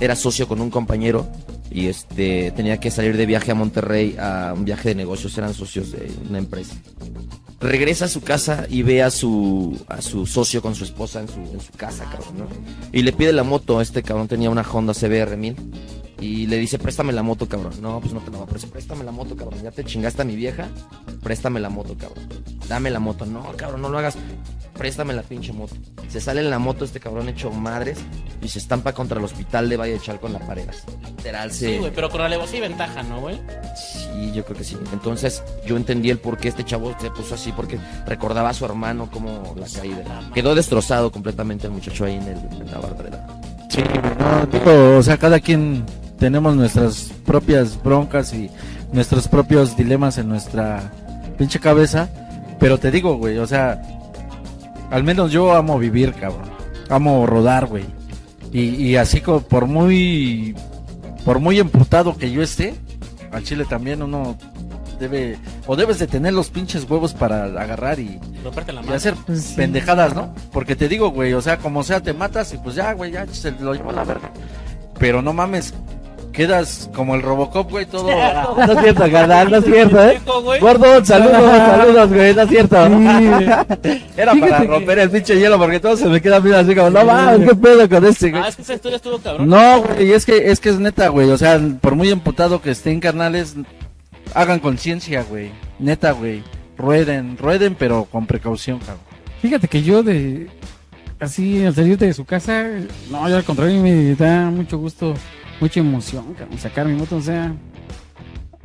era 0.00 0.16
socio 0.16 0.48
con 0.48 0.60
un 0.60 0.70
compañero 0.70 1.26
y 1.70 1.86
este 1.86 2.50
tenía 2.52 2.78
que 2.78 2.90
salir 2.90 3.16
de 3.16 3.26
viaje 3.26 3.50
a 3.50 3.54
Monterrey 3.54 4.16
a 4.18 4.54
un 4.56 4.64
viaje 4.64 4.90
de 4.90 4.94
negocios, 4.94 5.36
eran 5.36 5.54
socios 5.54 5.92
de 5.92 6.10
una 6.28 6.38
empresa. 6.38 6.74
Regresa 7.60 8.04
a 8.04 8.08
su 8.08 8.20
casa 8.20 8.66
y 8.68 8.82
ve 8.82 9.02
a 9.02 9.10
su 9.10 9.78
a 9.88 10.02
su 10.02 10.26
socio 10.26 10.60
con 10.60 10.74
su 10.74 10.84
esposa 10.84 11.20
en 11.20 11.28
su, 11.28 11.40
en 11.40 11.60
su 11.60 11.72
casa, 11.72 12.04
cabrón, 12.04 12.38
¿no? 12.38 12.46
Y 12.92 13.02
le 13.02 13.12
pide 13.12 13.32
la 13.32 13.44
moto, 13.44 13.80
este 13.80 14.02
cabrón 14.02 14.28
tenía 14.28 14.50
una 14.50 14.62
Honda 14.62 14.92
CBR 14.92 15.36
1000 15.36 15.56
y 16.20 16.46
le 16.46 16.58
dice, 16.58 16.78
"Préstame 16.78 17.12
la 17.12 17.22
moto, 17.22 17.48
cabrón." 17.48 17.72
No, 17.80 18.00
pues 18.00 18.12
no 18.12 18.20
te 18.20 18.30
la 18.30 18.38
voy 18.38 18.46
a 18.46 18.50
prestar. 18.50 18.70
Préstame 18.70 19.04
la 19.04 19.12
moto, 19.12 19.36
cabrón. 19.36 19.62
Ya 19.62 19.70
te 19.70 19.84
chingaste 19.84 20.22
a 20.22 20.24
mi 20.24 20.36
vieja. 20.36 20.68
Préstame 21.22 21.60
la 21.60 21.70
moto, 21.70 21.96
cabrón. 21.98 22.26
Dame 22.68 22.90
la 22.90 23.00
moto. 23.00 23.24
No, 23.26 23.42
cabrón, 23.56 23.82
no 23.82 23.88
lo 23.88 23.98
hagas. 23.98 24.16
Préstame 24.76 25.14
la 25.14 25.22
pinche 25.22 25.52
moto. 25.52 25.74
Se 26.08 26.20
sale 26.20 26.40
en 26.40 26.50
la 26.50 26.58
moto 26.58 26.84
este 26.84 27.00
cabrón 27.00 27.28
hecho 27.28 27.50
madres 27.50 27.98
y 28.42 28.48
se 28.48 28.58
estampa 28.58 28.92
contra 28.92 29.18
el 29.18 29.24
hospital 29.24 29.68
de 29.68 29.76
Valle 29.76 29.94
de 29.94 30.00
Chalco 30.00 30.26
en 30.26 30.34
la 30.34 30.38
pared. 30.40 30.68
así. 30.68 30.82
Literal, 31.16 31.52
se... 31.52 31.72
Sí, 31.72 31.78
güey, 31.78 31.92
pero 31.94 32.10
con 32.10 32.20
alevosía 32.20 32.58
y 32.58 32.62
ventaja, 32.62 33.02
¿no, 33.02 33.20
güey? 33.20 33.40
Sí, 33.74 34.32
yo 34.32 34.44
creo 34.44 34.56
que 34.56 34.64
sí. 34.64 34.76
Entonces 34.92 35.42
yo 35.66 35.76
entendí 35.76 36.10
el 36.10 36.18
por 36.18 36.38
qué 36.38 36.48
este 36.48 36.64
chavo 36.64 36.94
se 37.00 37.10
puso 37.10 37.34
así, 37.34 37.52
porque 37.52 37.78
recordaba 38.06 38.50
a 38.50 38.54
su 38.54 38.64
hermano 38.64 39.10
como 39.10 39.54
la 39.58 39.66
caída. 39.66 40.04
Quedó 40.34 40.54
destrozado 40.54 41.10
completamente 41.10 41.66
el 41.66 41.72
muchacho 41.72 42.04
ahí 42.04 42.14
en, 42.14 42.22
el, 42.22 42.38
en 42.60 42.70
la 42.70 42.78
barberera. 42.78 43.26
Sí, 43.68 43.82
no, 44.20 44.46
digo, 44.46 44.96
o 44.98 45.02
sea, 45.02 45.18
cada 45.18 45.40
quien 45.40 45.84
tenemos 46.18 46.54
nuestras 46.56 47.12
propias 47.24 47.82
broncas 47.82 48.32
y 48.32 48.50
nuestros 48.92 49.28
propios 49.28 49.76
dilemas 49.76 50.18
en 50.18 50.28
nuestra 50.28 50.92
pinche 51.36 51.58
cabeza. 51.58 52.08
Pero 52.58 52.78
te 52.78 52.90
digo, 52.90 53.16
güey, 53.16 53.36
o 53.38 53.46
sea, 53.46 53.82
al 54.90 55.04
menos 55.04 55.32
yo 55.32 55.54
amo 55.54 55.78
vivir, 55.78 56.12
cabrón. 56.14 56.50
Amo 56.88 57.26
rodar, 57.26 57.66
güey. 57.66 57.84
Y, 58.52 58.60
y 58.60 58.96
así 58.96 59.20
como 59.20 59.40
por 59.40 59.66
muy, 59.66 60.54
por 61.24 61.40
muy 61.40 61.58
emputado 61.58 62.16
que 62.16 62.30
yo 62.30 62.42
esté, 62.42 62.74
al 63.32 63.42
chile 63.42 63.64
también 63.68 64.02
uno 64.02 64.36
debe, 64.98 65.38
o 65.66 65.76
debes 65.76 65.98
de 65.98 66.06
tener 66.06 66.32
los 66.32 66.50
pinches 66.50 66.88
huevos 66.88 67.12
para 67.14 67.44
agarrar 67.44 67.98
y, 67.98 68.18
la 68.72 68.82
y 68.82 68.92
hacer 68.92 69.14
Pues 69.26 69.42
sí. 69.42 69.54
pendejadas, 69.56 70.14
¿no? 70.14 70.34
Porque 70.52 70.76
te 70.76 70.88
digo, 70.88 71.10
güey, 71.10 71.32
o 71.34 71.40
sea, 71.40 71.58
como 71.58 71.82
sea, 71.82 72.00
te 72.00 72.12
matas 72.12 72.52
y 72.54 72.58
pues 72.58 72.74
ya, 72.74 72.92
güey, 72.92 73.12
ya 73.12 73.26
se 73.26 73.50
lo 73.52 73.74
llevó 73.74 73.90
a 73.90 73.94
la 73.94 74.04
verga. 74.04 74.30
Pero 74.98 75.20
no 75.20 75.32
mames, 75.32 75.74
quedas 76.36 76.88
como 76.94 77.14
el 77.16 77.22
Robocop, 77.22 77.70
güey, 77.70 77.86
todo. 77.86 78.08
No 78.56 78.72
es 78.72 78.80
cierto, 78.80 79.10
carnal, 79.10 79.50
no 79.50 79.56
es 79.56 79.64
cierto, 79.64 80.04
¿eh? 80.04 80.20
Gordo, 80.60 81.04
saludos, 81.04 81.42
saludos, 81.42 82.12
güey, 82.12 82.34
no 82.34 82.42
es 82.42 82.48
cierto. 82.48 82.76
Era 84.16 84.32
Fíjate 84.32 84.40
para 84.40 84.60
que- 84.60 84.66
romper 84.68 84.98
el 85.00 85.10
pinche 85.10 85.38
hielo 85.38 85.58
porque 85.58 85.80
todos 85.80 85.98
se 85.98 86.08
me 86.08 86.20
quedan 86.20 86.42
viendo 86.42 86.60
así 86.60 86.74
como, 86.74 86.90
no 86.90 87.04
mames, 87.04 87.48
qué 87.48 87.54
pedo 87.56 87.88
con 87.88 88.04
este, 88.04 88.30
güey. 88.30 88.42
Ah, 88.42 88.48
es 88.48 88.56
que 88.56 88.62
esa 88.62 88.74
historia 88.74 88.96
estuvo 88.96 89.18
cabrón. 89.18 89.48
No, 89.48 89.82
güey, 89.82 90.12
es 90.12 90.24
que 90.26 90.50
es 90.50 90.60
que 90.60 90.68
es 90.68 90.78
neta, 90.78 91.08
güey, 91.08 91.30
o 91.30 91.38
sea, 91.38 91.60
por 91.80 91.94
muy 91.96 92.10
emputado 92.10 92.60
que 92.60 92.70
estén 92.70 93.00
carnales, 93.00 93.54
hagan 94.34 94.58
conciencia, 94.60 95.24
güey. 95.28 95.50
Neta, 95.78 96.12
güey. 96.12 96.42
Rueden, 96.78 97.38
rueden, 97.38 97.74
pero 97.78 98.04
con 98.04 98.26
precaución, 98.26 98.78
cabrón. 98.78 98.98
Fíjate 99.40 99.68
que 99.68 99.82
yo 99.82 100.02
de 100.02 100.48
así 101.20 101.64
al 101.64 101.74
salirte 101.74 102.04
de 102.06 102.12
su 102.14 102.24
casa, 102.26 102.64
no, 103.10 103.28
yo 103.28 103.36
al 103.36 103.44
contrario 103.44 103.80
me 103.80 104.14
da 104.14 104.50
mucho 104.50 104.76
gusto, 104.78 105.14
mucha 105.60 105.80
emoción, 105.80 106.34
cabrón, 106.34 106.58
sacar 106.58 106.86
mi 106.86 106.94
moto, 106.94 107.16
o 107.16 107.22
sea, 107.22 107.54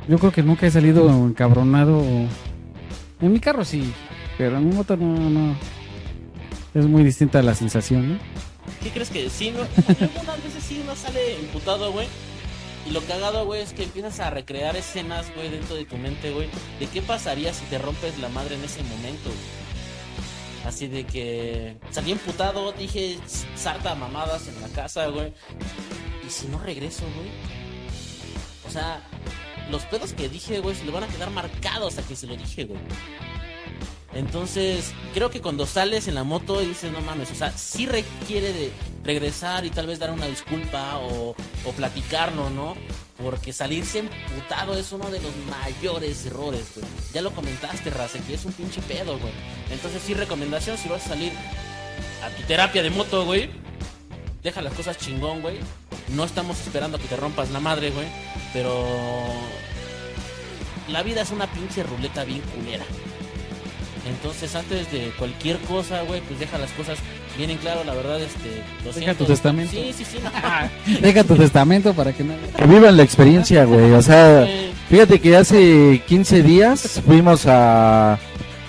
yo 0.08 0.18
creo 0.18 0.32
que 0.32 0.42
nunca 0.42 0.66
he 0.66 0.70
salido 0.70 1.08
encabronado. 1.26 2.02
En 3.20 3.32
mi 3.32 3.38
carro 3.38 3.64
sí, 3.64 3.92
pero 4.36 4.56
en 4.58 4.68
mi 4.68 4.74
moto 4.74 4.96
no, 4.96 5.30
no. 5.30 5.56
Es 6.74 6.86
muy 6.86 7.04
distinta 7.04 7.42
la 7.42 7.54
sensación, 7.54 8.14
¿no? 8.14 8.18
¿Qué 8.82 8.90
crees 8.90 9.10
que 9.10 9.28
sí? 9.30 9.50
No, 9.50 9.60
algunas 9.60 10.42
veces 10.42 10.64
sí 10.66 10.82
no 10.86 10.96
sale 10.96 11.38
imputado, 11.40 11.92
güey. 11.92 12.06
Y 12.88 12.90
lo 12.90 13.00
cagado, 13.02 13.44
güey, 13.44 13.62
es 13.62 13.72
que 13.72 13.84
empiezas 13.84 14.18
a 14.20 14.30
recrear 14.30 14.74
escenas, 14.74 15.32
güey, 15.36 15.50
dentro 15.50 15.76
de 15.76 15.84
tu 15.84 15.96
mente, 15.98 16.32
güey. 16.32 16.48
De 16.80 16.86
qué 16.86 17.00
pasaría 17.00 17.52
si 17.54 17.64
te 17.66 17.78
rompes 17.78 18.18
la 18.18 18.28
madre 18.30 18.56
en 18.56 18.64
ese 18.64 18.82
momento, 18.82 19.28
güey. 19.28 19.61
Así 20.64 20.86
de 20.86 21.04
que 21.04 21.76
salí 21.90 22.12
imputado, 22.12 22.72
dije 22.72 23.18
sarta 23.56 23.94
mamadas 23.94 24.46
en 24.48 24.60
la 24.60 24.68
casa, 24.68 25.06
güey. 25.08 25.32
Y 26.26 26.30
si 26.30 26.46
no 26.46 26.58
regreso, 26.58 27.02
güey. 27.16 27.30
O 28.66 28.70
sea, 28.70 29.02
los 29.70 29.84
pedos 29.84 30.12
que 30.12 30.28
dije, 30.28 30.60
güey, 30.60 30.76
se 30.76 30.84
le 30.84 30.92
van 30.92 31.04
a 31.04 31.08
quedar 31.08 31.30
marcados 31.30 31.98
a 31.98 32.02
que 32.02 32.14
se 32.14 32.26
lo 32.26 32.36
dije, 32.36 32.64
güey. 32.64 32.80
Entonces, 34.14 34.92
creo 35.14 35.30
que 35.30 35.40
cuando 35.40 35.66
sales 35.66 36.06
en 36.06 36.14
la 36.14 36.22
moto 36.22 36.60
y 36.62 36.66
dices, 36.66 36.92
no 36.92 37.00
mames, 37.00 37.30
o 37.30 37.34
sea, 37.34 37.50
sí 37.50 37.86
requiere 37.86 38.52
de 38.52 38.70
regresar 39.02 39.64
y 39.64 39.70
tal 39.70 39.86
vez 39.86 39.98
dar 39.98 40.10
una 40.10 40.26
disculpa 40.26 40.98
o, 40.98 41.34
o 41.64 41.72
platicarlo, 41.72 42.50
¿no? 42.50 42.76
Porque 43.22 43.52
salirse 43.52 44.00
emputado 44.00 44.76
es 44.76 44.90
uno 44.92 45.08
de 45.10 45.20
los 45.20 45.32
mayores 45.48 46.26
errores, 46.26 46.64
güey. 46.74 46.86
Ya 47.12 47.22
lo 47.22 47.30
comentaste, 47.32 47.90
Race, 47.90 48.20
que 48.26 48.34
es 48.34 48.44
un 48.44 48.52
pinche 48.52 48.82
pedo, 48.82 49.18
güey. 49.18 49.32
Entonces, 49.70 50.02
sí, 50.04 50.14
recomendación, 50.14 50.76
si 50.76 50.88
vas 50.88 51.06
a 51.06 51.10
salir 51.10 51.32
a 52.24 52.30
tu 52.30 52.42
terapia 52.42 52.82
de 52.82 52.90
moto, 52.90 53.24
güey, 53.24 53.50
deja 54.42 54.60
las 54.60 54.74
cosas 54.74 54.98
chingón, 54.98 55.40
güey. 55.40 55.58
No 56.08 56.24
estamos 56.24 56.60
esperando 56.60 56.96
a 56.96 57.00
que 57.00 57.06
te 57.06 57.16
rompas 57.16 57.50
la 57.50 57.60
madre, 57.60 57.90
güey. 57.90 58.06
Pero 58.52 58.86
la 60.88 61.02
vida 61.02 61.22
es 61.22 61.30
una 61.30 61.46
pinche 61.46 61.82
ruleta 61.82 62.24
bien 62.24 62.40
culera. 62.40 62.84
Entonces, 64.06 64.54
antes 64.56 64.90
de 64.90 65.12
cualquier 65.16 65.58
cosa, 65.60 66.02
güey, 66.02 66.20
pues 66.22 66.40
deja 66.40 66.58
las 66.58 66.72
cosas 66.72 66.98
bien 67.36 67.50
en 67.50 67.58
claro, 67.58 67.82
la 67.84 67.94
verdad, 67.94 68.20
este... 68.20 68.62
Lo 68.84 68.92
Deja 68.92 68.98
siento. 68.98 69.24
tu 69.24 69.30
testamento. 69.30 69.70
Sí, 69.72 69.92
sí, 69.96 70.04
sí. 70.04 70.18
no. 70.22 71.00
Deja 71.00 71.24
tu 71.24 71.36
testamento 71.36 71.94
para 71.94 72.12
que 72.12 72.24
no... 72.24 72.34
Que 72.56 72.66
vivan 72.66 72.96
la 72.96 73.02
experiencia, 73.02 73.64
güey. 73.64 73.92
O 73.92 74.02
sea, 74.02 74.46
fíjate 74.88 75.20
que 75.20 75.36
hace 75.36 76.02
15 76.06 76.42
días 76.42 77.00
fuimos 77.06 77.46
a, 77.46 78.14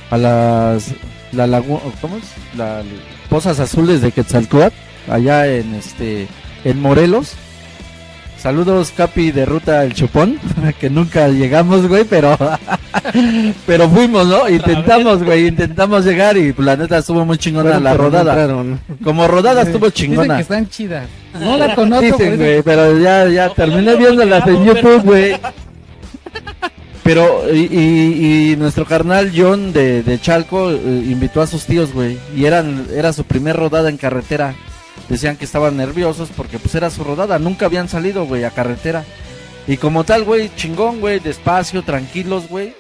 a 0.10 0.18
las 0.18 0.92
la 1.32 1.48
lagu- 1.48 1.82
¿cómo 2.02 2.18
es? 2.18 2.24
La, 2.58 2.84
Pozas 3.30 3.60
Azules 3.60 4.02
de 4.02 4.12
Quetzalcóatl, 4.12 4.76
allá 5.10 5.48
en 5.48 5.74
este 5.76 6.28
en 6.64 6.80
Morelos. 6.80 7.34
Saludos 8.44 8.92
Capi 8.96 9.32
de 9.32 9.46
Ruta 9.46 9.86
El 9.86 9.94
Chupón, 9.94 10.38
que 10.82 10.90
nunca 10.90 11.30
llegamos, 11.30 11.88
güey, 11.88 12.04
pero 12.04 12.38
pero 13.66 13.90
fuimos, 13.90 14.28
¿no? 14.28 14.50
Intentamos, 14.50 15.24
güey, 15.24 15.48
intentamos 15.48 16.04
llegar 16.04 16.36
y 16.36 16.52
pues, 16.52 16.66
la 16.66 16.76
neta 16.76 16.98
estuvo 16.98 17.24
muy 17.24 17.38
chingona 17.38 17.80
la 17.80 17.92
no 17.92 17.98
rodada. 17.98 18.50
Como 19.02 19.30
rodada 19.30 19.62
estuvo 19.62 19.86
Dicen 19.86 19.94
chingona. 20.10 20.36
que 20.36 20.42
están 20.42 20.68
chidas. 20.70 21.08
No 21.40 21.58
la 21.58 21.74
conozco, 21.74 22.18
Dicen, 22.18 22.36
güey, 22.36 22.62
pero 22.64 23.00
ya, 23.00 23.30
ya 23.30 23.48
terminé 23.54 23.94
no 23.94 23.98
viéndolas 23.98 24.46
en 24.46 24.66
YouTube, 24.66 25.04
güey. 25.04 25.38
Pero, 27.02 27.46
y, 27.54 27.60
y- 27.72 28.52
y 28.52 28.56
nuestro 28.58 28.86
carnal 28.86 29.32
John 29.34 29.72
de, 29.72 30.04
de 30.04 30.20
Chalco 30.20 30.70
eh, 30.72 30.76
invitó 31.06 31.42
a 31.42 31.48
sus 31.48 31.66
tíos, 31.66 31.94
güey. 31.94 32.18
Y 32.36 32.44
eran, 32.44 32.88
era 32.94 33.14
su 33.14 33.24
primer 33.24 33.56
rodada 33.56 33.90
en 33.90 33.96
carretera. 33.98 34.54
Decían 35.10 35.38
que 35.38 35.46
estaban 35.46 35.78
nerviosos 35.78 36.30
porque 36.36 36.60
pues 36.60 36.76
era 36.76 36.90
su 36.90 37.04
rodada. 37.04 37.40
Nunca 37.40 37.66
habían 37.66 37.90
salido, 37.90 38.26
güey, 38.26 38.44
a 38.44 38.52
carretera. 38.52 39.04
Y 39.68 39.78
como 39.78 40.04
tal, 40.04 40.24
güey, 40.24 40.54
chingón, 40.56 41.00
güey, 41.00 41.20
despacio, 41.20 41.84
tranquilos, 41.84 42.48
güey. 42.50 42.76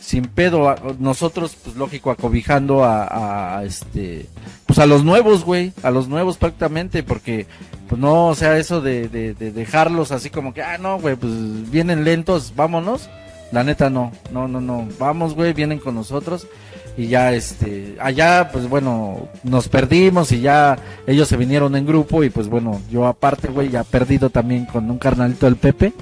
Sin 0.00 0.24
pedo, 0.24 0.74
nosotros, 0.98 1.56
pues 1.62 1.76
lógico, 1.76 2.10
acobijando 2.10 2.82
a, 2.84 3.58
a, 3.58 3.64
este, 3.64 4.26
pues 4.66 4.80
a 4.80 4.86
los 4.86 5.04
nuevos, 5.04 5.44
güey, 5.44 5.72
a 5.84 5.90
los 5.92 6.08
nuevos 6.08 6.38
prácticamente, 6.38 7.04
porque, 7.04 7.46
pues 7.88 8.00
no, 8.00 8.26
o 8.28 8.34
sea, 8.34 8.58
eso 8.58 8.80
de, 8.80 9.08
de 9.08 9.34
dejarlos 9.34 10.10
así 10.10 10.28
como 10.28 10.52
que, 10.52 10.62
ah, 10.62 10.78
no, 10.78 10.98
güey, 10.98 11.14
pues 11.14 11.32
vienen 11.70 12.04
lentos, 12.04 12.52
vámonos. 12.56 13.08
La 13.52 13.62
neta 13.62 13.90
no, 13.90 14.10
no, 14.32 14.48
no, 14.48 14.60
no, 14.60 14.88
vamos, 14.98 15.34
güey, 15.34 15.52
vienen 15.52 15.78
con 15.78 15.94
nosotros 15.94 16.48
y 16.96 17.08
ya, 17.08 17.32
este, 17.32 17.96
allá, 18.00 18.50
pues 18.52 18.68
bueno, 18.68 19.28
nos 19.44 19.68
perdimos 19.68 20.32
y 20.32 20.40
ya 20.40 20.78
ellos 21.06 21.28
se 21.28 21.36
vinieron 21.36 21.76
en 21.76 21.86
grupo 21.86 22.24
y 22.24 22.30
pues 22.30 22.48
bueno, 22.48 22.80
yo 22.90 23.06
aparte, 23.06 23.48
güey, 23.48 23.68
ya 23.68 23.84
perdido 23.84 24.30
también 24.30 24.64
con 24.64 24.90
un 24.90 24.98
carnalito 24.98 25.46
del 25.46 25.56
Pepe. 25.56 25.92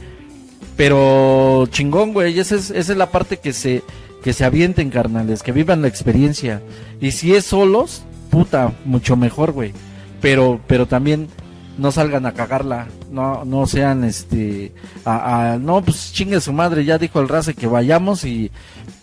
Pero 0.76 1.66
chingón, 1.70 2.12
güey, 2.12 2.38
esa 2.38 2.56
es, 2.56 2.70
esa 2.70 2.92
es 2.92 2.98
la 2.98 3.10
parte 3.10 3.38
que 3.38 3.52
se, 3.52 3.82
que 4.22 4.32
se 4.32 4.44
avienten, 4.44 4.90
carnales, 4.90 5.42
que 5.42 5.52
vivan 5.52 5.82
la 5.82 5.88
experiencia. 5.88 6.62
Y 7.00 7.12
si 7.12 7.34
es 7.34 7.44
solos, 7.44 8.02
puta, 8.30 8.72
mucho 8.84 9.16
mejor, 9.16 9.52
güey. 9.52 9.72
Pero, 10.20 10.60
pero 10.66 10.86
también 10.86 11.28
no 11.76 11.90
salgan 11.92 12.26
a 12.26 12.32
cagarla, 12.32 12.86
no, 13.10 13.44
no 13.44 13.66
sean, 13.66 14.04
este, 14.04 14.72
a, 15.04 15.58
no, 15.60 15.82
pues 15.82 16.12
chingue 16.12 16.40
su 16.40 16.52
madre, 16.52 16.84
ya 16.84 16.98
dijo 16.98 17.20
el 17.20 17.28
race 17.28 17.54
que 17.54 17.66
vayamos 17.66 18.24
y, 18.24 18.50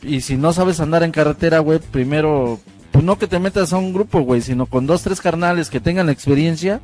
y 0.03 0.21
si 0.21 0.37
no 0.37 0.53
sabes 0.53 0.79
andar 0.79 1.03
en 1.03 1.11
carretera, 1.11 1.59
güey, 1.59 1.79
primero, 1.79 2.59
pues 2.91 3.03
no 3.03 3.17
que 3.17 3.27
te 3.27 3.39
metas 3.39 3.73
a 3.73 3.77
un 3.77 3.93
grupo, 3.93 4.21
güey, 4.21 4.41
sino 4.41 4.65
con 4.65 4.87
dos, 4.87 5.03
tres 5.03 5.21
carnales 5.21 5.69
que 5.69 5.79
tengan 5.79 6.09
experiencia. 6.09 6.81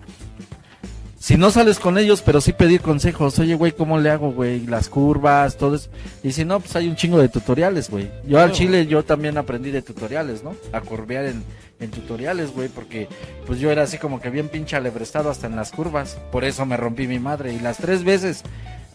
Si 1.20 1.36
no 1.36 1.52
sales 1.52 1.80
con 1.80 1.98
ellos, 1.98 2.22
pero 2.22 2.40
sí 2.40 2.54
pedir 2.54 2.80
consejos. 2.80 3.38
Oye, 3.40 3.56
güey, 3.56 3.74
¿cómo 3.74 4.00
le 4.00 4.12
hago, 4.12 4.32
güey? 4.32 4.66
Las 4.66 4.88
curvas, 4.88 5.58
todo 5.58 5.76
eso. 5.76 5.90
Y 6.24 6.32
si 6.32 6.46
no, 6.46 6.60
pues 6.60 6.76
hay 6.76 6.88
un 6.88 6.96
chingo 6.96 7.20
de 7.20 7.28
tutoriales, 7.28 7.90
güey. 7.90 8.10
Yo 8.26 8.40
al 8.40 8.54
chile, 8.54 8.86
yo 8.86 9.04
también 9.04 9.38
aprendí 9.38 9.72
de 9.72 9.82
tutoriales, 9.82 10.44
¿no? 10.44 10.56
A 10.72 10.80
curvear 10.80 11.26
en, 11.26 11.44
en 11.80 11.92
tutoriales, 11.92 12.52
güey, 12.54 12.70
porque 12.70 13.10
pues 13.46 13.60
yo 13.60 13.72
era 13.72 13.84
así 13.84 13.98
como 13.98 14.22
que 14.22 14.30
bien 14.30 14.48
pinche 14.48 14.78
alebrestado 14.78 15.30
hasta 15.30 15.48
en 15.48 15.56
las 15.56 15.72
curvas. 15.72 16.18
Por 16.32 16.46
eso 16.46 16.66
me 16.66 16.78
rompí 16.78 17.08
mi 17.08 17.20
madre. 17.20 17.52
Y 17.52 17.60
las 17.60 17.78
tres 17.78 18.04
veces 18.04 18.44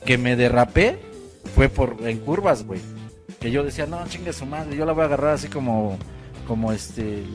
que 0.06 0.16
me 0.16 0.36
derrapé 0.36 1.00
fue 1.54 1.68
por 1.68 1.96
en 2.04 2.18
curvas, 2.18 2.64
güey. 2.64 2.80
Que 3.42 3.50
yo 3.50 3.62
decía, 3.64 3.86
no, 3.86 4.06
chingue 4.08 4.32
su 4.32 4.46
madre, 4.46 4.76
yo 4.76 4.86
la 4.86 4.92
voy 4.92 5.02
a 5.02 5.06
agarrar 5.06 5.34
así 5.34 5.48
como, 5.48 5.98
como 6.46 6.72
este... 6.72 7.02
el 7.02 7.26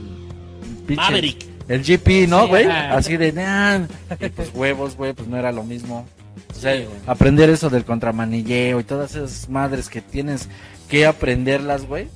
pinche- 0.88 0.96
Maverick. 0.96 1.46
el 1.67 1.84
GP, 1.84 2.28
¿no, 2.30 2.43
Sí, 2.43 2.48
güey? 2.50 2.65
Así 2.67 3.17
de, 3.17 3.34
nah. 3.34 3.82
Y 4.20 4.30
pues 4.30 4.52
huevos, 4.54 4.96
güey, 4.96 5.13
pues 5.13 5.28
no 5.28 5.38
era 5.38 5.52
lo 5.52 5.63
mismo. 5.63 6.06
O 6.50 6.60
sea, 6.60 6.76
Sí, 6.78 6.84
güey. 6.86 6.98
aprender 7.08 7.50
eso 7.50 7.70
del 7.70 7.84
contramanilleo 7.86 8.80
y 8.80 8.84
todas 8.84 9.12
esas 9.15 9.50
madres 9.50 9.89
que 9.89 10.02
tienes 10.02 10.48
que 10.89 11.06
aprenderlas, 11.06 11.86
güey. 11.86 12.08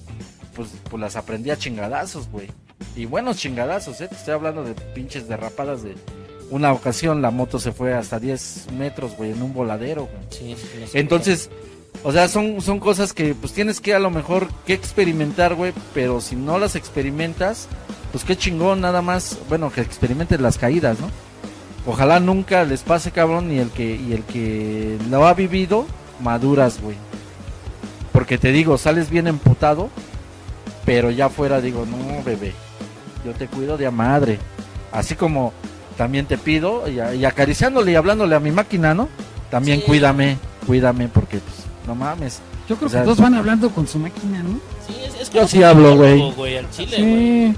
Pues, 0.56 0.70
pues 0.90 1.00
las 1.02 1.16
aprendí 1.16 1.50
a 1.52 1.58
chingadazos, 1.58 2.30
güey. 2.30 2.48
Y 2.96 3.06
buenos 3.06 3.38
chingadazos, 3.38 4.00
¿eh? 4.02 4.08
Te 4.08 4.16
estoy 4.16 4.34
hablando 4.34 4.64
de 4.64 4.74
pinches 4.74 5.28
derrapadas 5.28 5.84
de... 5.84 5.96
Una 6.50 6.74
ocasión 6.74 7.22
la 7.22 7.32
moto 7.32 7.60
se 7.60 7.72
fue 7.72 7.94
hasta 7.94 8.20
10 8.20 8.68
metros, 8.78 9.16
güey, 9.16 9.32
en 9.32 9.42
un 9.42 9.54
voladero, 9.54 10.08
güey. 10.12 10.24
Sí, 10.30 10.56
sí, 10.60 10.86
sé 10.92 11.00
Entonces, 11.00 11.50
o 12.04 12.12
sea, 12.12 12.28
son, 12.28 12.62
son 12.62 12.80
cosas 12.80 13.14
que 13.14 13.36
pues 13.36 13.54
tienes 13.54 13.80
que 13.80 13.94
a 13.94 14.00
lo 14.00 14.10
mejor 14.10 14.48
que 14.66 14.74
experimentar, 14.74 15.56
güey, 15.56 15.74
pero 15.94 16.20
si 16.22 16.36
no 16.36 16.58
las 16.58 16.76
experimentas, 16.76 17.68
pues 18.12 18.24
qué 18.24 18.36
chingón, 18.36 18.82
nada 18.82 19.02
más, 19.02 19.38
bueno, 19.50 19.72
que 19.72 19.82
experimenten 19.82 20.42
las 20.42 20.58
caídas, 20.58 21.00
¿no? 21.00 21.10
Ojalá 21.86 22.20
nunca 22.20 22.64
les 22.64 22.84
pase, 22.84 23.12
cabrón, 23.12 23.52
y 23.52 23.60
el 23.60 23.70
que, 23.70 23.96
y 23.96 24.14
el 24.14 24.24
que 24.24 24.98
lo 25.10 25.26
ha 25.26 25.34
vivido, 25.34 25.86
maduras, 26.22 26.82
güey. 26.82 26.96
Porque 28.12 28.38
te 28.38 28.52
digo, 28.52 28.78
sales 28.78 29.10
bien 29.10 29.28
emputado, 29.28 29.90
pero 30.86 31.12
ya 31.12 31.28
afuera 31.28 31.62
digo, 31.62 31.86
no, 31.86 32.24
bebé, 32.24 32.54
yo 33.26 33.32
te 33.34 33.48
cuido 33.48 33.78
de 33.78 33.88
a 33.88 33.92
madre. 33.92 34.38
Así 34.92 35.16
como 35.16 35.54
también 35.98 36.26
te 36.26 36.38
pido, 36.38 36.84
y, 36.90 37.26
acariciándole 37.26 37.92
y 37.92 37.96
hablándole 37.96 38.36
a 38.36 38.40
mi 38.40 38.52
máquina, 38.52 38.94
¿no? 38.94 39.08
También 39.50 39.80
Sí. 39.80 39.86
cuídame, 39.86 40.38
cuídame, 40.68 41.08
porque 41.08 41.38
pues, 41.38 41.66
no 41.88 41.96
mames. 41.96 42.40
Yo 42.70 42.76
creo 42.76 42.88
O 42.88 42.92
sea, 42.92 43.02
que 43.02 43.06
todos 43.06 43.20
van 43.20 43.34
hablando 43.36 43.70
con 43.72 43.88
su 43.88 44.00
máquina, 44.00 44.44
¿no? 44.44 44.60
Sí, 44.88 44.96
es, 45.06 45.22
es 45.22 45.30
Yo 45.32 45.48
sí 45.48 45.64
hablo, 45.64 45.96
güey. 45.98 46.58
Al 46.58 46.70
chile, 46.72 46.98
güey. 46.98 47.52
Sí. 47.52 47.56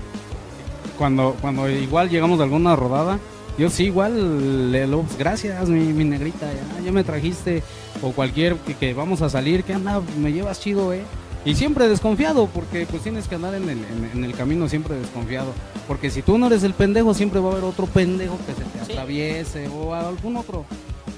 Cuando, 0.97 1.35
cuando 1.41 1.69
igual 1.69 2.09
llegamos 2.09 2.39
a 2.39 2.43
alguna 2.43 2.75
rodada, 2.75 3.19
yo 3.57 3.69
sí 3.69 3.85
igual 3.85 4.71
le 4.71 4.87
lo, 4.87 5.01
pues, 5.01 5.17
gracias 5.17 5.67
mi, 5.69 5.79
mi 5.93 6.03
negrita, 6.05 6.47
ya, 6.51 6.85
ya 6.85 6.91
me 6.91 7.03
trajiste, 7.03 7.63
o 8.01 8.11
cualquier 8.11 8.55
que, 8.57 8.75
que 8.75 8.93
vamos 8.93 9.21
a 9.21 9.29
salir, 9.29 9.63
que 9.63 9.73
anda, 9.73 10.01
me 10.19 10.31
llevas 10.31 10.59
chido, 10.59 10.93
eh. 10.93 11.03
Y 11.45 11.55
siempre 11.55 11.89
desconfiado, 11.89 12.47
porque 12.47 12.85
pues 12.89 13.03
tienes 13.03 13.27
que 13.27 13.35
andar 13.35 13.53
en 13.55 13.63
el, 13.63 13.79
en, 13.79 14.09
en 14.13 14.23
el 14.23 14.33
camino 14.33 14.69
siempre 14.69 14.95
desconfiado. 14.95 15.51
Porque 15.89 16.09
si 16.09 16.21
tú 16.21 16.37
no 16.37 16.47
eres 16.47 16.63
el 16.63 16.73
pendejo, 16.73 17.13
siempre 17.13 17.41
va 17.41 17.49
a 17.49 17.51
haber 17.51 17.65
otro 17.65 17.85
pendejo 17.85 18.37
que 18.45 18.53
se 18.53 18.61
te 18.61 18.85
Sí. 18.85 18.91
atraviese 18.93 19.67
o 19.67 19.93
algún 19.93 20.37
otro, 20.37 20.63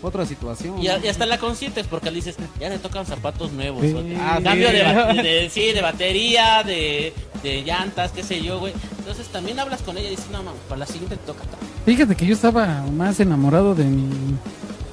otra 0.02 0.26
situación. 0.26 0.78
Y, 0.80 0.86
y 0.86 1.08
hasta 1.08 1.26
la 1.26 1.38
consientes 1.38 1.88
porque 1.88 2.10
le 2.12 2.16
dices, 2.18 2.36
ya 2.60 2.70
le 2.70 2.78
tocan 2.80 3.06
zapatos 3.06 3.52
nuevos. 3.52 3.82
Sí. 3.84 3.96
Ah, 4.20 4.40
Cambio 4.44 4.70
sí. 4.70 4.76
de, 4.76 5.24
de- 5.24 5.50
sí, 5.50 5.72
de 5.74 5.82
batería, 5.82 6.64
de, 6.64 7.14
de 7.44 7.62
llantas, 7.64 8.12
qué 8.12 8.24
sé 8.24 8.42
yo, 8.42 8.60
güey. 8.60 8.74
Entonces 9.00 9.28
también 9.28 9.60
hablas 9.60 9.82
con 9.82 9.98
ella 9.98 10.08
y 10.08 10.12
dices, 10.12 10.30
no, 10.32 10.44
mames, 10.44 10.62
para 10.70 10.80
la 10.80 10.86
siguiente 10.86 11.16
te 11.18 11.26
toca. 11.26 11.44
Fíjate 11.86 12.16
que 12.16 12.26
yo 12.26 12.34
estaba 12.34 12.84
más 12.92 13.20
enamorado 13.20 13.76
de 13.76 13.84
mi. 13.86 14.36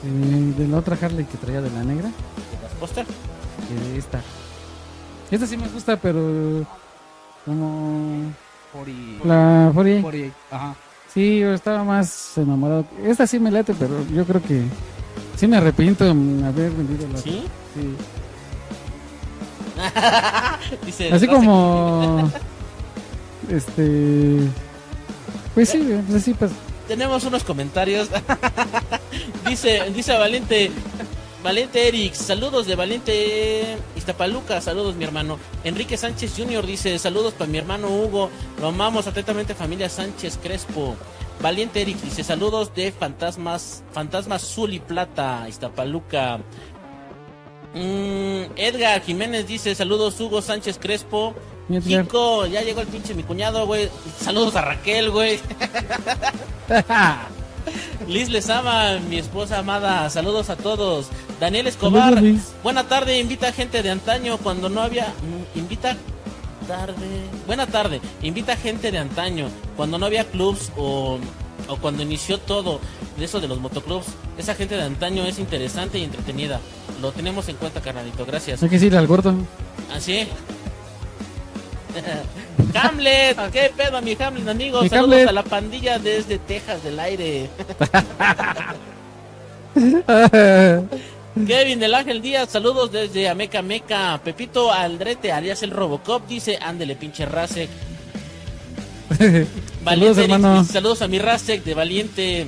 de, 0.02 0.52
de 0.62 0.68
la 0.68 0.78
otra 0.78 0.96
Harley 1.00 1.24
que 1.24 1.38
traía 1.38 1.60
de 1.60 1.70
la 1.70 1.82
negra 1.84 2.08
¿Te 2.10 2.62
das 2.62 2.72
póster? 2.80 3.06
que 3.06 3.88
de 3.90 3.98
esta. 3.98 4.20
Esta 5.30 5.46
sí 5.46 5.56
me 5.56 5.68
gusta, 5.68 5.96
pero. 5.96 6.66
como. 7.46 8.32
40, 8.72 9.26
la 9.26 9.70
48. 9.74 10.02
48, 10.02 10.34
Ajá. 10.50 10.74
Sí, 11.12 11.40
yo 11.40 11.52
estaba 11.52 11.84
más 11.84 12.36
enamorado. 12.38 12.84
Esta 13.04 13.26
sí 13.26 13.38
me 13.38 13.50
late, 13.50 13.74
pero 13.78 14.04
yo 14.14 14.24
creo 14.24 14.42
que. 14.42 14.62
sí 15.36 15.46
me 15.46 15.56
arrepiento 15.58 16.04
de 16.04 16.10
haber 16.46 16.70
vendido 16.70 17.06
la. 17.12 17.18
¿Sí? 17.18 17.42
sí. 17.74 17.94
Dice, 20.86 21.04
Así 21.12 21.12
"No 21.12 21.18
sé 21.18 21.26
como. 21.28 22.30
este. 23.50 24.38
Pues 25.54 25.68
sí, 25.68 25.86
pues 26.08 26.22
así 26.22 26.34
pues. 26.34 26.50
Tenemos 26.88 27.24
unos 27.24 27.44
comentarios. 27.44 28.08
dice, 29.48 29.90
dice 29.94 30.16
Valiente, 30.16 30.70
Valiente 31.42 31.88
Eric, 31.88 32.14
saludos 32.14 32.68
de 32.68 32.76
Valiente 32.76 33.76
Iztapaluca, 33.96 34.60
saludos 34.60 34.94
mi 34.94 35.04
hermano. 35.04 35.38
Enrique 35.64 35.96
Sánchez 35.96 36.34
Jr. 36.36 36.64
dice, 36.64 36.96
saludos 37.00 37.34
para 37.34 37.50
mi 37.50 37.58
hermano 37.58 37.88
Hugo, 37.88 38.30
lo 38.60 38.68
amamos 38.68 39.08
atentamente 39.08 39.54
familia 39.54 39.88
Sánchez 39.88 40.38
Crespo. 40.40 40.96
Valiente 41.40 41.82
Eric 41.82 42.00
dice, 42.00 42.22
saludos 42.22 42.72
de 42.76 42.92
Fantasmas, 42.92 43.82
Fantasmas 43.92 44.44
Azul 44.44 44.72
y 44.72 44.78
Plata, 44.78 45.46
Iztapaluca. 45.48 46.38
Mm, 47.74 48.52
Edgar 48.54 49.02
Jiménez 49.02 49.48
dice, 49.48 49.74
saludos 49.74 50.20
Hugo 50.20 50.42
Sánchez 50.42 50.78
Crespo. 50.78 51.34
Chico, 51.84 52.46
ya 52.46 52.62
llegó 52.62 52.82
el 52.82 52.86
pinche 52.86 53.14
mi 53.14 53.24
cuñado, 53.24 53.66
güey. 53.66 53.88
Saludos 54.20 54.54
a 54.54 54.62
Raquel, 54.62 55.10
güey. 55.10 55.40
Liz 58.08 58.28
les 58.28 58.48
ama, 58.50 58.98
mi 59.08 59.18
esposa 59.18 59.58
amada. 59.58 60.08
Saludos 60.10 60.50
a 60.50 60.56
todos. 60.56 61.06
Daniel 61.40 61.66
Escobar. 61.66 62.22
Buena 62.62 62.84
tarde, 62.84 63.18
invita 63.18 63.52
gente 63.52 63.82
de 63.82 63.90
antaño 63.90 64.38
cuando 64.38 64.68
no 64.68 64.80
había. 64.80 65.08
mm, 65.54 65.58
Invita 65.58 65.96
tarde. 66.68 66.94
Buena 67.46 67.66
tarde, 67.66 68.00
invita 68.22 68.56
gente 68.56 68.90
de 68.92 68.98
antaño 68.98 69.48
cuando 69.76 69.98
no 69.98 70.06
había 70.06 70.24
clubs 70.24 70.70
o, 70.76 71.18
o 71.68 71.76
cuando 71.76 72.02
inició 72.02 72.38
todo 72.38 72.80
de 73.18 73.24
eso 73.24 73.40
de 73.40 73.48
los 73.48 73.58
motoclubs. 73.60 74.06
Esa 74.38 74.54
gente 74.54 74.76
de 74.76 74.82
antaño 74.82 75.24
es 75.24 75.38
interesante 75.38 75.98
y 75.98 76.04
entretenida. 76.04 76.60
Lo 77.00 77.10
tenemos 77.12 77.48
en 77.48 77.56
cuenta, 77.56 77.80
carnalito. 77.80 78.24
Gracias. 78.24 78.62
Hay 78.62 78.68
que 78.68 78.76
decirle 78.76 78.98
al 78.98 79.06
gordo. 79.06 79.34
Así. 79.94 80.26
Hamlet, 82.74 83.36
¿qué 83.52 83.72
pedo, 83.76 84.00
mi 84.02 84.16
Hamlet, 84.18 84.48
amigos? 84.48 84.82
Mi 84.82 84.88
Saludos 84.88 85.12
Hamlet. 85.12 85.28
a 85.28 85.32
la 85.32 85.42
pandilla 85.42 85.98
desde 85.98 86.38
Texas 86.38 86.82
del 86.82 86.98
aire. 87.00 87.50
Kevin 91.46 91.80
del 91.80 91.94
Ángel 91.94 92.20
Díaz, 92.20 92.50
saludos 92.50 92.92
desde 92.92 93.28
Ameca 93.28 93.62
Meca. 93.62 94.20
Pepito 94.22 94.70
Aldrete, 94.72 95.32
alias 95.32 95.62
el 95.62 95.70
Robocop, 95.70 96.26
dice, 96.26 96.58
ándele, 96.60 96.96
pinche 96.96 97.24
Rasek. 97.26 97.70
Saludos, 99.84 100.16
Valiente 100.16 100.20
Eric, 100.20 100.32
hermano. 100.34 100.64
saludos 100.64 101.02
a 101.02 101.08
mi 101.08 101.18
Rasek 101.18 101.64
de 101.64 101.74
Valiente. 101.74 102.46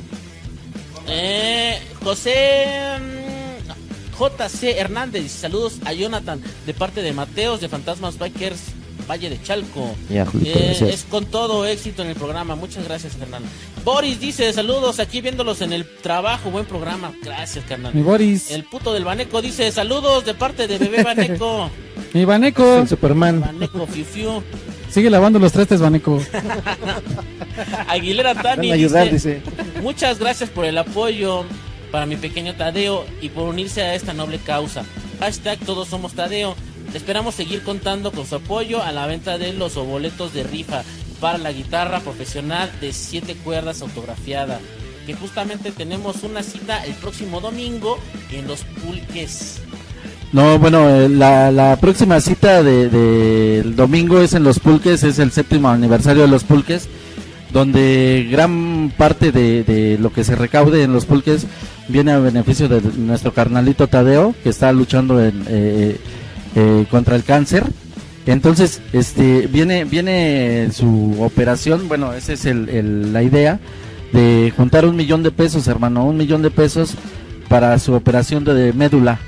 Eh, 1.09 1.78
José 2.02 2.66
mm, 3.00 4.18
JC 4.18 4.78
Hernández, 4.78 5.33
saludos 5.33 5.78
a 5.85 5.92
Jonathan 5.92 6.40
de 6.64 6.74
parte 6.74 7.02
de 7.02 7.12
Mateos 7.12 7.61
de 7.61 7.68
Fantasmas 7.68 8.18
Bikers 8.18 8.62
Valle 9.09 9.31
de 9.31 9.40
Chalco. 9.43 9.95
Ya, 10.11 10.27
Julito, 10.27 10.59
Eh, 10.59 10.90
es 10.93 11.05
con 11.09 11.27
todo 11.27 11.67
éxito 11.67 12.03
en 12.03 12.09
el 12.09 12.14
programa. 12.17 12.57
Muchas 12.57 12.85
gracias, 12.85 13.14
carnal. 13.17 13.43
Boris 13.85 14.21
dice, 14.21 14.53
saludos 14.53 14.99
aquí 15.01 15.21
viéndolos 15.21 15.61
en 15.61 15.73
el 15.73 15.85
trabajo. 16.03 16.51
Buen 16.51 16.64
programa. 16.67 17.12
Gracias, 17.23 17.64
carnal. 17.64 17.95
Mi 17.95 18.03
Boris. 18.03 18.51
El 18.51 18.64
puto 18.64 18.93
del 18.93 19.05
Baneco 19.05 19.43
dice, 19.43 19.71
saludos 19.73 20.25
de 20.25 20.35
parte 20.35 20.67
de 20.67 20.79
Bebé 20.79 21.03
Baneco. 21.03 21.71
Mi 22.12 22.25
Baneco. 22.25 22.79
El 22.79 22.88
Superman. 22.88 23.40
Baneco 23.40 23.87
Fiu 23.87 24.05
Fiu. 24.05 24.43
Sigue 24.90 25.11
lavando 25.11 25.38
los 25.38 25.51
trastes, 25.53 25.81
Baneco. 25.81 26.21
Aguilera 27.88 28.35
Tani 28.35 28.73
ayudar, 28.73 29.11
dice, 29.11 29.40
dice. 29.40 29.81
muchas 29.83 30.19
gracias 30.19 30.51
por 30.51 30.64
el 30.64 30.79
apoyo 30.79 31.45
para 31.90 32.07
mi 32.07 32.17
pequeño 32.17 32.55
Tadeo 32.55 33.05
y 33.21 33.29
por 33.29 33.49
unirse 33.49 33.83
a 33.83 33.95
esta 33.95 34.12
noble 34.12 34.38
causa. 34.38 34.85
Hashtag 35.21 35.59
todos 35.61 35.88
somos 35.88 36.12
Tadeo. 36.14 36.57
Esperamos 36.94 37.35
seguir 37.35 37.62
contando 37.62 38.12
con 38.12 38.24
su 38.24 38.37
apoyo 38.37 38.83
a 38.83 38.92
la 38.92 39.07
venta 39.07 39.37
de 39.37 39.52
los 39.52 39.74
boletos 39.74 40.33
de 40.33 40.44
rifa 40.44 40.83
para 41.20 41.38
la 41.38 41.50
guitarra 41.52 42.00
profesional 42.00 42.70
de 42.80 42.92
7 42.92 43.35
cuerdas 43.42 43.83
autografiada. 43.83 44.61
Que 45.04 45.14
justamente 45.14 45.72
tenemos 45.72 46.22
una 46.22 46.42
cita 46.42 46.85
el 46.85 46.94
próximo 46.94 47.40
domingo 47.40 47.98
en 48.30 48.46
los 48.46 48.62
pulques. 48.62 49.61
No, 50.33 50.59
bueno, 50.59 50.88
eh, 50.88 51.09
la, 51.09 51.50
la 51.50 51.76
próxima 51.76 52.20
cita 52.20 52.62
del 52.62 52.90
de, 52.90 53.62
del 53.62 53.76
domingo 53.76 54.20
es 54.20 54.33
en 54.33 54.42
Los 54.42 54.59
Pulques, 54.59 55.04
es 55.04 55.20
el 55.20 55.30
séptimo 55.30 55.68
aniversario 55.68 56.22
de 56.22 56.28
Los 56.28 56.42
Pulques, 56.42 56.88
donde 57.52 58.26
gran 58.30 58.92
parte 58.96 59.30
de, 59.30 59.62
de 59.62 59.96
lo 59.98 60.12
que 60.12 60.24
se 60.24 60.35
recaude 60.35 60.83
en 60.83 60.92
Los 60.92 61.04
Pulques 61.04 61.46
viene 61.87 62.11
a 62.11 62.18
beneficio 62.18 62.68
de 62.68 62.80
nuestro 62.97 63.32
carnalito 63.32 63.86
Tadeo, 63.86 64.34
que 64.42 64.49
está 64.49 64.72
luchando 64.72 65.24
en, 65.24 65.45
eh, 65.47 66.01
eh, 66.55 66.86
contra 66.90 67.16
el 67.16 67.24
cáncer. 67.24 67.64
Entonces, 68.26 68.80
este, 68.92 69.46
viene, 69.48 69.84
viene 69.84 70.70
su 70.72 71.16
operación, 71.20 71.88
bueno, 71.88 72.14
esa 72.14 72.32
es 72.32 72.46
el, 72.46 73.12
la 73.12 73.22
idea, 73.22 73.61
de 74.12 74.52
juntar 74.57 74.86
un 74.86 74.96
millón 74.96 75.22
de 75.22 75.30
pesos, 75.30 75.68
hermano, 75.68 76.07
un 76.07 76.16
millón 76.16 76.40
de 76.40 76.50
pesos 76.50 76.94
para 77.48 77.78
su 77.78 77.92
operación 77.92 78.44
de, 78.44 78.55
de 78.55 78.72
médula. 78.72 79.18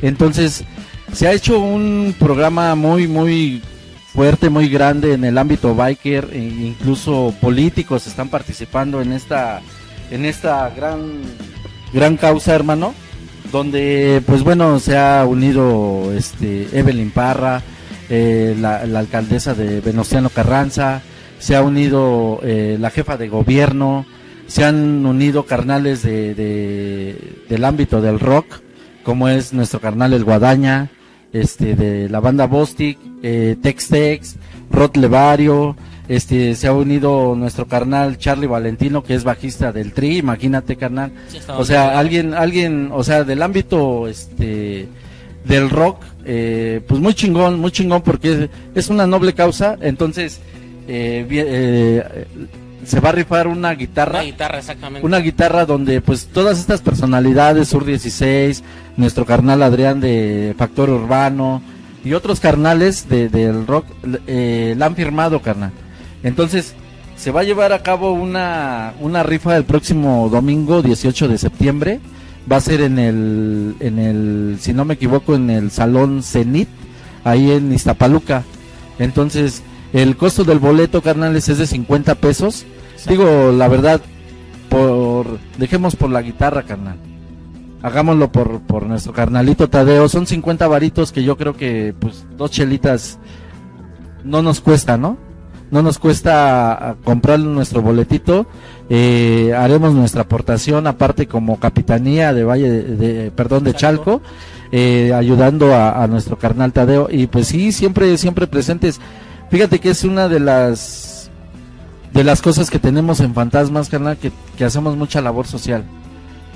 Entonces, 0.00 0.64
se 1.12 1.26
ha 1.26 1.32
hecho 1.32 1.58
un 1.58 2.14
programa 2.18 2.74
muy, 2.74 3.06
muy 3.06 3.62
fuerte, 4.12 4.48
muy 4.48 4.68
grande 4.68 5.14
en 5.14 5.24
el 5.24 5.38
ámbito 5.38 5.74
biker, 5.74 6.30
e 6.32 6.38
incluso 6.38 7.34
políticos 7.40 8.06
están 8.06 8.28
participando 8.28 9.00
en 9.02 9.12
esta, 9.12 9.60
en 10.10 10.24
esta 10.24 10.68
gran, 10.70 11.20
gran 11.92 12.16
causa, 12.16 12.54
hermano, 12.54 12.94
donde, 13.50 14.22
pues 14.26 14.42
bueno, 14.42 14.78
se 14.78 14.96
ha 14.96 15.24
unido 15.26 16.12
este 16.16 16.68
Evelyn 16.72 17.10
Parra, 17.10 17.62
eh, 18.08 18.56
la, 18.60 18.76
alcaldesa 18.98 19.54
de 19.54 19.80
Venustiano 19.80 20.30
Carranza, 20.30 21.02
se 21.38 21.56
ha 21.56 21.62
unido 21.62 22.40
eh, 22.42 22.76
la 22.80 22.90
jefa 22.90 23.16
de 23.16 23.28
gobierno, 23.28 24.06
se 24.46 24.64
han 24.64 25.06
unido 25.06 25.44
carnales 25.46 26.02
de, 26.02 26.34
de- 26.34 27.44
del 27.48 27.64
ámbito 27.64 28.00
del 28.00 28.20
rock, 28.20 28.60
como 29.04 29.28
es 29.28 29.52
nuestro 29.52 29.80
carnal 29.80 30.12
El 30.12 30.24
Guadaña, 30.24 30.90
este, 31.32 31.74
de 31.76 32.08
la 32.08 32.20
banda 32.20 32.46
Bostic, 32.46 32.98
eh, 33.22 33.56
Tex 33.62 33.88
Tex, 33.88 34.36
Rod 34.70 34.96
Levario, 34.96 35.76
Este, 36.10 36.56
se 36.56 36.66
ha 36.66 36.72
unido 36.72 37.36
nuestro 37.36 37.66
carnal 37.66 38.18
Charlie 38.18 38.48
Valentino, 38.48 39.04
que 39.04 39.14
es 39.14 39.22
bajista 39.22 39.70
del 39.70 39.92
Tri, 39.92 40.16
imagínate, 40.16 40.74
carnal. 40.74 41.12
O 41.56 41.64
sea, 41.64 42.00
alguien, 42.00 42.34
alguien, 42.34 42.90
o 42.92 43.04
sea, 43.04 43.22
del 43.22 43.40
ámbito, 43.40 44.08
este, 44.08 44.88
del 45.44 45.70
rock, 45.70 46.02
eh, 46.24 46.80
pues 46.88 47.00
muy 47.00 47.14
chingón, 47.14 47.60
muy 47.60 47.70
chingón, 47.70 48.02
porque 48.02 48.50
es, 48.74 48.88
una 48.90 49.06
noble 49.06 49.34
causa. 49.34 49.78
Entonces, 49.80 50.40
eh, 50.88 51.24
eh, 51.30 52.26
se 52.84 52.98
va 52.98 53.10
a 53.10 53.12
rifar 53.12 53.46
una 53.46 53.72
guitarra 53.74 54.14
Una 54.18 54.22
guitarra, 54.24 54.58
exactamente. 54.58 55.06
una 55.06 55.18
guitarra 55.20 55.64
donde 55.64 56.00
pues 56.00 56.26
todas 56.26 56.58
estas 56.58 56.80
personalidades, 56.80 57.68
Sur 57.68 57.84
16, 57.84 58.64
nuestro 58.96 59.24
carnal 59.24 59.62
Adrián 59.62 60.00
de 60.00 60.56
Factor 60.58 60.90
Urbano 60.90 61.62
y 62.04 62.14
otros 62.14 62.40
carnales 62.40 63.08
de- 63.08 63.28
del 63.28 63.64
rock 63.68 63.86
eh, 64.26 64.74
la 64.76 64.86
han 64.86 64.96
firmado, 64.96 65.40
carnal. 65.40 65.70
Entonces 66.22 66.74
se 67.16 67.30
va 67.30 67.40
a 67.40 67.44
llevar 67.44 67.74
a 67.74 67.82
cabo 67.82 68.12
una, 68.12 68.94
una 68.98 69.22
rifa 69.22 69.54
el 69.54 69.64
próximo 69.64 70.30
domingo 70.30 70.80
18 70.80 71.28
de 71.28 71.36
septiembre. 71.36 72.00
Va 72.50 72.56
a 72.56 72.60
ser 72.62 72.80
en 72.80 72.98
el, 72.98 73.76
en 73.80 73.98
el, 73.98 74.56
si 74.58 74.72
no 74.72 74.86
me 74.86 74.94
equivoco, 74.94 75.34
en 75.34 75.50
el 75.50 75.70
Salón 75.70 76.22
Cenit, 76.22 76.68
ahí 77.22 77.50
en 77.50 77.72
Iztapaluca. 77.72 78.44
Entonces, 78.98 79.62
el 79.92 80.16
costo 80.16 80.44
del 80.44 80.58
boleto, 80.58 81.02
carnales, 81.02 81.50
es 81.50 81.58
de 81.58 81.66
50 81.66 82.14
pesos. 82.14 82.64
Digo, 83.06 83.52
la 83.52 83.68
verdad, 83.68 84.00
por 84.70 85.38
dejemos 85.58 85.96
por 85.96 86.10
la 86.10 86.22
guitarra, 86.22 86.62
carnal. 86.62 86.96
Hagámoslo 87.82 88.32
por, 88.32 88.60
por 88.60 88.86
nuestro 88.86 89.12
carnalito 89.12 89.68
Tadeo. 89.68 90.08
Son 90.08 90.26
50 90.26 90.66
varitos 90.68 91.12
que 91.12 91.22
yo 91.22 91.36
creo 91.36 91.54
que, 91.54 91.94
pues, 91.98 92.24
dos 92.36 92.50
chelitas 92.50 93.18
no 94.24 94.40
nos 94.40 94.60
cuesta, 94.60 94.96
¿no? 94.96 95.18
No 95.70 95.82
nos 95.82 95.98
cuesta 95.98 96.72
ah, 96.72 96.96
comprar 97.04 97.38
nuestro 97.40 97.80
boletito. 97.82 98.46
Eh, 98.88 99.54
haremos 99.56 99.94
nuestra 99.94 100.22
aportación, 100.22 100.86
aparte 100.86 101.26
como 101.26 101.60
capitanía 101.60 102.32
de 102.34 102.44
Valle, 102.44 102.70
de, 102.70 102.96
de- 102.96 103.30
perdón, 103.30 103.62
de 103.64 103.74
Chalco, 103.74 104.20
eh, 104.72 105.12
ayudando 105.14 105.72
a, 105.74 106.02
a 106.02 106.06
nuestro 106.08 106.36
carnal 106.38 106.72
Tadeo. 106.72 107.08
Y 107.10 107.26
pues 107.28 107.46
sí, 107.48 107.70
siempre, 107.72 108.16
siempre 108.18 108.46
presentes. 108.48 109.00
Fíjate 109.50 109.78
que 109.78 109.90
es 109.90 110.04
una 110.04 110.28
de 110.28 110.40
las 110.40 111.30
de 112.12 112.24
las 112.24 112.42
cosas 112.42 112.70
que 112.70 112.80
tenemos 112.80 113.20
en 113.20 113.34
Fantasmas, 113.34 113.88
carnal, 113.88 114.16
que, 114.16 114.32
que 114.58 114.64
hacemos 114.64 114.96
mucha 114.96 115.20
labor 115.20 115.46
social. 115.46 115.84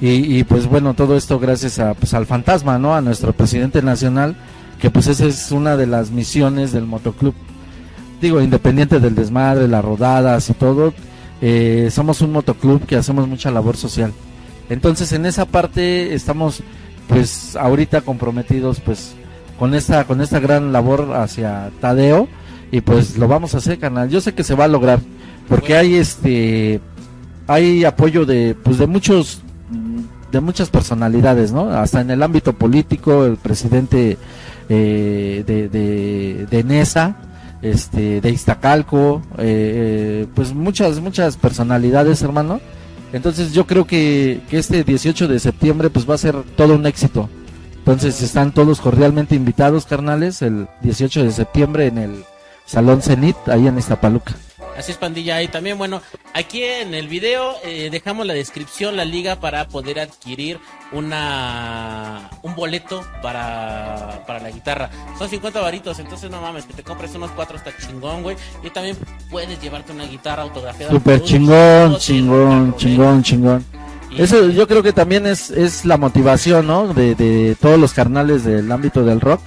Y, 0.01 0.39
y, 0.39 0.43
pues 0.43 0.67
bueno, 0.67 0.95
todo 0.95 1.17
esto 1.17 1.39
gracias 1.39 1.79
a, 1.79 1.95
pues, 1.95 2.13
al 2.15 2.27
fantasma, 2.27 2.81
¿no? 2.81 2.97
A 2.97 3.01
nuestro 3.01 3.33
presidente 3.33 3.81
nacional, 3.81 4.35
que 4.81 4.91
pues 4.91 5.07
esa 5.07 5.27
es 5.27 5.53
una 5.53 5.77
de 5.77 5.87
las 5.87 6.11
misiones 6.11 6.73
del 6.73 6.85
motoclub. 6.87 7.35
Digo, 8.25 8.41
independiente 8.41 9.01
del 9.01 9.15
desmadre, 9.15 9.69
las 9.69 9.85
rodadas 9.85 10.49
y 10.49 10.55
todo, 10.55 10.95
eh, 11.43 11.91
somos 11.91 12.23
un 12.23 12.33
motoclub 12.33 12.87
que 12.87 12.97
hacemos 12.97 13.29
mucha 13.29 13.51
labor 13.51 13.77
social. 13.77 14.15
Entonces 14.71 15.13
en 15.13 15.27
esa 15.27 15.45
parte 15.45 16.15
estamos 16.15 16.63
pues 17.07 17.55
ahorita 17.55 18.01
comprometidos 18.01 18.81
pues 18.81 19.15
con 19.59 19.75
esta 19.75 20.05
con 20.05 20.23
esta 20.23 20.41
gran 20.41 20.73
labor 20.73 21.13
hacia 21.13 21.71
Tadeo 21.83 22.29
y 22.73 22.81
pues 22.81 23.19
lo 23.19 23.29
vamos 23.29 23.55
a 23.55 23.59
hacer, 23.59 23.79
canal. 23.79 24.09
Yo 24.09 24.23
sé 24.23 24.33
que 24.33 24.43
se 24.43 24.55
va 24.55 24.65
a 24.65 24.69
lograr 24.69 25.01
porque 25.47 25.77
hay 25.77 25.97
este 25.97 26.81
hay 27.47 27.85
apoyo 27.85 28.25
de 28.25 28.57
pues 28.65 28.79
de 28.79 28.87
muchos 28.87 29.43
de 30.33 30.41
muchas 30.41 30.71
personalidades, 30.71 31.53
¿no? 31.53 31.69
Hasta 31.69 32.01
en 32.01 32.11
el 32.11 32.23
ámbito 32.23 32.55
político, 32.55 33.27
el 33.27 33.37
presidente 33.37 34.17
eh, 34.71 35.45
de, 35.47 35.69
de, 35.69 36.47
de 36.51 36.65
NESA, 36.65 37.19
este, 37.65 38.21
de 38.21 38.31
Iztacalco, 38.31 39.23
eh, 39.39 40.23
eh, 40.25 40.27
pues 40.35 40.53
muchas, 40.53 41.01
muchas 41.01 41.39
personalidades, 41.39 42.23
hermano. 42.23 42.61
Entonces 43.13 43.53
yo 43.53 43.67
creo 43.67 43.87
que, 43.87 44.43
que 44.51 44.59
este 44.59 44.85
18 44.85 45.29
de 45.29 45.39
septiembre 45.39 45.89
pues 45.89 46.09
va 46.09 46.15
a 46.15 46.19
ser 46.19 46.37
todo 46.57 46.75
un 46.75 46.87
éxito. 46.87 47.31
Entonces 47.79 48.21
están 48.21 48.53
todos 48.53 48.81
cordialmente 48.81 49.35
invitados, 49.35 49.87
carnales, 49.87 50.43
el 50.43 50.69
18 50.83 51.25
de 51.25 51.31
septiembre 51.31 51.87
en 51.87 51.99
el 51.99 52.25
Salón 52.67 53.01
Cenit, 53.01 53.37
ahí 53.49 53.67
en 53.67 53.79
Iztapaluca. 53.79 54.35
Así 54.77 54.93
es, 54.93 54.99
pandilla. 54.99 55.41
Y 55.43 55.49
también, 55.49 55.79
bueno, 55.79 56.03
aquí 56.33 56.63
en 56.65 56.95
el 56.95 57.09
video 57.09 57.55
eh, 57.65 57.89
dejamos 57.91 58.27
la 58.27 58.35
descripción, 58.35 58.97
la 58.97 59.05
liga 59.05 59.37
para 59.41 59.69
poder 59.69 60.01
adquirir 60.01 60.59
una 60.93 62.31
un 62.43 62.55
boleto 62.55 63.03
para, 63.23 64.23
para 64.27 64.41
la 64.41 64.51
guitarra. 64.51 64.91
Son 65.19 65.29
50 65.29 65.61
varitos, 65.61 65.99
entonces 65.99 66.31
no 66.31 66.41
mames, 66.41 66.65
que 66.65 66.75
te 66.75 66.83
compres 66.83 67.15
unos 67.15 67.31
cuatro 67.33 67.57
está 67.57 67.71
chingón, 67.77 68.23
güey. 68.23 68.37
Y 68.63 68.71
también 68.71 68.97
puedes 69.31 69.61
llevarte 69.61 69.93
una 69.93 70.05
guitarra 70.07 70.43
autografiada. 70.43 70.93
Super 70.93 71.19
por 71.21 71.29
chingón, 71.29 71.97
chingón, 71.99 72.77
chingón, 72.77 73.23
chingón. 73.23 73.65
Y- 74.11 74.23
Eso 74.23 74.49
yo 74.49 74.67
creo 74.69 74.83
que 74.83 74.93
también 74.93 75.27
es, 75.27 75.51
es 75.51 75.85
la 75.85 75.97
motivación, 75.97 76.67
¿no? 76.67 76.93
De, 76.95 77.15
de 77.15 77.57
todos 77.61 77.79
los 77.79 77.93
carnales 77.93 78.45
del 78.45 78.71
ámbito 78.71 79.05
del 79.05 79.21
rock 79.21 79.41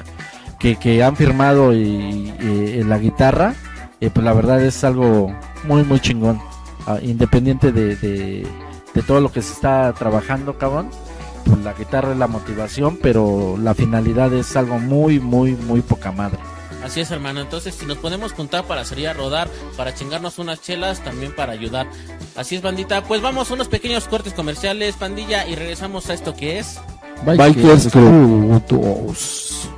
que, 0.60 0.76
que 0.78 1.04
han 1.04 1.16
firmado 1.16 1.74
y, 1.74 2.34
y- 2.42 2.80
en 2.80 2.90
la 2.90 2.98
guitarra. 2.98 3.56
Eh, 4.02 4.10
pues 4.10 4.24
la 4.24 4.34
verdad 4.34 4.62
es 4.62 4.84
algo 4.84 5.34
muy, 5.64 5.84
muy 5.84 6.00
chingón. 6.00 6.39
Ah, 6.86 7.00
independiente 7.02 7.72
de, 7.72 7.95
de, 7.95 8.48
de 8.93 9.02
todo 9.04 9.20
lo 9.20 9.32
que 9.32 9.41
se 9.41 9.54
está 9.54 9.93
trabajando, 9.93 10.58
cabrón. 10.58 10.89
Pues 11.45 11.60
la 11.60 11.74
guitarra 11.74 12.12
es 12.12 12.18
la 12.18 12.28
motivación, 12.28 13.00
pero 13.02 13.58
la 13.58 13.74
finalidad 13.74 14.34
es 14.34 14.56
algo 14.56 14.80
muy, 14.80 15.20
muy, 15.20 15.54
muy 15.54 15.82
poca 15.82 16.12
madre. 16.12 16.39
Así 16.84 17.02
es, 17.02 17.12
hermano. 17.12 17.41
Entonces, 17.41 17.76
si 17.76 17.86
nos 17.86 17.98
podemos 17.98 18.32
juntar 18.32 18.64
para 18.66 18.86
salir 18.86 19.10
a 19.10 19.14
rodar, 19.14 19.50
para 19.76 19.93
chingarnos 19.93 20.39
unas 20.39 20.62
chelas, 20.62 21.04
también 21.04 21.36
para 21.36 21.52
ayudar. 21.52 21.88
Así 22.36 22.56
es, 22.56 22.62
bandita. 22.62 23.04
Pues 23.04 23.22
vamos 23.22 23.52
a 23.52 23.56
unos 23.56 23.68
pequeños 23.68 24.08
cortes 24.08 24.34
comerciales, 24.34 24.95
pandilla, 24.95 25.45
y 25.48 25.56
regresamos 25.56 26.10
a 26.10 26.14
esto 26.14 26.34
que 26.34 26.60
es. 26.60 26.80
Bikers 27.26 27.91
2. 27.91 29.70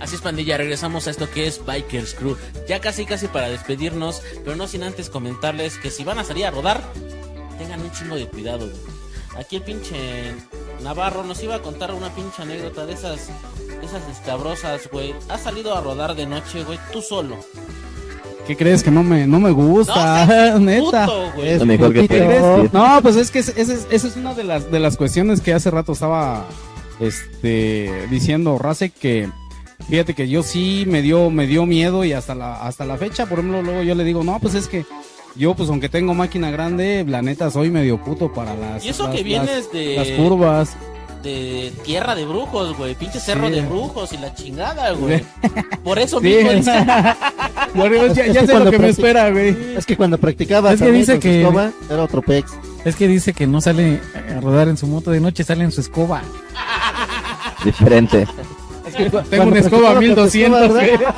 Así 0.00 0.14
es, 0.14 0.20
pandilla, 0.20 0.56
regresamos 0.56 1.06
a 1.06 1.10
esto 1.10 1.28
que 1.30 1.46
es 1.46 1.64
Bikers 1.64 2.14
Crew. 2.14 2.36
Ya 2.68 2.80
casi, 2.80 3.04
casi 3.04 3.26
para 3.26 3.48
despedirnos, 3.48 4.22
pero 4.44 4.56
no 4.56 4.68
sin 4.68 4.82
antes 4.84 5.10
comentarles 5.10 5.76
que 5.78 5.90
si 5.90 6.04
van 6.04 6.18
a 6.18 6.24
salir 6.24 6.46
a 6.46 6.50
rodar, 6.50 6.82
tengan 7.58 7.80
un 7.80 7.90
chingo 7.90 8.16
de 8.16 8.26
cuidado, 8.26 8.66
güey. 8.66 8.98
Aquí 9.38 9.56
el 9.56 9.62
pinche 9.62 10.34
Navarro 10.82 11.22
nos 11.22 11.42
iba 11.42 11.54
a 11.56 11.62
contar 11.62 11.92
una 11.94 12.10
pinche 12.10 12.42
anécdota 12.42 12.86
de 12.86 12.94
esas, 12.94 13.28
de 13.58 13.86
esas 13.86 14.02
escabrosas, 14.10 14.88
güey. 14.90 15.14
Has 15.28 15.42
salido 15.42 15.76
a 15.76 15.80
rodar 15.80 16.16
de 16.16 16.26
noche, 16.26 16.64
güey, 16.64 16.78
tú 16.92 17.02
solo. 17.02 17.36
¿Qué 18.48 18.56
crees 18.56 18.82
que 18.82 18.90
no 18.90 19.02
me, 19.02 19.26
no 19.26 19.38
me 19.38 19.50
gusta? 19.50 20.26
No, 20.54 20.58
neta. 20.60 21.04
Puto, 21.04 21.32
güey. 21.36 21.50
Es 21.50 21.64
mejor 21.64 21.92
que. 21.92 22.68
No, 22.72 23.02
pues 23.02 23.16
es 23.16 23.30
que 23.30 23.40
esa 23.40 23.52
es, 23.52 23.86
esa 23.90 24.08
es 24.08 24.16
una 24.16 24.34
de 24.34 24.42
las, 24.42 24.70
de 24.70 24.80
las 24.80 24.96
cuestiones 24.96 25.40
que 25.40 25.52
hace 25.52 25.70
rato 25.70 25.92
estaba 25.92 26.46
este, 26.98 28.08
diciendo 28.08 28.58
Rase 28.58 28.90
que 28.90 29.28
fíjate 29.88 30.14
que 30.14 30.28
yo 30.28 30.42
sí 30.42 30.84
me 30.86 31.02
dio, 31.02 31.30
me 31.30 31.46
dio 31.46 31.66
miedo 31.66 32.04
y 32.04 32.12
hasta 32.12 32.34
la, 32.34 32.62
hasta 32.62 32.84
la 32.84 32.96
fecha, 32.96 33.26
por 33.26 33.38
ejemplo, 33.38 33.62
luego 33.62 33.82
yo 33.82 33.94
le 33.94 34.04
digo, 34.04 34.22
no, 34.24 34.38
pues 34.40 34.54
es 34.54 34.68
que 34.68 34.84
yo 35.36 35.54
pues 35.54 35.68
aunque 35.68 35.88
tengo 35.88 36.14
máquina 36.14 36.50
grande, 36.50 37.04
la 37.06 37.22
neta 37.22 37.50
soy 37.50 37.70
medio 37.70 38.02
puto 38.02 38.32
para 38.32 38.54
las, 38.54 38.84
Y 38.84 38.88
eso 38.90 39.04
las- 39.04 39.14
que 39.16 39.22
vienes 39.22 39.70
de- 39.72 39.96
las 39.96 40.08
curvas. 40.10 40.76
de 41.22 41.72
tierra 41.84 42.14
de 42.14 42.24
brujos, 42.24 42.76
güey. 42.76 42.94
Pinche 42.94 43.18
cerro 43.18 43.48
Sí. 43.48 43.54
de 43.54 43.62
brujos 43.62 44.12
y 44.12 44.18
la 44.18 44.32
chingada, 44.34 44.92
güey. 44.92 45.24
Por 45.82 45.98
eso 45.98 46.20
Sí. 46.20 46.26
mismo 46.28 46.52
dice- 46.52 46.72
Bueno, 47.74 48.06
ya, 48.14 48.26
ya 48.28 48.46
sé 48.46 48.58
lo 48.58 48.70
que 48.70 48.78
me 48.78 48.88
espera, 48.90 49.28
güey. 49.30 49.74
Es 49.76 49.84
que 49.84 49.96
cuando 49.96 50.16
practicaba 50.18 50.72
Es 50.72 50.80
que 50.80 50.92
dice 50.92 51.14
con 51.14 51.22
su 51.22 51.28
que- 51.28 51.40
escoba, 51.42 51.70
era 51.90 52.02
otro 52.04 52.22
pex. 52.22 52.52
Es 52.84 52.94
que 52.94 53.08
dice 53.08 53.32
que 53.32 53.46
no 53.48 53.60
sale 53.60 54.00
a 54.36 54.40
rodar 54.40 54.68
en 54.68 54.76
su 54.76 54.86
moto 54.86 55.10
de 55.10 55.20
noche, 55.20 55.42
sale 55.42 55.64
en 55.64 55.72
su 55.72 55.80
escoba. 55.80 56.22
Diferente. 57.64 58.26
Es 58.88 58.94
que 58.94 59.10
cu- 59.10 59.20
Tengo 59.28 59.44
una 59.44 59.58
escoba 59.60 59.90
practicaba 59.92 59.94
con 59.94 60.00
tu 60.00 60.00
1200, 60.00 60.62
escoba, 60.62 60.80
¿verdad? 60.82 60.98
güey. 60.98 61.08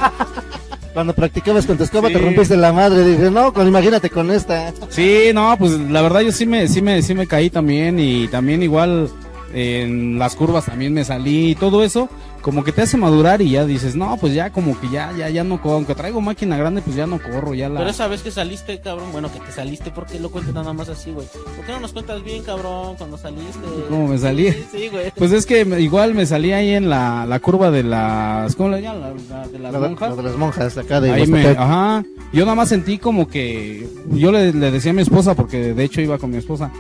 Cuando 0.93 1.13
practicabas 1.15 1.67
con 1.67 1.77
tu 1.77 1.85
escoba 1.85 2.09
Sí. 2.09 2.15
te 2.15 2.21
rompiste 2.21 2.57
la 2.57 2.73
madre. 2.73 3.05
Dije, 3.05 3.31
no, 3.31 3.53
con, 3.53 3.67
imagínate 3.69 4.11
con 4.11 4.31
esta. 4.31 4.73
Sí, 4.89 5.31
no, 5.33 5.55
pues 5.59 5.73
la 5.73 6.03
verdad 6.03 6.21
yo 6.21 6.33
sí 6.33 6.47
me, 6.47 6.67
sí 6.69 6.83
me, 6.83 7.01
sí 7.03 7.15
me 7.15 7.27
caí 7.29 7.49
también 7.49 7.99
y 8.01 8.27
también 8.29 8.63
igual 8.63 9.09
en 9.55 10.19
las 10.19 10.35
curvas 10.35 10.67
también 10.67 10.93
me 10.93 11.05
salí 11.05 11.51
y 11.51 11.55
todo 11.55 11.83
eso, 11.85 12.09
como 12.41 12.65
que 12.65 12.73
te 12.73 12.83
hace 12.83 12.97
madurar 12.97 13.43
y 13.43 13.51
ya 13.51 13.65
dices, 13.65 13.95
no, 13.97 14.17
pues 14.17 14.35
ya 14.35 14.51
como 14.51 14.79
que 14.81 14.89
ya, 14.89 15.13
ya, 15.17 15.29
ya 15.29 15.45
no 15.45 15.61
corro, 15.61 15.75
aunque 15.77 15.95
traigo 15.95 16.21
máquina 16.21 16.57
grande, 16.57 16.83
pues 16.83 16.97
ya 16.97 17.07
no 17.07 17.19
corro, 17.21 17.55
ya 17.55 17.69
la... 17.69 17.79
Pero 17.81 17.91
esa 17.91 18.07
vez 18.09 18.23
que 18.23 18.31
saliste, 18.31 18.81
cabrón, 18.81 19.13
bueno, 19.13 19.33
que 19.33 19.39
te 19.41 19.53
saliste, 19.53 19.91
¿por 19.91 20.07
qué 20.07 20.19
lo 20.19 20.31
cuentas 20.31 20.55
nada 20.55 20.73
más 20.73 20.89
así, 20.89 21.11
güey? 21.13 21.27
¿Por 21.57 21.65
qué 21.67 21.73
no 21.73 21.81
nos 21.81 21.93
cuentas 21.93 22.23
bien, 22.25 22.43
cabrón, 22.43 22.97
cuando 22.97 23.17
saliste? 23.19 23.61
¿Cómo 23.89 24.09
me 24.09 24.19
salí? 24.19 24.53
Sí, 24.53 24.65
sí, 24.73 24.89
güey. 24.89 25.11
Pues 25.17 25.33
es 25.33 25.47
que 25.47 25.63
igual 25.81 26.15
me 26.15 26.27
salí 26.27 26.53
ahí 26.53 26.71
en 26.71 26.89
la, 26.89 27.27
la 27.27 27.41
curva 27.41 27.71
de 27.71 27.83
las, 27.83 28.55
¿cómo 28.57 28.71
le 28.71 28.83
llaman? 28.83 29.01
La- 29.29 29.37
la- 29.39 29.49
de 29.49 29.59
las 29.59 29.73
La, 29.73 29.79
monjas. 29.81 30.11
la 30.11 30.17
de 30.17 30.23
las 30.23 30.37
monjas 30.37 30.79
acá 30.79 31.01
de 31.01 31.11
Ahí 31.13 31.27
me, 31.27 31.47
ajá, 31.49 32.05
yo 32.33 32.45
nada 32.45 32.55
más 32.55 32.69
sentí 32.69 32.99
como 32.99 33.29
que, 33.29 33.89
yo 34.13 34.33
le, 34.33 34.53
le 34.53 34.71
decía 34.71 34.93
a 34.93 34.95
mi 34.95 35.03
esposa, 35.03 35.35
porque 35.35 35.75
de 35.75 35.85
hecho 35.85 36.01
iba 36.01 36.19
con 36.19 36.31
mi 36.31 36.37
esposa, 36.39 36.71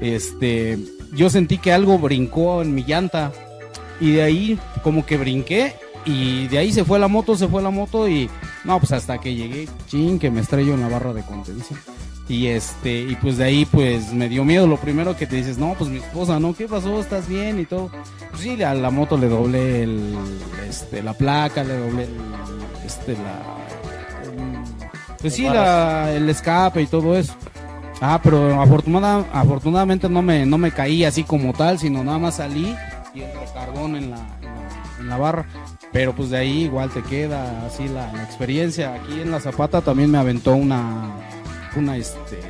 este, 0.00 0.78
yo 1.14 1.30
sentí 1.30 1.58
que 1.58 1.72
algo 1.72 1.98
brincó 1.98 2.62
en 2.62 2.74
mi 2.74 2.82
llanta 2.84 3.32
y 4.00 4.12
de 4.12 4.22
ahí 4.22 4.58
como 4.82 5.04
que 5.06 5.16
brinqué 5.16 5.74
y 6.04 6.46
de 6.48 6.58
ahí 6.58 6.72
se 6.72 6.84
fue 6.84 6.98
la 6.98 7.08
moto, 7.08 7.36
se 7.36 7.48
fue 7.48 7.62
la 7.62 7.70
moto 7.70 8.08
y 8.08 8.28
No, 8.64 8.78
pues 8.78 8.92
hasta 8.92 9.18
que 9.18 9.34
llegué, 9.34 9.68
ching, 9.88 10.18
que 10.18 10.30
me 10.30 10.40
estrello 10.40 10.74
en 10.74 10.80
la 10.80 10.88
barra 10.88 11.12
de 11.12 11.22
contención. 11.22 11.78
Y 12.26 12.46
este, 12.46 13.00
y 13.02 13.16
pues 13.16 13.36
de 13.36 13.44
ahí 13.44 13.64
pues 13.66 14.10
me 14.14 14.30
dio 14.30 14.44
miedo. 14.44 14.66
Lo 14.66 14.78
primero 14.78 15.14
que 15.14 15.26
te 15.26 15.36
dices, 15.36 15.58
no, 15.58 15.74
pues 15.78 15.90
mi 15.90 15.98
esposa, 15.98 16.40
¿no? 16.40 16.54
¿Qué 16.54 16.66
pasó? 16.66 16.98
¿Estás 16.98 17.28
bien? 17.28 17.60
Y 17.60 17.66
todo. 17.66 17.90
Pues 18.30 18.42
sí, 18.42 18.62
a 18.62 18.72
la 18.72 18.90
moto 18.90 19.18
le 19.18 19.28
doblé 19.28 19.82
el, 19.82 20.14
este, 20.68 21.02
la 21.02 21.12
placa, 21.12 21.62
le 21.62 21.76
doblé 21.76 22.04
el, 22.04 22.16
este, 22.86 23.12
la, 23.12 23.42
el- 24.24 25.18
pues 25.20 25.34
sí, 25.34 25.42
la, 25.42 26.10
el 26.12 26.28
escape 26.30 26.80
y 26.82 26.86
todo 26.86 27.16
eso. 27.16 27.34
Ah, 28.00 28.18
pero 28.22 28.60
afortunada, 28.60 29.24
afortunadamente 29.32 30.08
no 30.08 30.20
me, 30.22 30.44
no 30.46 30.56
me 30.58 30.70
caí 30.70 31.04
así 31.04 31.24
como 31.24 31.52
tal, 31.52 31.78
sino 31.78 32.02
nada 32.04 32.18
más 32.18 32.36
salí 32.36 32.74
y 33.14 33.22
el 33.22 33.32
recargón 33.38 33.96
en 33.96 34.10
la, 34.10 34.18
en 34.42 34.54
la, 34.54 34.98
en 35.00 35.08
la 35.08 35.16
barra. 35.16 35.46
Pero 35.92 36.14
pues 36.14 36.30
de 36.30 36.38
ahí 36.38 36.64
igual 36.64 36.90
te 36.90 37.02
queda 37.02 37.66
así 37.66 37.88
la, 37.88 38.12
la 38.12 38.24
experiencia. 38.24 38.94
Aquí 38.94 39.20
en 39.20 39.30
la 39.30 39.40
Zapata 39.40 39.80
también 39.80 40.10
me 40.10 40.18
aventó 40.18 40.54
una, 40.54 41.14
una 41.76 41.96
este, 41.96 42.40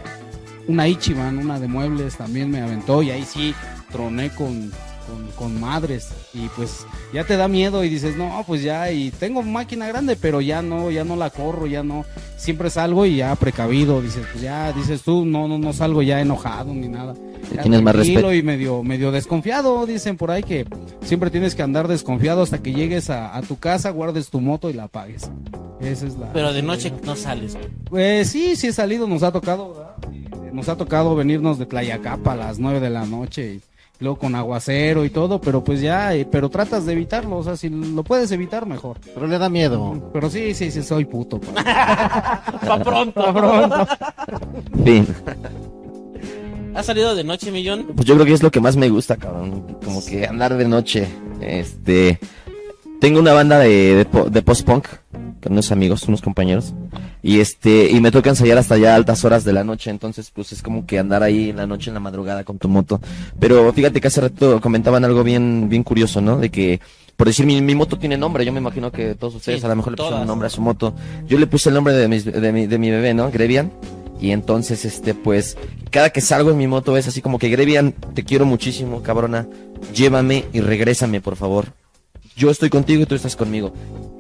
una 0.67 0.89
Ichiban, 0.89 1.39
una 1.39 1.61
de 1.61 1.69
muebles 1.69 2.17
también 2.17 2.51
me 2.51 2.63
aventó 2.63 3.03
y 3.03 3.11
ahí 3.11 3.25
sí 3.25 3.55
troné 3.93 4.31
con, 4.31 4.73
con, 5.07 5.27
con 5.37 5.61
madres. 5.61 6.09
Y 6.33 6.49
pues 6.57 6.87
ya 7.13 7.25
te 7.25 7.37
da 7.37 7.49
miedo 7.49 7.85
y 7.85 7.89
dices 7.89 8.17
no 8.17 8.43
pues 8.47 8.63
ya 8.63 8.91
y 8.91 9.11
tengo 9.11 9.43
máquina 9.43 9.87
grande 9.89 10.17
pero 10.17 10.41
ya 10.41 10.63
no 10.63 10.91
ya 10.91 11.05
no 11.05 11.17
la 11.17 11.31
corro 11.31 11.67
ya 11.67 11.83
no 11.83 12.05
siempre 12.37 12.71
salgo 12.71 13.07
y 13.07 13.17
ya 13.17 13.35
precavido 13.37 14.03
dices 14.03 14.27
pues 14.33 14.43
ya 14.43 14.73
dices 14.73 15.03
tú 15.03 15.25
no 15.25 15.47
no 15.49 15.59
no 15.59 15.73
salgo 15.73 16.03
ya 16.03 16.21
enojado 16.21 16.75
ni 16.75 16.89
nada 16.89 17.15
Ya 17.55 17.63
tienes 17.63 17.83
más 17.83 17.95
respeto. 17.95 18.33
y 18.35 18.43
medio 18.43 18.83
medio 18.83 19.13
desconfiado 19.13 19.87
dicen 19.87 20.17
por 20.17 20.31
ahí 20.31 20.43
que 20.43 20.67
siempre 21.03 21.31
tienes 21.31 21.55
que 21.55 21.63
andar 21.63 21.87
desconfiado 21.89 22.43
hasta 22.43 22.59
que 22.59 22.73
llegues 22.73 23.11
a, 23.11 23.37
a 23.37 23.43
tu 23.43 23.59
casa 23.59 23.91
guardes 23.91 24.29
tu 24.31 24.41
moto 24.41 24.69
y 24.71 24.73
la 24.73 24.85
apagues. 24.85 25.31
Esa 25.81 26.07
es 26.07 26.17
la 26.17 26.33
Pero 26.33 26.53
de 26.53 26.63
noche 26.63 26.93
no 27.05 27.15
sales, 27.17 27.57
pues 27.91 28.29
sí, 28.31 28.57
sí 28.57 28.69
he 28.69 28.73
salido, 28.73 29.07
nos 29.07 29.23
ha 29.23 29.33
tocado, 29.33 29.75
¿verdad? 29.75 30.53
Nos 30.53 30.69
ha 30.69 30.77
tocado 30.77 31.15
venirnos 31.17 31.59
de 31.59 31.67
Tlayacapa 31.67 32.33
a 32.33 32.37
las 32.37 32.59
9 32.59 32.81
de 32.81 32.91
la 32.91 33.05
noche 33.07 33.55
y 33.55 33.61
luego 34.01 34.19
con 34.19 34.35
aguacero 34.35 35.05
y 35.05 35.11
todo, 35.11 35.41
pero 35.41 35.63
pues 35.63 35.81
ya, 35.81 36.15
eh, 36.15 36.27
pero 36.31 36.49
tratas 36.49 36.87
de 36.87 36.93
evitarlo, 36.93 37.39
o 37.39 37.43
sea, 37.43 37.57
si 37.57 37.69
lo 37.69 38.03
puedes 38.03 38.31
evitar 38.33 38.67
mejor. 38.67 38.99
Pero 39.15 39.27
le 39.27 39.39
da 39.39 39.49
miedo. 39.49 40.11
Pero 40.13 40.31
sí, 40.31 40.55
sí, 40.55 40.71
sí, 40.71 40.83
soy 40.83 41.05
puto. 41.05 41.41
pa. 41.41 42.43
Pa' 42.67 42.83
pronto. 42.83 43.21
Pa' 43.25 43.33
pronto. 43.33 43.87
Fin. 44.85 45.07
¿Has 46.75 46.87
salido 46.87 47.15
de 47.15 47.23
noche, 47.23 47.53
millón? 47.53 47.87
Pues 47.95 48.07
yo 48.07 48.15
creo 48.15 48.27
que 48.27 48.33
es 48.33 48.43
lo 48.43 48.51
que 48.51 48.61
más 48.61 48.77
me 48.77 48.89
gusta, 48.89 49.17
cabrón. 49.17 49.79
Como 49.85 50.05
que 50.05 50.27
andar 50.27 50.57
de 50.57 50.69
noche. 50.69 51.09
Este. 51.41 52.19
Tengo 53.01 53.21
una 53.21 53.33
banda 53.33 53.59
de, 53.59 54.07
de 54.31 54.43
post-punk 54.43 54.87
unos 55.53 55.73
amigos, 55.73 56.03
unos 56.09 56.21
compañeros. 56.23 56.73
Y 57.23 57.41
este, 57.41 57.91
y 57.91 58.01
me 58.01 58.11
toca 58.11 58.31
ensayar 58.31 58.59
hasta 58.59 58.77
ya 58.77 58.95
altas 58.95 59.25
horas 59.25 59.45
de 59.45 59.53
la 59.53 59.65
noche. 59.65 59.91
Entonces, 59.91 60.31
pues 60.33 60.53
es 60.53 60.63
como 60.63 60.87
que 60.87 60.99
andar 60.99 61.23
ahí 61.23 61.51
en 61.51 61.57
la 61.57 61.67
noche, 61.67 61.91
en 61.91 61.95
la 61.95 62.01
madrugada 62.01 62.45
con 62.45 62.59
tu 62.59 62.69
moto. 62.69 63.01
Pero 63.39 63.73
fíjate 63.73 64.01
que 64.01 64.09
hace 64.09 64.21
rato 64.21 64.61
comentaban 64.61 65.05
algo 65.05 65.25
bien, 65.25 65.69
bien 65.69 65.83
curioso, 65.83 66.21
¿no? 66.21 66.39
De 66.39 66.51
que, 66.51 66.81
por 67.17 67.27
decir, 67.27 67.47
mi, 67.47 67.61
mi 67.63 67.75
moto 67.75 67.99
tiene 67.99 68.17
nombre. 68.17 68.45
Yo 68.45 68.53
me 68.53 68.61
imagino 68.61 68.91
que 68.93 69.15
todos 69.15 69.35
ustedes 69.37 69.61
Sí, 69.61 69.67
a 69.67 69.69
lo 69.69 69.77
mejor 69.77 69.93
le 69.93 69.97
pusieron 69.97 70.27
nombre 70.27 70.47
a 70.47 70.51
su 70.51 70.61
moto. 70.61 70.95
Yo 71.27 71.39
le 71.39 71.47
puse 71.47 71.69
el 71.71 71.75
nombre 71.77 71.95
de, 71.95 72.09
mis- 72.09 72.25
de, 72.25 72.53
mi, 72.53 72.67
de 72.67 72.79
mi 72.79 72.91
bebé, 72.91 73.15
¿no? 73.15 73.31
Grevian. 73.31 73.73
Y 74.21 74.31
entonces, 74.31 74.85
este, 74.85 75.13
pues, 75.15 75.57
cada 75.91 76.11
que 76.11 76.21
salgo 76.21 76.51
en 76.51 76.57
mi 76.57 76.67
moto 76.67 76.97
es 76.97 77.07
así 77.09 77.21
como 77.21 77.39
que, 77.39 77.49
Grevian, 77.51 77.93
te 77.93 78.25
quiero 78.25 78.47
muchísimo, 78.47 79.03
cabrona. 79.03 79.47
Llévame 79.95 80.45
y 80.53 80.61
regrésame, 80.61 81.21
por 81.21 81.37
favor. 81.37 81.67
Yo 82.37 82.51
estoy 82.51 82.69
contigo 82.69 83.03
y 83.03 83.07
tú 83.07 83.15
estás 83.15 83.37
conmigo. 83.37 83.73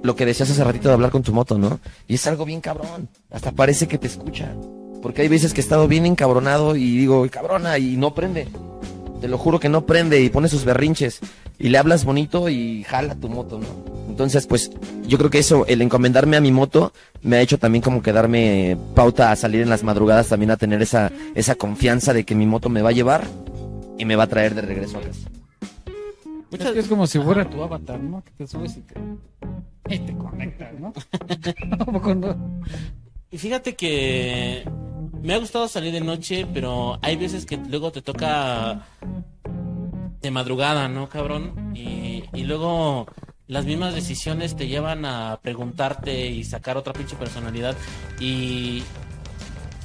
Lo 0.03 0.15
que 0.15 0.27
decías 0.27 0.51
hace 0.51 0.63
ratito 0.63 0.89
de 0.89 0.95
hablar 0.95 1.11
con 1.11 1.23
tu 1.23 1.33
moto, 1.33 1.59
¿no? 1.59 1.81
Y 2.07 2.15
es 2.15 2.27
algo 2.27 2.45
bien 2.45 2.61
cabrón. 2.61 3.09
Hasta 3.31 3.53
parece 3.53 3.89
que 3.89 3.99
te 3.99 4.07
escucha. 4.07 4.55
Porque 5.03 5.23
hay 5.23 5.29
veces 5.29 5.53
que 5.53 5.61
he 5.61 5.65
estado 5.65 5.89
bien 5.89 6.07
encabronado 6.07 6.77
y 6.77 6.97
digo, 6.97 7.27
cabrona, 7.31 7.79
y 7.79 7.97
no 7.97 8.15
prende. 8.15 8.49
Te 9.21 9.29
lo 9.29 9.39
juro 9.39 9.59
que 9.59 9.69
no 9.69 9.85
prende 9.85 10.21
y 10.21 10.31
pone 10.31 10.49
sus 10.49 10.65
berrinches. 10.65 11.21
Y 11.59 11.69
le 11.71 11.79
hablas 11.79 12.05
bonito 12.05 12.49
y 12.49 12.85
jala 12.85 13.15
tu 13.15 13.29
moto, 13.29 13.59
¿no? 13.59 13.95
Entonces, 14.09 14.47
pues, 14.47 14.71
yo 15.09 15.19
creo 15.19 15.31
que 15.31 15.41
eso, 15.41 15.67
el 15.67 15.83
encomendarme 15.83 16.37
a 16.37 16.41
mi 16.41 16.53
moto, 16.53 16.93
me 17.23 17.37
ha 17.37 17.41
hecho 17.41 17.59
también 17.59 17.83
como 17.83 18.03
que 18.03 18.13
darme 18.13 18.77
pauta 18.95 19.33
a 19.33 19.37
salir 19.37 19.63
en 19.63 19.71
las 19.71 19.83
madrugadas, 19.83 20.29
también 20.29 20.53
a 20.53 20.57
tener 20.57 20.81
esa, 20.83 21.11
esa 21.35 21.57
confianza 21.57 22.13
de 22.13 22.25
que 22.25 22.35
mi 22.35 22.47
moto 22.47 22.69
me 22.69 22.83
va 22.83 22.91
a 22.91 22.93
llevar 22.93 23.25
y 23.99 24.05
me 24.05 24.15
va 24.15 24.25
a 24.25 24.29
traer 24.29 24.55
de 24.55 24.63
regreso 24.63 24.99
a 24.99 25.01
casa. 25.01 25.29
Es, 26.59 26.71
que 26.71 26.79
es 26.79 26.89
como 26.89 27.07
si 27.07 27.19
fuera 27.19 27.49
tu 27.49 27.63
avatar, 27.63 28.01
¿no? 28.01 28.23
Que 28.25 28.31
te 28.33 28.47
subes 28.47 28.77
y 28.77 28.81
te, 28.83 28.95
y 29.89 29.99
te 29.99 30.17
conectas, 30.17 30.73
¿no? 30.79 30.93
¿A 31.81 31.85
poco 31.85 32.15
no? 32.15 32.63
Y 33.31 33.39
fíjate 33.39 33.75
que 33.75 34.65
me 35.23 35.35
ha 35.35 35.39
gustado 35.39 35.69
salir 35.69 35.93
de 35.93 36.01
noche, 36.01 36.47
pero 36.53 36.99
hay 37.03 37.17
veces 37.17 37.47
que 37.47 37.57
luego 37.57 37.91
te 37.93 38.03
toca 38.03 38.87
de 40.21 40.31
madrugada, 40.31 40.89
¿no, 40.89 41.09
cabrón? 41.09 41.73
Y, 41.75 42.25
y 42.33 42.45
luego 42.45 43.07
las 43.47 43.67
mismas 43.67 43.95
decisiones 43.95 44.57
te 44.57 44.69
llevan 44.69 45.05
a 45.05 45.39
preguntarte 45.43 46.29
y 46.29 46.45
sacar 46.45 46.77
otra 46.77 46.93
pinche 46.93 47.17
personalidad 47.17 47.77
y 48.21 48.83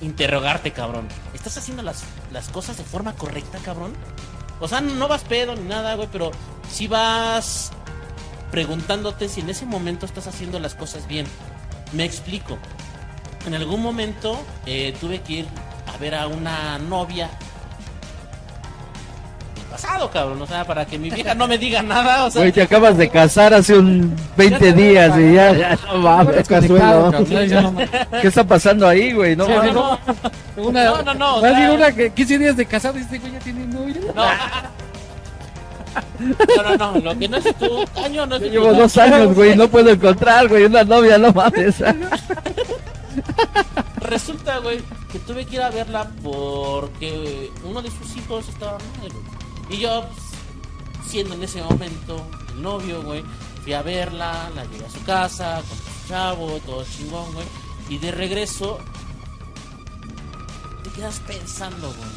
interrogarte, 0.02 0.72
cabrón. 0.72 1.08
¿Estás 1.34 1.58
haciendo 1.58 1.84
las, 1.84 2.04
las 2.32 2.50
cosas 2.50 2.78
de 2.78 2.84
forma 2.84 3.16
correcta, 3.16 3.60
cabrón? 3.60 3.94
O 4.60 4.68
sea, 4.68 4.82
no 4.82 5.08
vas 5.08 5.24
pedo 5.24 5.56
ni 5.56 5.68
nada, 5.68 5.96
güey, 5.96 6.10
pero 6.12 6.32
si 6.70 6.88
vas 6.88 7.72
preguntándote 8.52 9.30
si 9.30 9.42
en 9.42 9.50
ese 9.50 9.66
momento 9.66 10.06
estás 10.06 10.28
haciendo 10.28 10.60
las 10.60 10.76
cosas 10.76 11.08
bien. 11.08 11.26
Me 11.94 12.04
explico. 12.04 12.58
En 13.46 13.54
algún 13.54 13.82
momento 13.82 14.38
eh, 14.66 14.96
tuve 15.00 15.22
que 15.22 15.34
ir 15.34 15.48
a 15.94 15.98
ver 15.98 16.16
a 16.16 16.28
una 16.28 16.78
novia. 16.80 17.30
El 19.80 19.88
pasado, 19.88 20.10
cabrón. 20.12 20.42
O 20.42 20.46
sea, 20.48 20.66
para 20.66 20.86
que 20.86 20.98
mi 21.00 21.10
vieja 21.10 21.34
no 21.36 21.48
me 21.48 21.58
diga 21.58 21.82
nada. 21.82 22.26
O 22.26 22.32
sea, 22.32 22.42
Güey, 22.42 22.52
te 22.52 22.62
acabas 22.62 22.98
de 22.98 23.10
casar 23.10 23.54
hace 23.54 23.78
un 23.78 24.16
20 24.36 24.74
días 24.74 25.18
y 25.18 25.34
ya, 25.34 25.78
no 25.88 25.98
mames, 26.00 26.48
Cazuelo. 26.48 27.14
¿Qué 28.22 28.28
está 28.28 28.44
pasando 28.44 28.88
ahí, 28.88 29.14
güey? 29.14 29.36
No 29.36 29.46
Sí, 29.46 29.52
mames. 29.54 29.74
no, 29.74 30.00
Una, 30.58 30.84
No, 30.86 31.02
no, 31.04 31.14
no, 31.14 31.36
o 31.38 31.42
Más 31.42 31.52
sea- 31.52 31.60
bien 31.60 31.72
una 31.72 31.92
que 31.94 32.12
15 32.12 32.38
días 32.38 32.58
de 32.58 32.66
casado 32.66 32.98
y 32.98 33.02
este 33.02 33.20
güey 33.20 33.32
ya 33.32 33.40
tiene 33.40 33.66
novia. 33.68 33.96
no. 34.16 34.26
No, 36.20 36.78
no, 36.78 36.94
no, 36.94 37.00
lo 37.00 37.18
que 37.18 37.28
no 37.28 37.38
es 37.38 37.56
tu 37.58 37.84
año 38.04 38.26
no 38.26 38.36
es 38.36 38.42
Yo 38.44 38.48
llevo 38.50 38.74
dos 38.74 38.96
años, 38.98 39.34
güey, 39.34 39.56
no 39.56 39.68
puedo 39.70 39.90
encontrar, 39.90 40.48
güey, 40.48 40.66
una 40.66 40.84
novia, 40.84 41.18
no 41.18 41.32
mames. 41.34 41.76
Resulta, 44.02 44.60
güey, 44.60 44.80
que 45.12 45.20
tuve 45.20 45.46
que 45.46 45.56
ir 45.56 45.62
a 45.62 45.70
verla 45.70 46.08
porque 46.24 47.50
uno 47.64 47.82
de 47.82 47.90
sus 47.90 48.16
hijos 48.18 48.48
estaba 48.50 48.74
mal, 48.74 49.10
güey. 49.12 49.39
Y 49.70 49.78
yo, 49.78 50.04
pues, 50.08 51.10
siendo 51.10 51.36
en 51.36 51.44
ese 51.44 51.62
momento 51.62 52.26
el 52.54 52.62
novio, 52.62 53.04
güey, 53.04 53.24
fui 53.64 53.74
a 53.74 53.82
verla, 53.82 54.50
la 54.56 54.66
llevé 54.66 54.86
a 54.86 54.90
su 54.90 55.04
casa, 55.04 55.62
con 55.68 55.78
su 55.78 56.08
chavo, 56.08 56.60
todo 56.66 56.84
chingón, 56.86 57.32
güey. 57.34 57.46
Y 57.90 57.98
de 57.98 58.12
regreso, 58.12 58.80
te 60.84 60.90
quedas 60.92 61.20
pensando, 61.22 61.88
güey. 61.88 62.10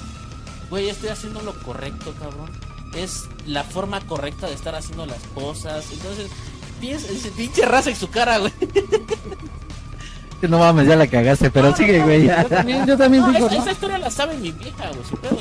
Güey, 0.71 0.89
estoy 0.89 1.11
haciendo 1.11 1.43
lo 1.43 1.59
correcto, 1.63 2.15
cabrón. 2.19 2.51
Es 2.95 3.29
la 3.47 3.65
forma 3.65 4.01
correcta 4.07 4.47
de 4.47 4.55
estar 4.55 4.75
haciendo 4.75 5.07
las 5.07 5.23
cosas. 5.35 5.87
Entonces, 5.93 6.31
piensa, 6.81 7.09
pinche 7.37 7.65
raza 7.67 7.91
en 7.91 7.97
su 7.97 8.09
cara, 8.09 8.39
güey. 8.39 8.53
No 10.49 10.59
mames, 10.59 10.87
ya 10.89 10.97
la 10.97 11.07
cagaste, 11.07 11.51
pero 11.51 11.75
sigue, 11.77 12.01
güey. 12.03 12.27
Yo 12.27 12.45
también, 12.47 12.87
yo 12.87 12.97
también 12.97 13.23
No, 13.23 13.31
digo, 13.33 13.47
esa, 13.47 13.55
¿no? 13.57 13.63
esa 13.63 13.73
historia 13.73 13.99
la 13.99 14.11
sabe 14.11 14.37
mi 14.39 14.51
vieja, 14.51 14.89
güey. 14.91 15.33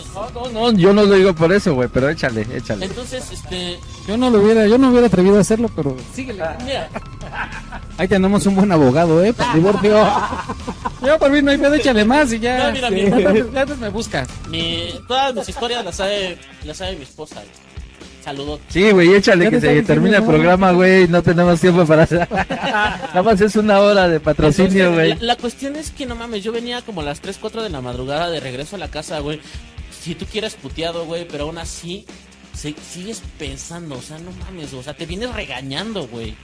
No, 0.54 0.72
no, 0.72 0.78
yo 0.78 0.94
no 0.94 1.04
lo 1.04 1.16
digo 1.16 1.34
por 1.34 1.52
eso, 1.52 1.74
güey, 1.74 1.90
pero 1.92 2.10
échale, 2.10 2.46
échale. 2.56 2.86
Entonces, 2.86 3.32
este, 3.32 3.80
Yo 4.08 4.16
no 4.18 4.30
lo 4.30 4.40
hubiera, 4.42 4.68
yo 4.68 4.78
no 4.78 4.90
hubiera 4.90 5.08
atrevido 5.08 5.38
a 5.38 5.42
hacerlo, 5.42 5.70
pero 5.76 5.96
síguele. 6.14 6.44
mira, 6.64 6.90
Ahí 7.98 8.08
tenemos 8.08 8.46
un 8.46 8.56
buen 8.56 8.72
abogado, 8.72 9.24
¿eh? 9.24 9.34
Para 9.34 9.54
divorcio. 9.54 10.08
Yo 11.06 11.18
por 11.20 11.32
mí 11.32 11.42
no 11.42 11.52
hay 11.52 11.58
pedo, 11.58 11.74
échale 11.74 12.06
más 12.06 12.32
y 12.34 12.40
ya. 12.40 12.68
No, 12.68 12.72
mira, 12.74 12.88
este, 12.90 13.04
mira. 13.04 13.20
ya 13.20 13.30
antes- 13.30 13.52
ya 13.54 13.62
antes 13.62 13.78
me 13.80 13.90
buscas. 13.90 14.28
mi, 14.50 14.90
todas 15.08 15.34
mis 15.34 15.50
historias 15.50 15.84
las 15.84 15.96
sabe, 15.96 16.38
las 16.64 16.78
sabe 16.78 16.96
mi 16.96 17.04
esposa. 17.04 17.36
güey. 17.36 17.71
Saludos. 18.24 18.60
Sí, 18.70 18.92
güey, 18.92 19.14
échale 19.16 19.50
que 19.50 19.60
se 19.60 19.82
termine 19.82 20.18
el 20.18 20.24
programa, 20.24 20.72
güey, 20.72 21.08
no 21.08 21.24
tenemos 21.24 21.60
tiempo 21.60 21.86
para 21.86 22.04
hacer. 22.04 22.28
Nada 22.50 23.24
más 23.24 23.42
es 23.42 23.56
una 23.56 23.80
hora 23.80 24.08
de 24.08 24.20
patrocinio, 24.20 24.94
güey. 24.94 25.16
la, 25.16 25.16
la 25.22 25.36
cuestión 25.38 25.76
es 25.76 25.90
que 25.92 26.06
no 26.06 26.16
mames, 26.16 26.44
yo 26.44 26.52
venía 26.52 26.82
como 26.84 27.02
a 27.02 27.04
las 27.04 27.20
3, 27.22 27.38
4 27.42 27.64
de 27.64 27.70
la 27.70 27.82
madrugada 27.82 28.30
de 28.30 28.40
regreso 28.40 28.76
a 28.76 28.80
la 28.80 28.90
casa, 28.90 29.20
güey. 29.20 29.42
Si 30.00 30.14
tú 30.16 30.26
quieres 30.26 30.54
puteado, 30.56 31.06
güey, 31.06 31.28
pero 31.28 31.46
aún 31.46 31.58
así 31.58 32.06
se- 32.54 32.76
sigues 32.88 33.22
pensando, 33.40 33.98
o 33.98 34.02
sea, 34.02 34.20
no 34.20 34.32
mames, 34.46 34.72
o 34.74 34.84
sea, 34.84 34.94
te 34.96 35.06
vienes 35.08 35.34
regañando, 35.34 36.08
güey. 36.08 36.36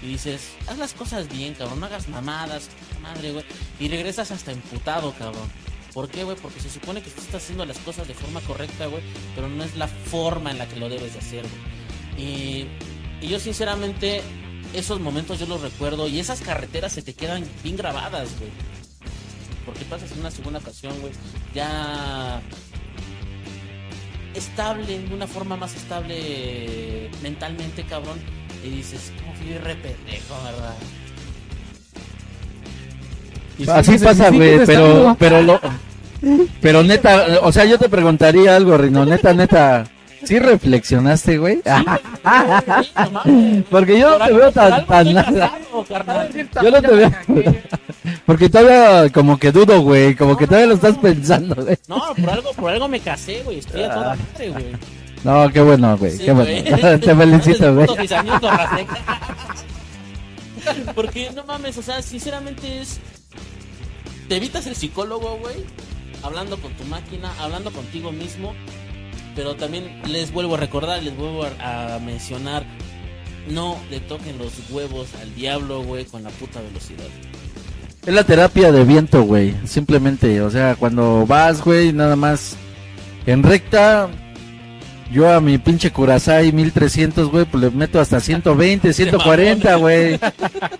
Y 0.00 0.06
dices, 0.10 0.50
haz 0.68 0.78
las 0.78 0.92
cosas 0.92 1.28
bien, 1.28 1.54
cabrón, 1.54 1.80
no 1.80 1.86
hagas 1.86 2.08
mamadas, 2.08 2.68
puta 2.88 3.00
madre, 3.00 3.32
güey. 3.32 3.44
Y 3.80 3.88
regresas 3.88 4.30
hasta 4.30 4.52
emputado, 4.52 5.12
cabrón. 5.18 5.50
¿Por 5.98 6.08
qué, 6.08 6.22
güey? 6.22 6.36
Porque 6.40 6.60
se 6.60 6.70
supone 6.70 7.02
que 7.02 7.10
tú 7.10 7.20
estás 7.20 7.42
haciendo 7.42 7.66
las 7.66 7.76
cosas 7.78 8.06
de 8.06 8.14
forma 8.14 8.40
correcta, 8.42 8.86
güey, 8.86 9.02
pero 9.34 9.48
no 9.48 9.64
es 9.64 9.74
la 9.74 9.88
forma 9.88 10.52
en 10.52 10.58
la 10.58 10.68
que 10.68 10.76
lo 10.76 10.88
debes 10.88 11.14
de 11.14 11.18
hacer, 11.18 11.42
güey. 11.42 12.24
Y, 12.24 12.68
y 13.20 13.26
yo 13.26 13.40
sinceramente 13.40 14.22
esos 14.74 15.00
momentos 15.00 15.40
yo 15.40 15.46
los 15.46 15.60
recuerdo 15.60 16.06
y 16.06 16.20
esas 16.20 16.40
carreteras 16.40 16.92
se 16.92 17.02
te 17.02 17.14
quedan 17.14 17.44
bien 17.64 17.76
grabadas, 17.76 18.28
güey. 18.38 18.52
Porque 19.66 19.84
pasas 19.86 20.12
en 20.12 20.20
una 20.20 20.30
segunda 20.30 20.60
ocasión, 20.60 20.94
güey, 21.00 21.12
ya 21.52 22.42
estable, 24.34 25.00
de 25.00 25.12
una 25.12 25.26
forma 25.26 25.56
más 25.56 25.74
estable 25.74 27.10
mentalmente, 27.24 27.82
cabrón. 27.82 28.20
Y 28.64 28.68
dices, 28.68 29.12
como 29.18 29.34
fui 29.34 29.52
re 29.58 29.74
pendejo, 29.74 30.44
¿verdad? 30.44 30.76
Y 33.58 33.68
Así 33.68 33.98
pasa, 33.98 34.30
güey, 34.30 34.64
pero, 34.64 35.16
pero 35.18 35.42
lo, 35.42 35.60
pero 36.60 36.82
neta, 36.82 37.40
o 37.42 37.52
sea, 37.52 37.64
yo 37.64 37.78
te 37.78 37.88
preguntaría 37.88 38.56
algo, 38.56 38.76
Rino, 38.76 39.04
neta, 39.04 39.32
neta, 39.32 39.84
¿sí 40.24 40.38
reflexionaste, 40.38 41.38
güey? 41.38 41.60
Porque 43.70 43.98
yo 43.98 44.18
no 44.18 44.26
te 44.26 44.32
veo 44.32 44.52
tan, 44.52 45.14
nada. 45.14 45.58
Yo 46.62 46.70
no 46.70 46.82
te 46.82 46.94
veo, 46.94 47.10
porque 48.26 48.48
todavía 48.48 49.10
como 49.12 49.38
que 49.38 49.52
dudo, 49.52 49.80
güey, 49.80 50.14
como 50.14 50.36
que 50.36 50.46
todavía 50.46 50.68
lo 50.68 50.74
estás 50.74 50.98
pensando, 50.98 51.54
güey. 51.54 51.76
No, 51.86 52.14
por 52.14 52.30
algo, 52.30 52.52
por 52.52 52.70
algo 52.70 52.88
me 52.88 53.00
casé, 53.00 53.42
güey. 53.42 53.58
Estoy 53.58 53.84
a 53.84 53.94
toda 53.94 54.16
madre, 54.16 54.50
güey. 54.50 54.64
No, 55.24 55.50
qué 55.50 55.60
bueno, 55.60 55.96
güey, 55.96 56.12
Sí, 56.12 56.24
qué 56.24 56.32
bueno. 56.32 56.50
te 57.00 57.14
felicito, 57.14 57.74
güey. 57.74 57.86
Porque 60.94 61.30
no 61.34 61.44
mames, 61.44 61.78
o 61.78 61.82
sea, 61.82 62.02
sinceramente 62.02 62.80
es. 62.80 63.00
Te 64.28 64.36
evitas 64.36 64.66
el 64.66 64.76
psicólogo, 64.76 65.38
güey. 65.38 65.56
Hablando 66.22 66.56
con 66.58 66.72
tu 66.74 66.84
máquina, 66.84 67.32
hablando 67.40 67.70
contigo 67.70 68.12
mismo. 68.12 68.54
Pero 69.34 69.54
también 69.54 70.02
les 70.06 70.32
vuelvo 70.32 70.54
a 70.54 70.58
recordar, 70.58 71.02
les 71.02 71.16
vuelvo 71.16 71.44
a, 71.44 71.94
a 71.94 71.98
mencionar. 72.00 72.64
No 73.48 73.76
le 73.90 74.00
toquen 74.00 74.36
los 74.38 74.52
huevos 74.70 75.08
al 75.22 75.34
diablo, 75.34 75.82
güey, 75.82 76.04
con 76.04 76.22
la 76.22 76.30
puta 76.30 76.60
velocidad. 76.60 77.06
Es 78.06 78.14
la 78.14 78.24
terapia 78.24 78.72
de 78.72 78.84
viento, 78.84 79.22
güey. 79.22 79.54
Simplemente, 79.64 80.40
o 80.40 80.50
sea, 80.50 80.76
cuando 80.76 81.26
vas, 81.26 81.62
güey, 81.62 81.92
nada 81.92 82.16
más 82.16 82.56
en 83.26 83.42
recta, 83.42 84.08
yo 85.12 85.30
a 85.30 85.40
mi 85.40 85.58
pinche 85.58 85.90
Curaçao 85.90 86.42
1300, 86.52 87.30
güey, 87.30 87.44
pues 87.44 87.62
le 87.62 87.70
meto 87.70 88.00
hasta 88.00 88.20
120, 88.20 88.92
140, 88.92 89.74
güey. 89.76 90.18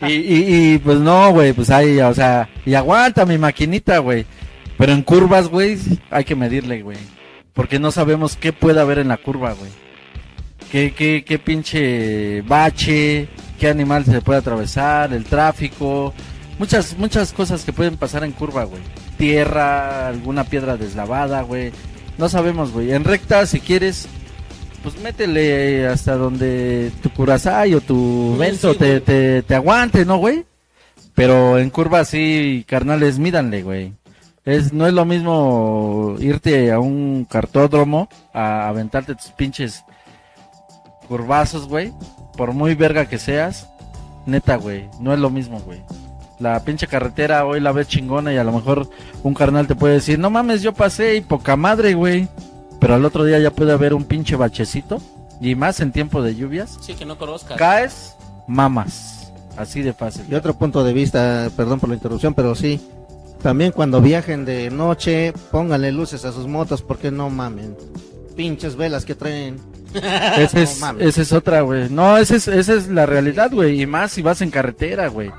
Y, 0.03 0.13
y, 0.13 0.73
y 0.75 0.79
pues 0.79 0.99
no, 0.99 1.31
güey, 1.33 1.53
pues 1.53 1.71
ahí, 1.71 1.99
o 2.01 2.15
sea, 2.15 2.49
y 2.65 2.75
aguanta 2.75 3.27
mi 3.27 3.39
maquinita, 3.39 3.99
güey. 3.99 4.25
Pero 4.79 4.93
en 4.93 5.03
curvas, 5.03 5.49
güey, 5.49 5.77
hay 6.09 6.25
que 6.25 6.37
medirle, 6.37 6.83
güey. 6.83 6.97
Porque 7.53 7.81
no 7.81 7.91
sabemos 7.91 8.37
qué 8.37 8.53
puede 8.53 8.81
haber 8.81 9.01
en 9.01 9.09
la 9.09 9.17
curva, 9.17 9.53
güey. 9.53 9.71
Qué, 10.71 10.95
qué, 10.95 11.25
qué 11.27 11.39
pinche 11.39 12.43
bache, 12.43 13.29
qué 13.59 13.69
animal 13.69 14.05
se 14.05 14.21
puede 14.21 14.39
atravesar, 14.39 15.13
el 15.13 15.25
tráfico, 15.25 16.15
muchas, 16.59 16.97
muchas 16.97 17.33
cosas 17.33 17.65
que 17.65 17.73
pueden 17.73 17.97
pasar 17.97 18.23
en 18.23 18.33
curva, 18.33 18.65
güey. 18.65 18.83
Tierra, 19.17 20.09
alguna 20.09 20.45
piedra 20.45 20.77
deslavada, 20.77 21.43
güey. 21.43 21.73
No 22.17 22.29
sabemos, 22.29 22.71
güey. 22.71 22.93
En 22.93 23.03
recta, 23.03 23.47
si 23.47 23.59
quieres, 23.59 24.07
pues 24.83 25.01
métele 25.01 25.89
hasta 25.89 26.17
donde 26.17 26.93
tu 27.03 27.11
Curaçao 27.11 27.79
o 27.79 27.81
tu 27.81 28.37
vento 28.39 28.73
sí, 28.75 28.79
te, 28.79 29.01
te, 29.01 29.43
te 29.43 29.55
aguante, 29.57 30.05
¿no, 30.05 30.19
güey? 30.19 30.45
Pero 31.15 31.59
en 31.59 31.71
curva 31.71 32.05
sí, 32.05 32.65
carnales, 32.69 33.19
mídanle, 33.19 33.63
güey. 33.63 33.93
Es, 34.45 34.73
no 34.73 34.87
es 34.87 34.95
lo 34.95 35.05
mismo 35.05 36.17
irte 36.21 36.73
a 36.73 36.81
un 36.81 37.27
cartódromo 37.29 38.09
a 38.33 38.69
aventarte 38.69 39.15
tus 39.15 39.31
pinches 39.33 39.85
curvazos, 41.07 41.69
güey. 41.69 41.93
Por 42.37 42.53
muy 42.53 42.75
verga 42.75 43.07
que 43.07 43.19
seas, 43.19 43.69
neta, 44.27 44.57
güey. 44.57 44.89
No 45.01 45.13
es 45.13 45.19
lo 45.19 45.31
mismo, 45.31 45.61
güey. 45.61 45.83
La 46.39 46.63
pinche 46.63 46.87
carretera 46.87 47.45
hoy 47.45 47.61
la 47.61 47.73
ves 47.73 47.89
chingona 47.89 48.33
y 48.33 48.37
a 48.37 48.45
lo 48.45 48.53
mejor 48.53 48.89
un 49.25 49.35
carnal 49.35 49.67
te 49.67 49.75
puede 49.75 49.95
decir, 49.95 50.19
no 50.19 50.31
mames, 50.31 50.63
yo 50.63 50.73
pasé 50.73 51.17
y 51.17 51.21
poca 51.21 51.57
madre, 51.57 51.95
güey. 51.95 52.29
Pero 52.81 52.95
al 52.95 53.05
otro 53.05 53.25
día 53.25 53.41
ya 53.41 53.51
puede 53.51 53.73
haber 53.73 53.93
un 53.93 54.05
pinche 54.05 54.37
bachecito. 54.37 54.99
Y 55.41 55.55
más 55.55 55.81
en 55.81 55.93
tiempo 55.93 56.23
de 56.23 56.35
lluvias. 56.35 56.79
Sí, 56.81 56.95
que 56.95 57.05
no 57.05 57.19
conozcas. 57.19 57.57
Caes, 57.57 58.17
mamas. 58.47 59.33
Así 59.57 59.83
de 59.83 59.93
fácil. 59.93 60.25
Y 60.29 60.35
otro 60.35 60.55
punto 60.55 60.85
de 60.85 60.93
vista, 60.93 61.51
perdón 61.57 61.81
por 61.81 61.89
la 61.89 61.97
interrupción, 61.97 62.35
pero 62.35 62.55
sí. 62.55 62.81
También 63.43 63.73
cuando 63.73 64.01
viajen 64.01 64.45
de 64.45 64.71
noche, 64.71 65.33
pónganle 65.51 65.93
luces 65.93 66.25
a 66.25 66.33
sus 66.33 66.47
motos 66.47 66.83
porque 66.83 67.11
no 67.11 67.31
mamen. 67.31 67.77
Pinches 68.37 68.77
velas 68.77 69.05
que 69.05 69.15
traen. 69.15 69.59
Esa 69.95 70.61
es, 70.61 70.81
No 70.81 70.99
esa 70.99 71.23
es 71.23 71.33
otra, 71.33 71.63
güey. 71.63 71.89
No, 71.89 72.19
esa 72.19 72.37
es, 72.37 72.47
esa 72.47 72.75
es 72.75 72.89
la 72.89 73.07
realidad, 73.07 73.51
güey. 73.51 73.81
Y 73.81 73.87
más 73.87 74.13
si 74.13 74.23
vas 74.23 74.43
en 74.43 74.51
carretera, 74.51 75.09
güey. 75.09 75.31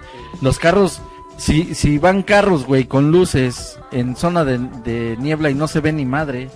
Los 0.42 0.58
carros, 0.58 1.02
si, 1.38 1.76
si 1.76 2.00
van 2.00 2.24
carros, 2.24 2.66
güey, 2.66 2.86
con 2.86 3.12
luces 3.12 3.80
en 3.92 4.16
zona 4.16 4.44
de, 4.46 4.58
de 4.84 5.16
niebla 5.20 5.50
y 5.52 5.54
no 5.54 5.68
se 5.68 5.82
ve 5.82 5.92
ni 5.94 6.04
madre. 6.06 6.50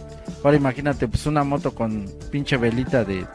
Ahora 0.43 0.57
imagínate, 0.57 1.07
pues 1.07 1.25
una 1.27 1.43
moto 1.43 1.75
con 1.75 2.05
pinche 2.31 2.57
velita 2.57 3.03
de... 3.05 3.25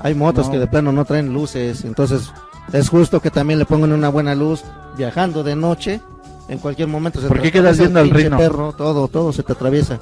Hay 0.00 0.14
motos 0.14 0.46
No. 0.46 0.52
que 0.52 0.58
de 0.58 0.66
plano 0.66 0.90
no 0.92 1.04
traen 1.04 1.32
luces, 1.32 1.84
entonces 1.84 2.30
es 2.72 2.88
justo 2.88 3.20
que 3.20 3.30
también 3.30 3.58
le 3.58 3.64
pongan 3.66 3.92
una 3.92 4.08
buena 4.10 4.34
luz 4.34 4.62
viajando 4.98 5.42
de 5.44 5.54
noche. 5.56 6.00
En 6.48 6.58
cualquier 6.58 6.88
momento 6.88 7.20
se 7.20 7.28
¿Por 7.28 7.38
qué 7.38 7.48
te 7.48 7.52
quedas 7.52 7.78
viendo 7.78 8.00
al 8.00 8.10
perro, 8.10 8.72
todo, 8.72 9.08
todo 9.08 9.32
se 9.32 9.42
te 9.42 9.52
atraviesa. 9.52 9.98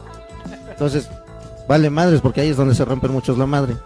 Entonces, 0.70 1.08
vale 1.68 1.88
madres 1.90 2.20
porque 2.20 2.42
ahí 2.42 2.48
es 2.48 2.56
donde 2.56 2.74
se 2.74 2.84
rompen 2.84 3.12
muchos 3.12 3.38
la 3.38 3.46
madre. 3.46 3.76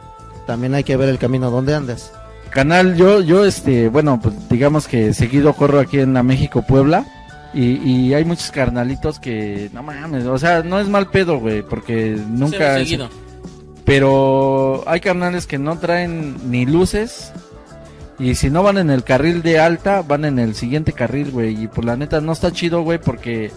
También 0.47 0.75
hay 0.75 0.83
que 0.83 0.97
ver 0.97 1.09
el 1.09 1.19
camino 1.19 1.51
donde 1.51 1.75
andas. 1.75 2.13
Canal, 2.51 2.97
yo, 2.97 3.21
yo, 3.21 3.45
este, 3.45 3.89
bueno, 3.89 4.19
pues 4.23 4.35
digamos 4.49 4.89
que 4.89 5.13
seguido 5.13 5.53
corro 5.53 5.79
aquí 5.79 6.01
en 6.01 6.15
la 6.15 6.23
México 6.23 6.63
Puebla. 6.63 7.07
Y, 7.55 7.77
y 7.89 8.15
hay 8.15 8.25
muchos 8.25 8.51
carnalitos 8.51 9.19
que, 9.19 9.71
no 9.73 9.83
mames, 9.83 10.27
o 10.27 10.37
sea, 10.39 10.63
no 10.63 10.81
es 10.81 10.89
mal 10.89 11.09
pedo, 11.09 11.39
güey, 11.39 11.63
porque 11.63 12.17
Sí, 12.17 12.25
nunca... 12.29 12.75
seguido. 12.75 13.09
pero 13.85 14.85
hay 14.87 15.01
carnales 15.01 15.47
que 15.47 15.59
no 15.59 15.79
traen 15.79 16.37
ni 16.51 16.67
luces 16.67 17.33
y 18.19 18.35
si 18.35 18.51
no 18.51 18.63
van 18.63 18.79
en 18.79 18.91
el 18.91 19.05
carril 19.05 19.43
de 19.43 19.59
alta 19.61 20.03
van 20.03 20.25
en 20.25 20.39
el 20.39 20.55
siguiente 20.55 20.93
carril 20.93 21.31
güey 21.31 21.65
y 21.65 21.69
pues 21.69 21.85
la 21.85 21.97
neta 21.97 22.21
no 22.21 22.33
está 22.33 22.51
chido 22.53 22.83
güey 22.83 22.99
porque 22.99 23.51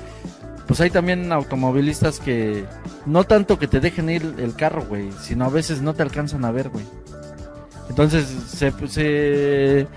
pues 0.67 0.79
hay 0.81 0.89
también 0.89 1.31
automovilistas 1.31 2.19
que 2.19 2.65
no 3.05 3.23
tanto 3.23 3.57
que 3.57 3.67
te 3.67 3.79
dejen 3.79 4.09
ir 4.09 4.35
el 4.37 4.55
carro 4.55 4.85
güey 4.85 5.09
sino 5.21 5.45
a 5.45 5.49
veces 5.49 5.81
no 5.81 5.93
te 5.93 6.03
alcanzan 6.03 6.45
a 6.45 6.51
ver 6.51 6.69
güey 6.69 6.85
entonces 7.89 8.25
se, 8.25 8.71
se 8.87 9.87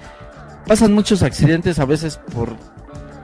pasan 0.67 0.93
muchos 0.95 1.23
accidentes 1.23 1.79
a 1.79 1.85
veces 1.85 2.19
por 2.33 2.57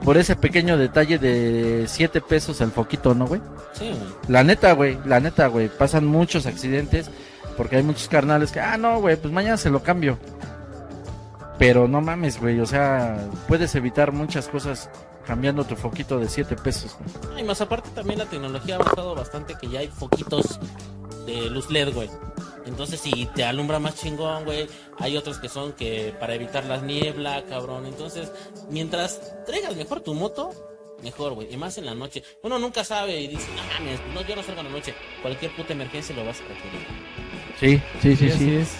por 0.03 0.17
ese 0.17 0.35
pequeño 0.35 0.77
detalle 0.77 1.17
de 1.19 1.85
7 1.87 2.21
pesos 2.21 2.61
el 2.61 2.71
foquito 2.71 3.13
no 3.15 3.27
güey 3.27 3.41
Sí, 3.73 3.85
güey. 3.89 4.11
la 4.27 4.43
neta, 4.43 4.73
güey, 4.73 4.97
la 5.05 5.19
neta, 5.21 5.47
güey, 5.47 5.69
pasan 5.69 6.05
muchos 6.05 6.45
accidentes 6.45 7.09
porque 7.55 7.77
hay 7.77 7.83
muchos 7.83 8.07
carnales 8.09 8.51
que, 8.51 8.59
ah, 8.59 8.75
no, 8.77 8.99
güey, 8.99 9.15
pues 9.15 9.33
mañana 9.33 9.55
se 9.57 9.69
lo 9.69 9.81
cambio. 9.81 10.17
Pero 11.61 11.87
no 11.87 12.01
mames, 12.01 12.41
güey, 12.41 12.59
o 12.59 12.65
sea, 12.65 13.29
puedes 13.47 13.75
evitar 13.75 14.11
muchas 14.11 14.47
cosas 14.47 14.89
cambiando 15.27 15.63
tu 15.63 15.75
foquito 15.75 16.17
de 16.17 16.27
7 16.27 16.55
pesos. 16.55 16.97
güey. 17.29 17.41
Y 17.41 17.43
más 17.43 17.61
aparte 17.61 17.91
también 17.91 18.17
la 18.17 18.25
tecnología 18.25 18.77
ha 18.77 18.79
avanzado 18.79 19.13
bastante 19.13 19.53
que 19.61 19.69
ya 19.69 19.81
hay 19.81 19.87
foquitos 19.87 20.59
de 21.27 21.51
luz 21.51 21.69
LED, 21.69 21.93
güey. 21.93 22.09
Entonces 22.65 22.99
si 22.99 23.27
te 23.35 23.43
alumbra 23.43 23.77
más 23.77 23.93
chingón, 23.93 24.43
güey. 24.43 24.67
Hay 24.97 25.15
otros 25.15 25.37
que 25.37 25.49
son 25.49 25.73
que 25.73 26.15
para 26.19 26.33
evitar 26.33 26.65
la 26.65 26.77
niebla, 26.81 27.43
cabrón. 27.47 27.85
Entonces, 27.85 28.31
mientras 28.71 29.21
traigas 29.45 29.75
mejor 29.75 30.01
tu 30.01 30.15
moto, 30.15 30.49
mejor, 31.03 31.33
güey. 31.33 31.53
Y 31.53 31.57
más 31.57 31.77
en 31.77 31.85
la 31.85 31.93
noche. 31.93 32.23
Uno 32.41 32.57
nunca 32.57 32.83
sabe 32.83 33.21
y 33.21 33.27
dice, 33.27 33.45
no 33.55 33.61
mames, 33.71 33.99
no, 34.15 34.27
yo 34.27 34.35
no 34.35 34.41
salgo 34.41 34.61
en 34.61 34.65
la 34.65 34.73
noche. 34.73 34.95
Cualquier 35.21 35.55
puta 35.55 35.73
emergencia 35.73 36.15
lo 36.15 36.25
vas 36.25 36.39
a 36.39 36.41
requerir. 36.41 36.87
Sí, 37.59 37.81
sí, 38.01 38.15
sí, 38.15 38.31
sí. 38.35 38.55
es. 38.55 38.77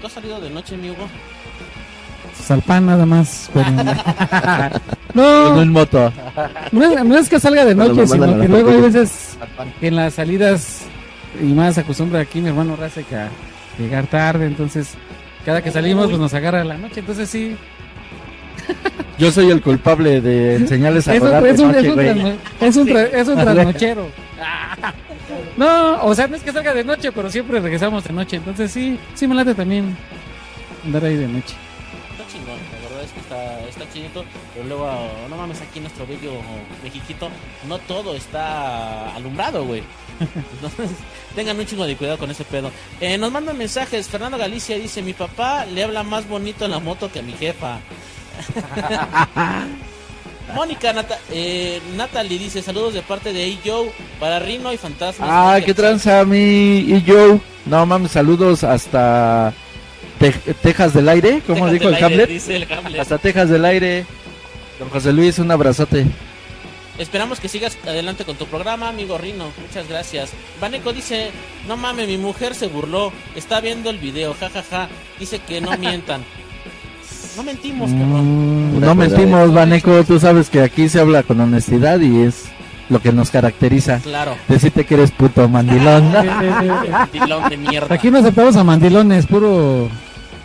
¿Tú 0.00 0.08
has 0.08 0.12
salido 0.12 0.40
de 0.40 0.50
noche, 0.50 0.76
mi 0.76 0.90
Hugo? 0.90 1.06
Salpán 2.44 2.86
nada 2.86 3.06
más. 3.06 3.50
pero- 3.52 3.66
no, 5.14 5.60
un 5.60 5.72
moto. 5.72 6.12
no 6.72 6.84
es, 6.84 7.04
no 7.04 7.16
es 7.16 7.28
que 7.28 7.40
salga 7.40 7.64
de 7.64 7.74
noche, 7.74 8.06
sino 8.06 8.38
que 8.40 8.48
luego 8.48 8.70
hay 8.70 8.80
veces 8.80 9.36
que 9.80 9.88
en 9.88 9.96
las 9.96 10.14
salidas 10.14 10.82
y 11.40 11.46
más 11.46 11.76
acostumbra 11.78 12.20
aquí 12.20 12.40
mi 12.40 12.48
hermano 12.48 12.76
Rasek 12.76 13.12
a 13.12 13.28
llegar 13.78 14.06
tarde, 14.06 14.46
entonces 14.46 14.94
cada 15.44 15.62
que 15.62 15.70
salimos 15.70 16.06
pues 16.08 16.18
nos 16.18 16.34
agarra 16.34 16.64
la 16.64 16.76
noche, 16.78 17.00
entonces 17.00 17.28
sí. 17.28 17.56
Yo 19.18 19.30
soy 19.30 19.50
el 19.50 19.62
culpable 19.62 20.20
de 20.20 20.56
enseñarles 20.56 21.08
a 21.08 21.14
Es 21.14 21.20
un, 21.22 21.26
rodar 21.28 21.42
de 21.42 21.50
es 21.50 21.60
un, 21.60 21.70
es 21.70 21.76
noche, 21.76 21.90
un 22.12 22.38
es 22.60 22.76
un 22.76 22.88
es 22.88 23.28
un 23.28 23.36
trasnochero. 23.36 24.08
No, 25.56 26.02
o 26.04 26.14
sea, 26.14 26.26
no 26.28 26.36
es 26.36 26.42
que 26.42 26.52
salga 26.52 26.74
de 26.74 26.84
noche, 26.84 27.10
pero 27.10 27.30
siempre 27.30 27.58
regresamos 27.60 28.04
de 28.04 28.12
noche, 28.12 28.36
entonces 28.36 28.70
sí, 28.70 28.98
sí 29.14 29.26
me 29.26 29.34
late 29.34 29.54
también 29.54 29.96
andar 30.84 31.04
ahí 31.04 31.16
de 31.16 31.26
noche. 31.26 31.54
Está 32.26 32.38
chingón, 32.38 32.58
la 32.72 32.88
verdad 32.88 33.04
es 33.04 33.12
que 33.12 33.20
está, 33.20 33.60
está 33.68 33.92
chidito, 33.92 34.24
pero 34.52 34.66
luego, 34.66 34.90
no 35.30 35.36
mames, 35.36 35.60
aquí 35.60 35.78
en 35.78 35.84
nuestro 35.84 36.06
bello 36.06 36.32
Mexiquito, 36.82 37.28
no 37.68 37.78
todo 37.78 38.16
está 38.16 39.14
alumbrado, 39.14 39.64
güey. 39.64 39.82
Entonces, 40.54 40.90
tengan 41.36 41.58
un 41.58 41.66
chingo 41.66 41.86
de 41.86 41.96
cuidado 41.96 42.18
con 42.18 42.30
ese 42.30 42.44
pedo. 42.44 42.72
Eh, 43.00 43.16
nos 43.16 43.30
mandan 43.30 43.56
mensajes, 43.56 44.08
Fernando 44.08 44.38
Galicia 44.38 44.76
dice, 44.76 45.02
mi 45.02 45.12
papá 45.12 45.66
le 45.66 45.84
habla 45.84 46.02
más 46.02 46.28
bonito 46.28 46.64
en 46.64 46.72
la 46.72 46.80
moto 46.80 47.12
que 47.12 47.20
a 47.20 47.22
mi 47.22 47.32
jefa. 47.32 47.78
Mónica 50.54 50.92
Nata 50.92 51.18
eh, 51.30 51.80
Natalie 51.96 52.38
dice 52.38 52.62
saludos 52.62 52.94
de 52.94 53.02
parte 53.02 53.32
de. 53.32 53.58
Joe 53.64 53.90
para 54.20 54.38
Rino 54.38 54.72
y 54.72 54.76
Fantasmas. 54.76 55.28
Ah, 55.30 55.58
qué 55.64 55.74
tranza 55.74 56.24
mi 56.24 56.78
y 56.78 57.02
yo. 57.02 57.40
No 57.64 57.84
mames, 57.84 58.12
saludos 58.12 58.62
hasta 58.62 59.52
Te- 60.18 60.32
Texas 60.62 60.94
del 60.94 61.08
aire, 61.08 61.42
como 61.46 61.68
Texas 61.68 61.72
dijo 61.72 61.88
el 61.88 61.94
aire, 61.94 62.06
Hamlet. 62.06 62.28
dice 62.28 62.56
el 62.56 62.72
Hamlet. 62.72 63.00
Hasta 63.00 63.18
Texas 63.18 63.48
del 63.50 63.64
aire. 63.64 64.06
Don 64.78 64.88
José 64.90 65.12
Luis, 65.12 65.38
un 65.38 65.50
abrazote. 65.50 66.06
Esperamos 66.98 67.40
que 67.40 67.48
sigas 67.48 67.76
adelante 67.86 68.24
con 68.24 68.36
tu 68.36 68.46
programa, 68.46 68.88
amigo 68.88 69.18
Rino. 69.18 69.50
Muchas 69.66 69.86
gracias. 69.88 70.30
Vaneco 70.60 70.92
dice, 70.94 71.30
no 71.68 71.76
mames, 71.76 72.08
mi 72.08 72.16
mujer 72.16 72.54
se 72.54 72.68
burló. 72.68 73.12
Está 73.34 73.60
viendo 73.60 73.90
el 73.90 73.98
video, 73.98 74.34
jajaja. 74.38 74.88
Dice 75.18 75.38
que 75.40 75.60
no 75.60 75.76
mientan. 75.76 76.22
No 77.36 77.42
mentimos, 77.42 77.90
cabrón. 77.90 78.76
Mm, 78.76 78.80
no 78.80 78.94
mentimos, 78.94 79.52
Vaneco, 79.52 80.02
tú 80.04 80.18
sabes 80.18 80.48
que 80.48 80.62
aquí 80.62 80.88
se 80.88 81.00
habla 81.00 81.22
con 81.22 81.38
honestidad 81.38 82.00
y 82.00 82.22
es 82.22 82.44
lo 82.88 83.00
que 83.00 83.12
nos 83.12 83.30
caracteriza. 83.30 83.98
Claro. 84.00 84.36
Decirte 84.48 84.84
que 84.84 84.94
eres 84.94 85.10
puto 85.10 85.48
mandilón. 85.48 86.12
Mandilón 86.90 87.48
de 87.48 87.56
mierda. 87.56 87.94
Aquí 87.94 88.10
no 88.10 88.18
aceptamos 88.18 88.56
a 88.56 88.64
mandilones, 88.64 89.26
puro, 89.26 89.88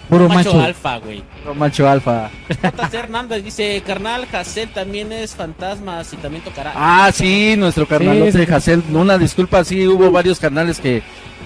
puro 0.10 0.28
macho, 0.28 0.54
macho. 0.54 0.62
alfa, 0.62 0.98
güey. 0.98 1.24
Puro 1.44 1.56
macho 1.56 1.89
alfa. 1.89 2.30
JC 2.50 2.94
Hernández 2.94 3.44
dice, 3.44 3.82
carnal, 3.86 4.28
Hassel 4.32 4.70
también 4.70 5.12
es 5.12 5.36
fantasmas 5.36 6.12
y 6.14 6.18
también 6.18 6.44
tocará. 6.44 6.74
Ah, 6.76 7.12
sí, 7.14 7.56
nuestro 7.58 7.86
carnalote 7.88 8.32
Sí, 8.32 8.46
sí. 8.46 8.52
Hassel. 8.54 8.84
Una 8.94 9.18
disculpa, 9.18 9.64
sí, 9.64 9.88
hubo 9.88 10.12
varios 10.12 10.39
canales 10.39 10.80
que, 10.80 11.04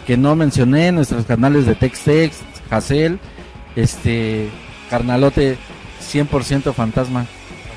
que 0.07 0.17
no 0.17 0.35
mencioné, 0.35 0.91
nuestros 0.91 1.25
canales 1.25 1.65
de 1.65 1.75
Tex 1.75 1.99
Tex, 2.01 2.37
Hassel, 2.69 3.19
este, 3.75 4.49
carnalote 4.89 5.57
100% 6.13 6.73
fantasma. 6.73 7.25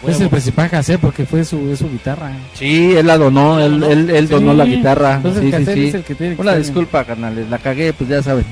Es 0.07 0.20
el 0.20 0.28
principal 0.28 0.68
Jacé 0.68 0.99
porque 0.99 1.26
fue 1.26 1.44
su, 1.44 1.70
es 1.72 1.80
su 1.80 1.90
guitarra. 1.90 2.30
Sí, 2.55 2.94
él 2.96 3.07
la 3.07 3.18
donó, 3.18 3.59
él, 3.59 3.82
él, 3.82 4.11
él 4.11 4.28
donó 4.28 4.53
Sí, 4.53 4.59
la 4.59 4.64
guitarra. 4.64 5.14
entonces 5.16 5.42
sí, 5.42 5.49
sí, 5.51 5.55
Hassel 5.57 5.74
sí. 5.74 5.86
es 5.88 5.94
el 5.94 6.05
que 6.05 6.14
tiene 6.14 6.36
que 6.36 6.40
Una 6.42 6.53
estar 6.53 6.64
disculpa, 6.64 7.05
carnales, 7.05 7.49
la 7.51 7.59
cagué, 7.59 7.92
pues 7.92 8.09
ya 8.09 8.22
saben. 8.22 8.44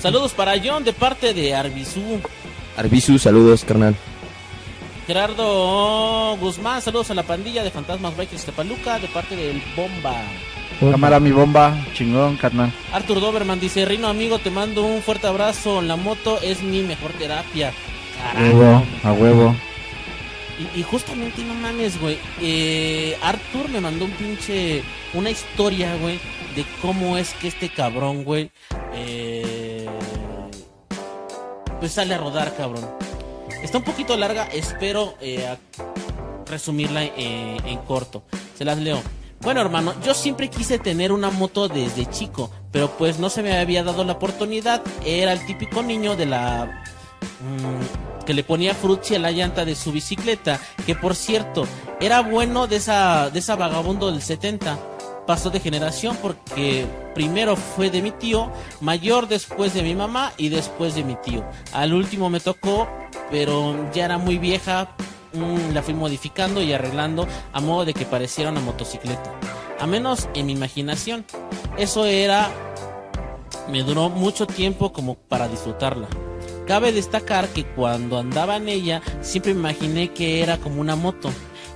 Saludos 0.00 0.32
para 0.32 0.54
John 0.62 0.84
de 0.84 0.92
parte 0.92 1.34
de 1.34 1.54
Arbizú. 1.54 2.20
Arbizu, 2.76 3.18
saludos, 3.18 3.64
carnal. 3.64 3.94
Gerardo 5.06 6.36
Guzmán, 6.36 6.82
saludos 6.82 7.10
a 7.10 7.14
la 7.14 7.22
pandilla 7.22 7.64
de 7.64 7.70
Fantasmas 7.70 8.16
Bikers 8.16 8.44
de 8.46 8.52
Paluca 8.52 8.98
de 8.98 9.08
parte 9.08 9.34
del 9.36 9.62
Bomba. 9.74 10.14
Cámara 10.78 11.18
mi 11.18 11.32
bomba, 11.32 11.76
chingón, 11.94 12.36
carnal. 12.36 12.72
Arthur 12.92 13.20
Doberman 13.20 13.58
dice, 13.58 13.84
Rino 13.84 14.06
amigo, 14.06 14.38
te 14.38 14.50
mando 14.50 14.84
un 14.84 15.02
fuerte 15.02 15.26
abrazo. 15.26 15.82
La 15.82 15.96
moto 15.96 16.38
es 16.42 16.62
mi 16.62 16.82
mejor 16.82 17.10
terapia. 17.12 17.72
A 18.22 18.40
huevo, 18.40 18.82
a 19.02 19.12
huevo. 19.12 19.56
Y, 20.74 20.82
justamente, 20.82 21.42
no 21.44 21.54
mames, 21.54 22.00
güey. 22.00 22.18
Eh, 22.40 23.16
Arthur 23.22 23.68
me 23.68 23.80
mandó 23.80 24.04
un 24.04 24.10
pinche. 24.12 24.82
Una 25.14 25.30
historia, 25.30 25.96
güey. 25.96 26.18
De 26.56 26.64
cómo 26.82 27.16
es 27.16 27.32
que 27.34 27.48
este 27.48 27.68
cabrón, 27.68 28.24
güey. 28.24 28.50
eh, 28.94 29.86
pues 31.78 31.92
sale 31.92 32.14
a 32.14 32.18
rodar, 32.18 32.56
cabrón. 32.56 32.84
Está 33.62 33.78
un 33.78 33.84
poquito 33.84 34.16
larga. 34.16 34.46
Espero 34.46 35.14
eh, 35.20 35.56
resumirla 36.46 37.04
eh, 37.04 37.56
en 37.64 37.78
corto. 37.78 38.24
Se 38.56 38.64
las 38.64 38.78
leo. 38.78 39.00
Bueno, 39.40 39.60
hermano, 39.60 39.94
yo 40.04 40.14
siempre 40.14 40.50
quise 40.50 40.80
tener 40.80 41.12
una 41.12 41.30
moto 41.30 41.68
desde 41.68 42.06
chico, 42.06 42.50
pero 42.72 42.90
pues 42.98 43.20
no 43.20 43.30
se 43.30 43.42
me 43.42 43.56
había 43.56 43.84
dado 43.84 44.02
la 44.02 44.14
oportunidad. 44.14 44.82
Era 45.06 45.32
el 45.32 45.46
típico 45.46 45.82
niño 45.84 46.16
de 46.16 46.26
la 46.26 46.82
mm, 47.40 48.17
que 48.28 48.34
le 48.34 48.44
ponía 48.44 48.74
frutzi 48.74 49.14
a 49.14 49.18
la 49.18 49.30
llanta 49.30 49.64
de 49.64 49.74
su 49.74 49.90
bicicleta, 49.90 50.60
que 50.84 50.94
por 50.94 51.14
cierto, 51.14 51.66
era 51.98 52.20
bueno 52.20 52.66
de 52.66 52.76
esa 52.76 53.30
de 53.30 53.38
esa 53.38 53.56
vagabundo 53.56 54.12
del 54.12 54.20
70. 54.20 54.78
Pasó 55.26 55.48
de 55.48 55.60
generación 55.60 56.14
porque 56.20 56.84
primero 57.14 57.56
fue 57.56 57.88
de 57.88 58.02
mi 58.02 58.10
tío, 58.10 58.52
mayor 58.82 59.28
después 59.28 59.72
de 59.72 59.82
mi 59.82 59.94
mamá 59.94 60.34
y 60.36 60.50
después 60.50 60.94
de 60.94 61.04
mi 61.04 61.16
tío. 61.16 61.42
Al 61.72 61.94
último 61.94 62.28
me 62.28 62.38
tocó, 62.38 62.86
pero 63.30 63.90
ya 63.94 64.04
era 64.04 64.18
muy 64.18 64.36
vieja, 64.36 64.90
mm, 65.32 65.72
la 65.72 65.82
fui 65.82 65.94
modificando 65.94 66.60
y 66.60 66.74
arreglando 66.74 67.26
a 67.54 67.60
modo 67.62 67.86
de 67.86 67.94
que 67.94 68.04
pareciera 68.04 68.50
una 68.50 68.60
motocicleta. 68.60 69.32
A 69.80 69.86
menos 69.86 70.28
en 70.34 70.44
mi 70.44 70.52
imaginación. 70.52 71.24
Eso 71.78 72.04
era 72.04 72.50
me 73.70 73.82
duró 73.84 74.10
mucho 74.10 74.46
tiempo 74.46 74.92
como 74.92 75.14
para 75.14 75.48
disfrutarla. 75.48 76.08
Cabe 76.68 76.92
destacar 76.92 77.48
que 77.48 77.64
cuando 77.64 78.18
andaba 78.18 78.56
en 78.56 78.68
ella 78.68 79.00
siempre 79.22 79.52
imaginé 79.52 80.12
que 80.12 80.42
era 80.42 80.58
como 80.58 80.82
una 80.82 80.96
moto 80.96 81.30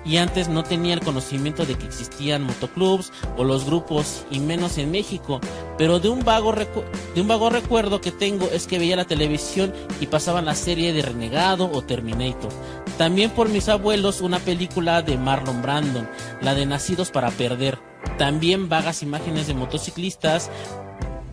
y 0.05 0.19
antes 0.19 0.51
no 0.51 0.65
tenía 0.65 0.93
el 0.93 1.01
conocimiento 1.01 1.65
de 1.65 1.77
que 1.77 1.87
existían 1.87 2.43
motoclubs 2.43 3.11
o 3.39 3.45
los 3.45 3.65
grupos 3.65 4.27
y 4.31 4.39
menos 4.39 4.77
en 4.77 4.91
México, 4.91 5.41
pero 5.79 5.99
de 5.99 6.11
un 6.11 6.25
vago 6.25 6.53
de 6.53 7.21
un 7.23 7.27
vago 7.27 7.49
recuerdo 7.49 8.03
que 8.03 8.13
tengo 8.13 8.51
es 8.53 8.67
que 8.67 8.79
veía 8.79 8.97
la 8.97 9.07
televisión 9.07 9.73
y 9.99 10.09
pasaban 10.09 10.45
la 10.45 10.55
serie 10.55 10.93
de 10.93 11.01
Renegado 11.01 11.71
o 11.73 11.81
Terminator. 11.81 12.53
También 12.99 13.31
por 13.31 13.49
mis 13.49 13.71
abuelos 13.71 14.21
una 14.21 14.41
película 14.41 15.01
de 15.01 15.17
Marlon 15.17 15.63
Brandon, 15.63 16.07
la 16.43 16.55
de 16.55 16.67
Nacidos 16.67 17.11
para 17.11 17.31
perder. 17.31 17.79
También 18.19 18.69
vagas 18.69 19.03
imágenes 19.03 19.47
de 19.47 19.55
motociclistas 19.55 20.51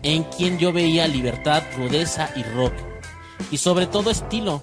en 0.02 0.22
quien 0.24 0.58
yo 0.58 0.72
veía 0.72 1.06
libertad, 1.06 1.62
rudeza 1.76 2.30
y 2.34 2.42
rock. 2.42 2.72
Y 3.50 3.58
sobre 3.58 3.86
todo 3.86 4.10
estilo, 4.10 4.62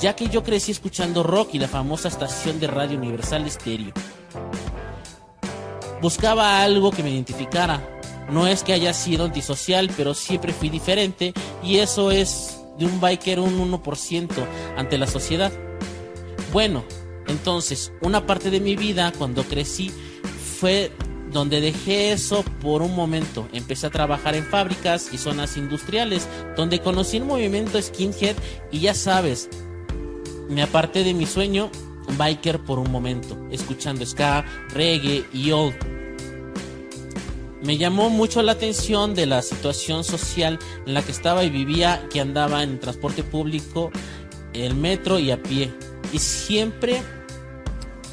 ya 0.00 0.14
que 0.16 0.28
yo 0.28 0.42
crecí 0.42 0.72
escuchando 0.72 1.22
rock 1.22 1.54
y 1.54 1.58
la 1.58 1.68
famosa 1.68 2.08
estación 2.08 2.60
de 2.60 2.66
radio 2.66 2.98
Universal 2.98 3.48
Stereo. 3.50 3.92
Buscaba 6.00 6.62
algo 6.62 6.90
que 6.90 7.02
me 7.02 7.10
identificara. 7.10 7.82
No 8.30 8.46
es 8.46 8.62
que 8.62 8.72
haya 8.72 8.92
sido 8.92 9.24
antisocial, 9.24 9.90
pero 9.96 10.14
siempre 10.14 10.52
fui 10.52 10.68
diferente 10.68 11.32
y 11.62 11.78
eso 11.78 12.10
es 12.10 12.60
de 12.78 12.86
un 12.86 13.00
biker 13.00 13.40
un 13.40 13.70
1% 13.70 14.28
ante 14.76 14.98
la 14.98 15.06
sociedad. 15.06 15.52
Bueno, 16.52 16.84
entonces, 17.26 17.92
una 18.02 18.26
parte 18.26 18.50
de 18.50 18.60
mi 18.60 18.76
vida 18.76 19.12
cuando 19.16 19.44
crecí 19.44 19.90
fue 20.60 20.92
donde 21.34 21.60
dejé 21.60 22.12
eso 22.12 22.44
por 22.62 22.80
un 22.80 22.94
momento. 22.94 23.48
Empecé 23.52 23.88
a 23.88 23.90
trabajar 23.90 24.36
en 24.36 24.44
fábricas 24.44 25.10
y 25.12 25.18
zonas 25.18 25.58
industriales, 25.58 26.28
donde 26.56 26.78
conocí 26.78 27.18
el 27.18 27.24
movimiento 27.24 27.82
skinhead 27.82 28.36
y 28.70 28.80
ya 28.80 28.94
sabes, 28.94 29.50
me 30.48 30.62
aparté 30.62 31.02
de 31.02 31.12
mi 31.12 31.26
sueño 31.26 31.70
biker 32.16 32.60
por 32.60 32.78
un 32.78 32.90
momento, 32.90 33.36
escuchando 33.50 34.06
ska, 34.06 34.44
reggae 34.70 35.24
y 35.32 35.50
old. 35.50 35.74
Me 37.62 37.78
llamó 37.78 38.10
mucho 38.10 38.42
la 38.42 38.52
atención 38.52 39.14
de 39.14 39.26
la 39.26 39.42
situación 39.42 40.04
social 40.04 40.58
en 40.86 40.94
la 40.94 41.02
que 41.02 41.12
estaba 41.12 41.44
y 41.44 41.50
vivía, 41.50 42.06
que 42.12 42.20
andaba 42.20 42.62
en 42.62 42.78
transporte 42.78 43.24
público, 43.24 43.90
el 44.52 44.74
metro 44.76 45.18
y 45.18 45.30
a 45.30 45.42
pie. 45.42 45.72
Y 46.12 46.18
siempre 46.18 47.02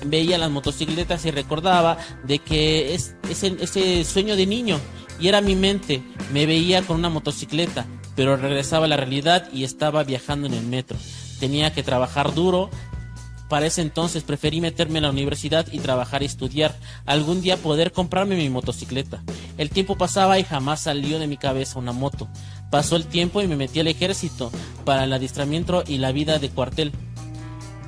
veía 0.06 0.38
las 0.38 0.52
motocicletas 0.52 1.26
y 1.26 1.32
recordaba 1.32 1.97
de 2.24 2.39
que 2.39 2.93
es 2.93 3.16
ese, 3.30 3.56
ese 3.60 4.04
sueño 4.04 4.36
de 4.36 4.45
niño 4.45 4.80
y 5.22 5.28
era 5.28 5.39
mi 5.39 5.56
mente. 5.56 6.04
Me 6.34 6.45
veía 6.45 6.82
con 6.82 6.97
una 6.97 7.10
motocicleta, 7.10 7.86
pero 8.16 8.36
regresaba 8.36 8.86
a 8.86 8.89
la 8.89 8.97
realidad 8.97 9.47
y 9.54 9.64
estaba 9.64 10.04
viajando 10.04 10.47
en 10.47 10.54
el 10.56 10.66
metro. 10.66 10.97
Tenía 11.39 11.74
que 11.74 11.84
trabajar 11.84 12.34
duro. 12.34 12.70
Para 13.47 13.66
ese 13.66 13.82
entonces 13.82 14.24
preferí 14.24 14.62
meterme 14.62 14.99
en 14.99 15.04
la 15.04 15.10
universidad 15.10 15.68
y 15.72 15.80
trabajar 15.80 16.24
y 16.24 16.26
estudiar. 16.26 16.74
Algún 17.06 17.41
día 17.41 17.58
poder 17.58 17.91
comprarme 17.91 18.36
mi 18.36 18.49
motocicleta. 18.49 19.22
El 19.58 19.70
tiempo 19.70 19.97
pasaba 19.97 20.39
y 20.39 20.43
jamás 20.43 20.82
salió 20.82 21.20
de 21.20 21.28
mi 21.28 21.36
cabeza 21.38 21.78
una 21.78 21.91
moto. 21.91 22.30
Pasó 22.70 22.95
el 22.95 23.06
tiempo 23.06 23.41
y 23.41 23.47
me 23.47 23.58
metí 23.58 23.82
al 23.82 23.88
ejército 23.88 24.52
para 24.86 25.04
el 25.04 25.12
adiestramiento 25.12 25.84
y 25.86 25.97
la 25.97 26.14
vida 26.14 26.39
de 26.39 26.49
cuartel. 26.49 26.93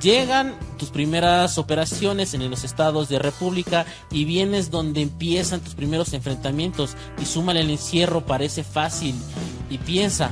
Llegan 0.04 0.54
tus 0.76 0.90
primeras 0.90 1.56
operaciones 1.56 2.34
en 2.34 2.50
los 2.50 2.62
estados 2.62 3.08
de 3.08 3.18
República 3.18 3.86
y 4.10 4.26
vienes 4.26 4.70
donde 4.70 5.00
empiezan 5.00 5.62
tus 5.62 5.74
primeros 5.74 6.12
enfrentamientos 6.12 6.94
y 7.22 7.24
súmale 7.24 7.60
el 7.62 7.70
encierro, 7.70 8.20
parece 8.20 8.64
fácil 8.64 9.14
y 9.70 9.78
piensa 9.78 10.30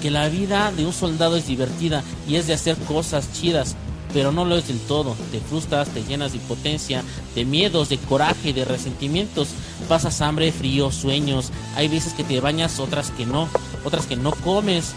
que 0.00 0.12
la 0.12 0.28
vida 0.28 0.70
de 0.70 0.86
un 0.86 0.92
soldado 0.92 1.34
es 1.34 1.48
divertida 1.48 2.04
y 2.28 2.36
es 2.36 2.46
de 2.46 2.52
hacer 2.54 2.76
cosas 2.76 3.32
chidas, 3.32 3.74
pero 4.14 4.30
no 4.30 4.44
lo 4.44 4.56
es 4.56 4.68
del 4.68 4.78
todo. 4.78 5.16
Te 5.32 5.40
frustras, 5.40 5.88
te 5.88 6.04
llenas 6.04 6.30
de 6.30 6.38
impotencia, 6.38 7.02
de 7.34 7.44
miedos, 7.44 7.88
de 7.88 7.98
coraje, 7.98 8.52
de 8.52 8.64
resentimientos. 8.64 9.48
Pasas 9.88 10.20
hambre, 10.20 10.52
frío, 10.52 10.92
sueños. 10.92 11.50
Hay 11.74 11.88
veces 11.88 12.12
que 12.12 12.22
te 12.22 12.38
bañas, 12.38 12.78
otras 12.78 13.10
que 13.10 13.26
no, 13.26 13.48
otras 13.84 14.06
que 14.06 14.14
no 14.14 14.30
comes. 14.30 14.94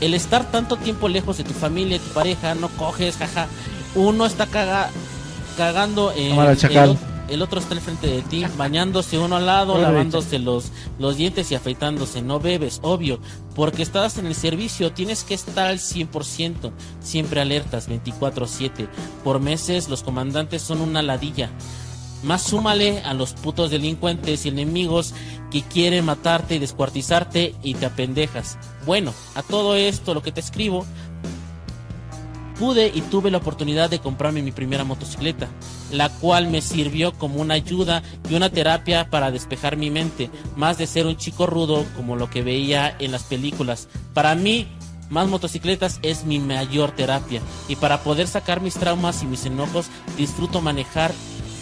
El 0.00 0.14
estar 0.14 0.50
tanto 0.50 0.76
tiempo 0.76 1.08
lejos 1.08 1.38
de 1.38 1.44
tu 1.44 1.52
familia, 1.52 1.98
de 1.98 2.04
tu 2.04 2.12
pareja, 2.12 2.54
no 2.54 2.68
coges, 2.68 3.16
jaja. 3.16 3.48
Uno 3.94 4.26
está 4.26 4.46
caga, 4.46 4.90
cagando 5.56 6.12
en 6.12 6.38
el, 6.38 6.98
el 7.30 7.42
otro 7.42 7.60
está 7.60 7.74
al 7.74 7.80
frente 7.80 8.08
de 8.08 8.22
ti, 8.22 8.44
bañándose 8.56 9.18
uno 9.18 9.36
al 9.36 9.46
lado, 9.46 9.78
lavándose 9.78 10.38
los, 10.38 10.72
los 10.98 11.16
dientes 11.16 11.50
y 11.50 11.54
afeitándose. 11.54 12.22
No 12.22 12.40
bebes, 12.40 12.80
obvio, 12.82 13.20
porque 13.54 13.82
estás 13.82 14.18
en 14.18 14.26
el 14.26 14.34
servicio, 14.34 14.92
tienes 14.92 15.22
que 15.22 15.34
estar 15.34 15.68
al 15.68 15.78
100%, 15.78 16.72
siempre 17.00 17.40
alertas, 17.40 17.88
24/7. 17.88 18.88
Por 19.22 19.40
meses 19.40 19.88
los 19.88 20.02
comandantes 20.02 20.62
son 20.62 20.80
una 20.80 21.02
ladilla. 21.02 21.50
Más 22.22 22.42
súmale 22.42 23.00
a 23.00 23.14
los 23.14 23.32
putos 23.32 23.70
delincuentes 23.70 24.44
y 24.44 24.50
enemigos 24.50 25.14
que 25.50 25.62
quieren 25.62 26.04
matarte 26.04 26.56
y 26.56 26.58
descuartizarte 26.58 27.54
y 27.62 27.74
te 27.74 27.86
apendejas. 27.86 28.58
Bueno, 28.84 29.14
a 29.34 29.42
todo 29.42 29.74
esto 29.74 30.14
lo 30.14 30.22
que 30.22 30.32
te 30.32 30.40
escribo, 30.40 30.84
pude 32.60 32.92
y 32.94 33.00
tuve 33.00 33.30
la 33.30 33.38
oportunidad 33.38 33.88
de 33.88 34.00
comprarme 34.00 34.42
mi 34.42 34.52
primera 34.52 34.84
motocicleta, 34.84 35.48
la 35.90 36.10
cual 36.10 36.48
me 36.48 36.60
sirvió 36.60 37.12
como 37.12 37.40
una 37.40 37.54
ayuda 37.54 38.02
y 38.28 38.34
una 38.34 38.50
terapia 38.50 39.08
para 39.08 39.30
despejar 39.30 39.78
mi 39.78 39.90
mente, 39.90 40.30
más 40.56 40.76
de 40.76 40.86
ser 40.86 41.06
un 41.06 41.16
chico 41.16 41.46
rudo 41.46 41.86
como 41.96 42.16
lo 42.16 42.28
que 42.28 42.42
veía 42.42 42.94
en 42.98 43.12
las 43.12 43.22
películas. 43.22 43.88
Para 44.12 44.34
mí, 44.34 44.68
más 45.08 45.26
motocicletas 45.26 46.00
es 46.02 46.24
mi 46.24 46.38
mayor 46.38 46.92
terapia 46.92 47.40
y 47.66 47.76
para 47.76 48.02
poder 48.02 48.28
sacar 48.28 48.60
mis 48.60 48.74
traumas 48.74 49.22
y 49.22 49.26
mis 49.26 49.46
enojos 49.46 49.86
disfruto 50.18 50.60
manejar 50.60 51.12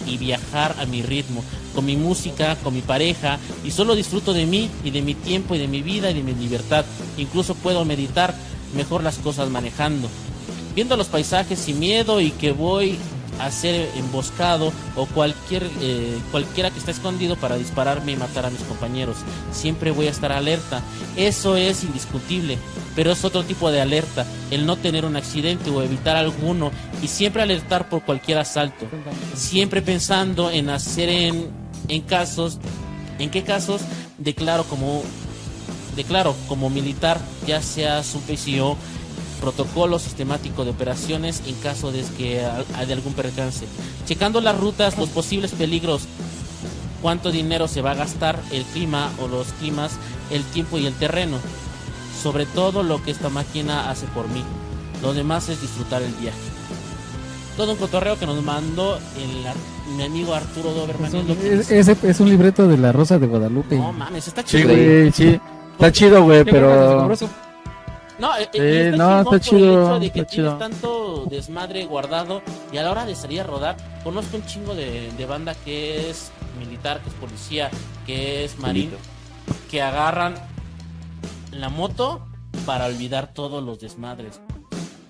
y 0.09 0.17
viajar 0.17 0.75
a 0.81 0.87
mi 0.87 1.03
ritmo, 1.03 1.45
con 1.75 1.85
mi 1.85 1.97
música, 1.97 2.57
con 2.57 2.75
mi 2.75 2.81
pareja 2.81 3.39
y 3.65 3.71
solo 3.71 3.95
disfruto 3.95 4.33
de 4.33 4.47
mí 4.47 4.71
y 4.85 4.91
de 4.91 5.03
mi 5.03 5.15
tiempo 5.15 5.55
y 5.55 5.59
de 5.59 5.69
mi 5.69 5.83
vida 5.83 6.11
y 6.11 6.15
de 6.15 6.23
mi 6.23 6.35
libertad. 6.35 6.85
Incluso 7.17 7.55
puedo 7.55 7.85
meditar 7.85 8.35
mejor 8.75 9.03
las 9.03 9.19
cosas 9.19 9.49
manejando 9.51 10.09
viendo 10.79 10.97
los 10.97 11.09
paisajes 11.09 11.59
sin 11.59 11.81
miedo 11.81 12.21
y 12.21 12.31
que 12.31 12.53
voy 12.53 12.97
a 13.41 13.51
ser 13.51 13.91
emboscado 13.97 14.73
o 14.95 15.07
cualquier 15.07 15.69
eh, 15.81 16.17
cualquiera 16.31 16.71
que 16.71 16.79
esté 16.79 16.93
escondido 16.93 17.35
para 17.35 17.57
dispararme 17.57 18.13
y 18.13 18.17
matar 18.17 18.47
a 18.47 18.51
mis 18.51 18.61
compañeros. 18.61 19.17
Siempre 19.51 19.91
voy 19.91 20.07
a 20.07 20.11
estar 20.11 20.31
alerta. 20.31 20.81
Eso 21.17 21.57
es 21.57 21.83
indiscutible, 21.83 22.59
pero 22.95 23.13
es 23.13 23.25
otro 23.25 23.45
tipo 23.45 23.71
de 23.71 23.81
alerta, 23.81 24.27
el 24.51 24.67
no 24.67 24.77
tener 24.77 25.05
un 25.05 25.17
accidente 25.17 25.71
o 25.71 25.83
evitar 25.83 26.17
alguno 26.17 26.71
y 27.03 27.09
siempre 27.09 27.43
alertar 27.43 27.89
por 27.89 28.03
cualquier 28.03 28.39
asalto. 28.39 28.87
Siempre 29.35 29.83
pensando 29.83 30.51
en 30.51 30.71
hacer 30.71 31.09
en, 31.09 31.51
en 31.89 32.03
casos, 32.03 32.59
en 33.19 33.31
qué 33.31 33.43
casos 33.43 33.83
declaro 34.19 34.65
como 34.65 35.03
declaro 35.97 36.35
como 36.47 36.71
militar, 36.71 37.19
ya 37.47 37.61
seas 37.61 38.15
un 38.15 38.23
PCO, 38.23 38.77
protocolo 39.41 39.99
sistemático 39.99 40.65
de 40.65 40.71
operaciones 40.71 41.43
en 41.47 41.55
caso 41.57 41.93
de 41.93 42.05
que 42.17 42.41
haya 42.77 42.95
algún 42.95 43.15
percance. 43.15 43.67
Checando 44.07 44.41
las 44.41 44.59
rutas, 44.59 44.97
los 44.97 45.09
posibles 45.09 45.53
peligros, 45.53 46.03
cuánto 47.03 47.31
dinero 47.31 47.69
se 47.69 47.83
va 47.83 47.93
a 47.93 47.95
gastar, 47.95 48.41
el 48.53 48.65
clima 48.65 49.11
o 49.21 49.29
los 49.29 49.49
climas, 49.55 49.93
el 50.31 50.45
tiempo 50.45 50.79
y 50.79 50.87
el 50.87 50.95
terreno. 50.95 51.39
Sobre 52.23 52.47
todo 52.47 52.83
lo 52.83 53.03
que 53.03 53.11
esta 53.11 53.29
máquina 53.29 53.91
hace 53.91 54.07
por 54.09 54.29
mí. 54.29 54.43
Lo 55.03 55.13
demás 55.15 55.49
es 55.49 55.61
disfrutar 55.61 56.03
el 56.03 56.13
viaje. 56.15 56.39
Todo 57.57 57.73
un 57.73 57.79
cotorreo 57.79 58.19
que 58.19 58.27
nos 58.27 58.43
mandó 58.43 58.99
el, 59.17 59.47
ar- 59.47 59.55
mi 59.97 60.03
amigo 60.05 60.35
Arturo 60.35 60.73
Doberman. 60.73 61.07
Es 61.09 61.15
es 61.15 61.29
lo 61.29 61.39
que 61.39 61.53
es, 61.53 61.59
dice. 61.69 61.79
ese 61.79 61.97
es 62.11 62.21
un 62.21 62.29
libreto 62.31 62.67
de 62.69 62.77
la 62.79 62.93
Rosa 62.93 63.19
de 63.19 63.27
Guadalupe. 63.27 63.77
No 63.77 63.93
mames, 63.93 64.29
está 64.29 64.43
Sí, 64.43 64.59
chido. 64.59 64.69
güey, 64.69 65.13
sí. 65.13 65.41
Está 65.73 65.93
chido, 65.93 66.23
güey, 66.25 66.45
pero... 66.45 67.09
No, 68.19 68.37
eh, 68.37 68.49
eh, 68.53 68.91
y 68.93 68.99
no, 68.99 69.21
está 69.21 69.37
el 69.37 69.41
chido, 69.41 69.85
hecho 69.97 70.01
de 70.01 70.11
que 70.11 70.21
está 70.23 70.33
tienes 70.33 70.59
tanto 70.59 71.27
desmadre 71.31 71.87
guardado 71.87 72.43
y 72.73 72.77
a 72.79 72.83
la 72.83 72.91
hora 72.91 73.07
de 73.07 73.15
salir 73.15 73.41
a 73.43 73.45
rodar, 73.45 73.77
conozco 74.03 74.37
un 74.39 74.45
chingo 74.45 74.75
de, 74.75 75.13
de 75.17 75.27
banda 75.27 75.55
que 75.55 76.11
es 76.11 76.33
militar, 76.59 77.01
que 77.01 77.11
es 77.11 77.15
policía, 77.15 77.71
que 78.07 78.45
es 78.45 78.59
marín, 78.59 78.91
que 79.71 79.83
agarran 79.83 80.35
la 81.53 81.69
moto 81.69 82.21
para 82.67 82.87
olvidar 82.87 83.33
todos 83.33 83.63
los 83.63 83.81
desmadres. 83.81 84.41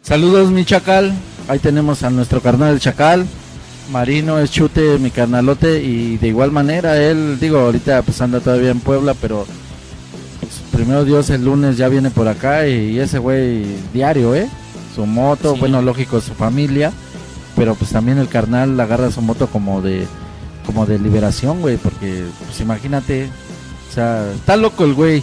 Saludos, 0.03 0.51
mi 0.51 0.65
chacal. 0.65 1.13
Ahí 1.49 1.59
tenemos 1.59 2.03
a 2.03 2.11
nuestro 2.11 2.41
carnal 2.41 2.75
el 2.75 2.81
chacal. 2.81 3.27
Marino 3.91 4.39
es 4.39 4.51
chute, 4.51 4.99
mi 4.99 5.11
carnalote. 5.11 5.83
Y 5.83 6.17
de 6.19 6.29
igual 6.29 6.51
manera, 6.53 6.97
él, 6.97 7.39
digo, 7.41 7.59
ahorita 7.59 8.03
pues 8.03 8.21
anda 8.21 8.41
todavía 8.41 8.71
en 8.71 8.81
Puebla, 8.81 9.15
pero 9.21 9.47
pues, 10.41 10.63
primero 10.73 11.05
Dios 11.05 11.31
el 11.31 11.45
lunes 11.45 11.77
ya 11.77 11.89
viene 11.89 12.11
por 12.11 12.29
acá. 12.29 12.67
Y 12.67 12.99
ese 12.99 13.19
güey 13.19 13.65
diario, 13.93 14.35
¿eh? 14.35 14.49
Su 14.95 15.07
moto, 15.07 15.55
Sí. 15.55 15.61
bueno, 15.61 15.83
lógico, 15.83 16.21
su 16.21 16.35
familia. 16.35 16.93
Pero 17.57 17.75
pues 17.75 17.91
también 17.91 18.19
el 18.19 18.29
carnal 18.29 18.79
agarra 18.79 19.11
su 19.11 19.21
moto 19.21 19.49
como 19.49 19.83
de 19.83 20.07
como 20.65 20.85
de 20.85 20.99
liberación, 20.99 21.61
güey, 21.63 21.79
porque 21.79 22.25
pues 22.47 22.61
imagínate, 22.61 23.31
o 23.91 23.95
sea, 23.95 24.31
está 24.35 24.55
loco 24.55 24.85
el 24.85 24.93
güey, 24.93 25.23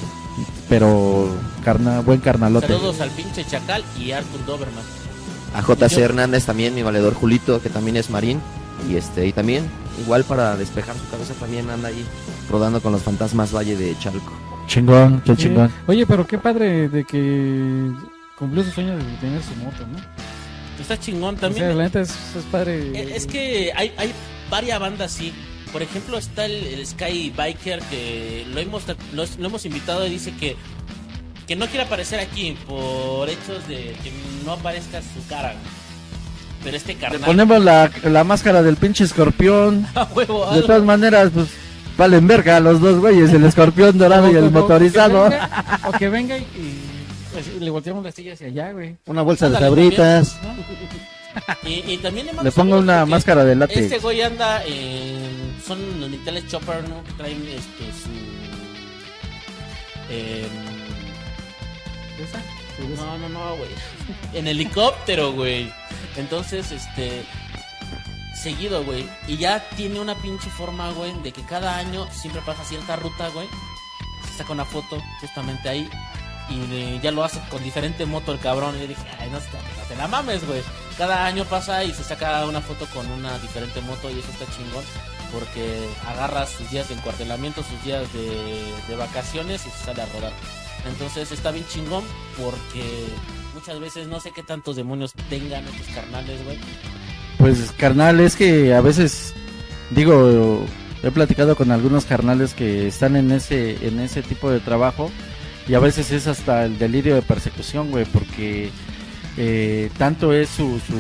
pero 0.70 1.30
carna, 1.64 2.02
buen 2.02 2.20
carnalote. 2.20 2.68
Saludos 2.68 3.02
al 3.02 3.10
pinche 3.12 3.46
Chacal 3.46 3.84
y 4.00 4.12
Arthur 4.12 4.46
Doberman. 4.46 4.84
A 5.54 5.62
JC 5.62 5.98
Hernández 6.00 6.46
también, 6.46 6.76
mi 6.76 6.84
valedor 6.84 7.14
Julito, 7.14 7.62
que 7.62 7.70
también 7.70 7.98
es 7.98 8.10
marín. 8.10 8.42
Y 8.90 8.98
este, 8.98 9.26
y 9.26 9.32
también, 9.32 9.66
igual 10.02 10.26
para 10.26 10.58
despejar 10.58 10.96
su 10.98 11.10
cabeza, 11.10 11.34
también 11.36 11.70
anda 11.70 11.88
ahí 11.88 12.06
rodando 12.50 12.82
con 12.82 12.92
los 12.92 13.02
fantasmas 13.02 13.54
Valle 13.56 13.78
de 13.78 13.98
Chalco. 14.00 14.34
Chingón, 14.68 15.22
qué 15.22 15.36
chingón. 15.38 15.72
Oye, 15.88 16.06
pero 16.06 16.28
qué 16.28 16.38
padre 16.38 16.90
de 16.90 17.06
que 17.06 17.90
cumplió 18.38 18.64
su 18.64 18.72
sueño 18.72 18.98
de 18.98 19.04
tener 19.22 19.42
su 19.42 19.56
moto, 19.56 19.86
¿no? 19.92 20.00
Está 20.82 21.00
chingón 21.00 21.36
O 21.36 21.40
también. 21.40 21.68
sea, 21.68 21.74
la 21.76 21.84
neta 21.84 22.02
es, 22.02 22.10
es 22.10 22.44
padre. 22.52 23.16
Es 23.16 23.26
que 23.26 23.72
hay, 23.74 23.94
hay 23.98 24.12
varias 24.50 24.78
bandas 24.80 25.14
así. 25.16 25.34
Por 25.76 25.84
ejemplo, 25.84 26.18
está 26.18 26.46
el, 26.46 26.54
el 26.68 26.88
Sky 26.88 27.34
Biker 27.36 27.82
que 27.90 28.46
lo 28.54 28.62
hemos, 28.62 28.84
lo, 29.14 29.26
lo 29.38 29.46
hemos 29.46 29.66
invitado 29.66 30.08
y 30.08 30.10
dice 30.10 30.32
que, 30.40 30.56
que 31.46 31.58
no 31.58 31.68
quiere 31.68 31.84
aparecer 31.84 32.22
aquí 32.22 32.58
por 32.66 33.30
hechos 33.30 33.68
de 33.68 33.94
que 34.02 34.10
no 34.46 34.54
aparezca 34.54 35.02
su 35.02 35.28
cara. 35.28 35.54
Pero 36.64 36.78
este 36.78 36.94
Le 36.94 37.00
carnal. 37.00 37.22
ponemos 37.26 37.62
la, 37.62 37.92
la 38.06 38.24
máscara 38.24 38.64
del 38.64 38.78
pinche 38.78 39.04
escorpión. 39.04 39.86
a 39.96 40.06
huevo, 40.16 40.50
De 40.54 40.62
todas 40.62 40.82
maneras, 40.82 41.32
pues 41.34 41.48
valen 41.98 42.26
verga 42.26 42.62
los 42.62 42.80
dos 42.80 43.02
güeyes, 43.02 43.34
el 43.34 43.44
escorpión 43.44 43.98
dorado 43.98 44.32
y 44.32 44.36
el 44.36 44.52
motorizado. 44.52 45.26
O 45.26 45.30
que 45.30 45.36
venga, 45.36 45.80
o 45.88 45.92
que 45.92 46.10
venga 46.10 46.38
y, 46.38 46.42
y, 46.44 46.80
pues, 47.34 47.48
le 47.60 47.70
volteamos 47.70 48.02
la 48.02 48.14
silla 48.14 48.32
hacia 48.32 48.48
allá, 48.48 48.72
güey. 48.72 48.96
Una 49.08 49.24
bolsa 49.24 49.50
de 49.50 49.60
sabritas. 49.60 50.38
Y, 51.64 51.94
y 51.94 51.98
también 51.98 52.30
Le 52.42 52.52
pongo 52.52 52.78
una 52.78 53.06
máscara 53.06 53.44
de 53.44 53.56
látex. 53.56 53.80
Este 53.82 54.00
güey 54.00 54.22
anda 54.22 54.64
en. 54.66 55.56
Son 55.66 55.80
los 56.00 56.10
militares 56.10 56.48
Chopper, 56.48 56.88
¿no? 56.88 57.04
Que 57.04 57.12
traen 57.14 57.48
este, 57.48 57.86
su. 57.92 58.10
em, 60.14 60.50
¿Esa? 62.24 62.42
No, 62.98 63.18
no, 63.18 63.30
no, 63.30 63.56
güey. 63.56 63.70
En 64.34 64.48
helicóptero, 64.48 65.32
güey. 65.34 65.72
Entonces, 66.18 66.72
este. 66.72 67.24
Seguido, 68.42 68.84
güey. 68.84 69.10
Y 69.28 69.38
ya 69.38 69.68
tiene 69.76 70.00
una 70.00 70.14
pinche 70.16 70.50
forma, 70.50 70.92
güey, 70.92 71.14
de 71.24 71.32
que 71.32 71.42
cada 71.44 71.78
año 71.78 72.08
siempre 72.12 72.42
pasa 72.46 72.64
cierta 72.64 72.96
ruta, 72.96 73.30
güey. 73.30 73.48
Se 74.30 74.38
saca 74.38 74.54
una 74.54 74.66
foto 74.66 75.02
justamente 75.20 75.68
ahí. 75.68 75.90
Y 76.50 76.74
eh, 76.74 77.00
ya 77.02 77.12
lo 77.12 77.24
hace 77.24 77.40
con 77.50 77.64
diferente 77.64 78.06
moto 78.06 78.32
el 78.32 78.40
cabrón. 78.40 78.76
Y 78.76 78.80
le 78.82 78.88
dije, 78.90 79.02
ay, 79.20 79.30
no, 79.30 79.40
no 79.40 79.88
te 79.88 79.96
la 79.96 80.08
mames, 80.08 80.46
güey. 80.46 80.62
Cada 80.98 81.26
año 81.26 81.44
pasa 81.46 81.84
y 81.84 81.94
se 81.94 82.04
saca 82.04 82.46
una 82.46 82.62
foto 82.62 82.86
con 82.94 83.06
una 83.12 83.38
diferente 83.40 83.82
moto. 83.82 84.10
Y 84.10 84.20
eso 84.20 84.32
está 84.32 84.46
chingón. 84.56 84.84
Porque 85.32 85.88
agarra 86.08 86.46
sus 86.46 86.70
días 86.70 86.88
de 86.88 86.96
encuartelamiento, 86.96 87.62
sus 87.64 87.84
días 87.84 88.08
de, 88.14 88.96
vacaciones 88.96 89.66
y 89.66 89.70
se 89.70 89.86
sale 89.86 90.02
a 90.02 90.06
rodar. 90.08 90.32
Entonces 90.88 91.32
está 91.32 91.52
bien 91.52 91.66
chingón 91.68 92.04
porque 92.38 93.08
muchas 93.54 93.80
veces 93.80 94.08
no 94.08 94.20
sé 94.20 94.32
qué 94.32 94.44
tantos 94.44 94.76
demonios 94.76 95.14
tengan 95.30 95.66
estos 95.68 95.88
carnales, 95.94 96.44
güey. 96.46 96.58
Pues 97.40 97.74
carnal, 97.78 98.20
es 98.20 98.36
que 98.36 98.74
a 98.74 98.82
veces, 98.82 99.34
digo, 99.90 100.64
he 101.04 101.12
platicado 101.12 101.56
con 101.56 101.72
algunos 101.72 102.06
carnales 102.06 102.54
que 102.54 102.88
están 102.88 103.16
en 103.16 103.32
ese, 103.32 103.86
en 103.86 104.00
ese 104.00 104.22
tipo 104.22 104.50
de 104.50 104.60
trabajo 104.60 105.12
y 105.68 105.74
a 105.74 105.80
veces 105.80 106.12
es 106.12 106.28
hasta 106.28 106.66
el 106.66 106.78
delirio 106.78 107.16
de 107.16 107.22
persecución, 107.22 107.92
güey, 107.92 108.06
porque 108.06 108.72
eh, 109.38 109.90
tanto 109.98 110.34
es 110.34 110.50
su, 110.50 110.80
su, 110.80 110.94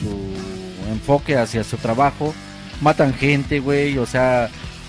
su 0.00 0.90
enfoque 0.92 1.36
hacia 1.36 1.64
su 1.64 1.76
trabajo, 1.76 2.34
matan 2.80 3.14
gente, 3.14 3.60
güey, 3.60 3.98
o 3.98 4.06
sea, 4.06 4.48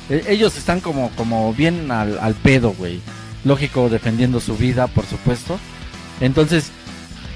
e- 0.09 0.23
ellos 0.29 0.57
están 0.57 0.79
como, 0.79 1.09
como 1.11 1.53
bien 1.53 1.91
al, 1.91 2.17
al 2.19 2.33
pedo, 2.35 2.73
güey. 2.77 2.99
Lógico, 3.43 3.89
defendiendo 3.89 4.39
su 4.39 4.57
vida, 4.57 4.87
por 4.87 5.05
supuesto. 5.05 5.59
Entonces, 6.19 6.71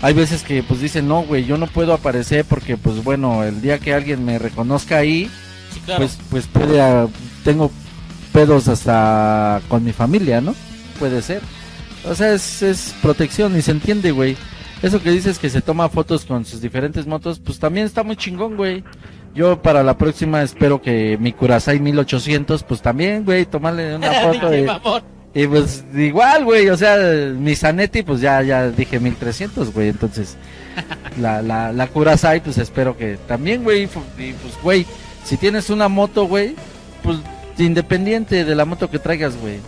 hay 0.02 0.14
veces 0.14 0.44
que 0.44 0.64
pues 0.64 0.82
dicen, 0.82 1.08
no, 1.08 1.22
güey, 1.22 1.46
yo 1.46 1.58
no 1.58 1.68
puedo 1.68 1.94
aparecer 1.94 2.46
porque, 2.46 2.78
pues 2.78 3.04
bueno, 3.04 3.44
el 3.44 3.62
día 3.62 3.78
que 3.80 3.94
alguien 3.94 4.26
me 4.26 4.40
reconozca 4.40 4.98
ahí, 4.98 5.30
Sí, 5.74 5.80
claro. 5.82 6.00
pues, 6.00 6.18
pues 6.32 6.48
puede, 6.48 6.82
ah, 6.82 7.08
tengo 7.44 7.70
pedos 8.34 8.68
hasta 8.68 9.62
con 9.68 9.84
mi 9.84 9.92
familia, 9.94 10.42
¿no? 10.42 10.56
Puede 10.98 11.22
ser. 11.22 11.42
O 12.06 12.16
sea, 12.16 12.34
es, 12.34 12.62
es 12.64 12.96
protección 13.02 13.56
y 13.58 13.62
se 13.62 13.72
entiende, 13.72 14.12
güey. 14.12 14.36
Eso 14.82 15.02
que 15.02 15.12
dices 15.12 15.40
que 15.40 15.50
se 15.50 15.62
toma 15.62 15.90
fotos 15.90 16.26
con 16.26 16.46
sus 16.46 16.62
diferentes 16.62 17.06
motos, 17.06 17.40
pues 17.40 17.60
también 17.60 17.86
está 17.86 18.04
muy 18.04 18.16
chingón, 18.16 18.56
güey. 18.56 18.84
Yo 19.36 19.62
para 19.62 19.84
la 19.84 19.98
próxima 19.98 20.42
espero 20.42 20.82
que 20.82 21.18
mi 21.20 21.34
Curaçao 21.34 21.80
1800, 21.80 22.64
pues 22.64 22.82
también, 22.82 23.26
güey, 23.26 23.46
tomarle 23.46 23.96
una 23.96 24.12
foto. 24.22 25.02
Y, 25.34 25.46
pues 25.46 25.84
igual, 25.94 26.44
güey, 26.44 26.70
o 26.70 26.78
sea, 26.78 26.98
mi 27.36 27.56
Zanetti, 27.56 28.02
pues 28.02 28.22
ya, 28.22 28.42
ya 28.42 28.70
dije 28.72 29.00
1300, 29.00 29.74
güey. 29.74 29.90
Entonces, 29.90 30.38
la, 31.20 31.42
la, 31.42 31.72
la 31.72 31.88
Curaçao, 31.88 32.42
pues 32.42 32.58
espero 32.58 32.98
que 32.98 33.18
también, 33.28 33.64
güey. 33.64 33.84
Y 33.84 33.88
pues, 34.34 34.56
güey, 34.64 34.86
si 35.24 35.38
tienes 35.38 35.70
una 35.70 35.88
moto, 35.90 36.26
güey, 36.26 36.56
pues 37.04 37.20
independiente 37.58 38.46
de 38.46 38.56
la 38.56 38.66
moto 38.66 38.90
que 38.90 39.00
traigas, 39.00 39.38
güey. 39.38 39.60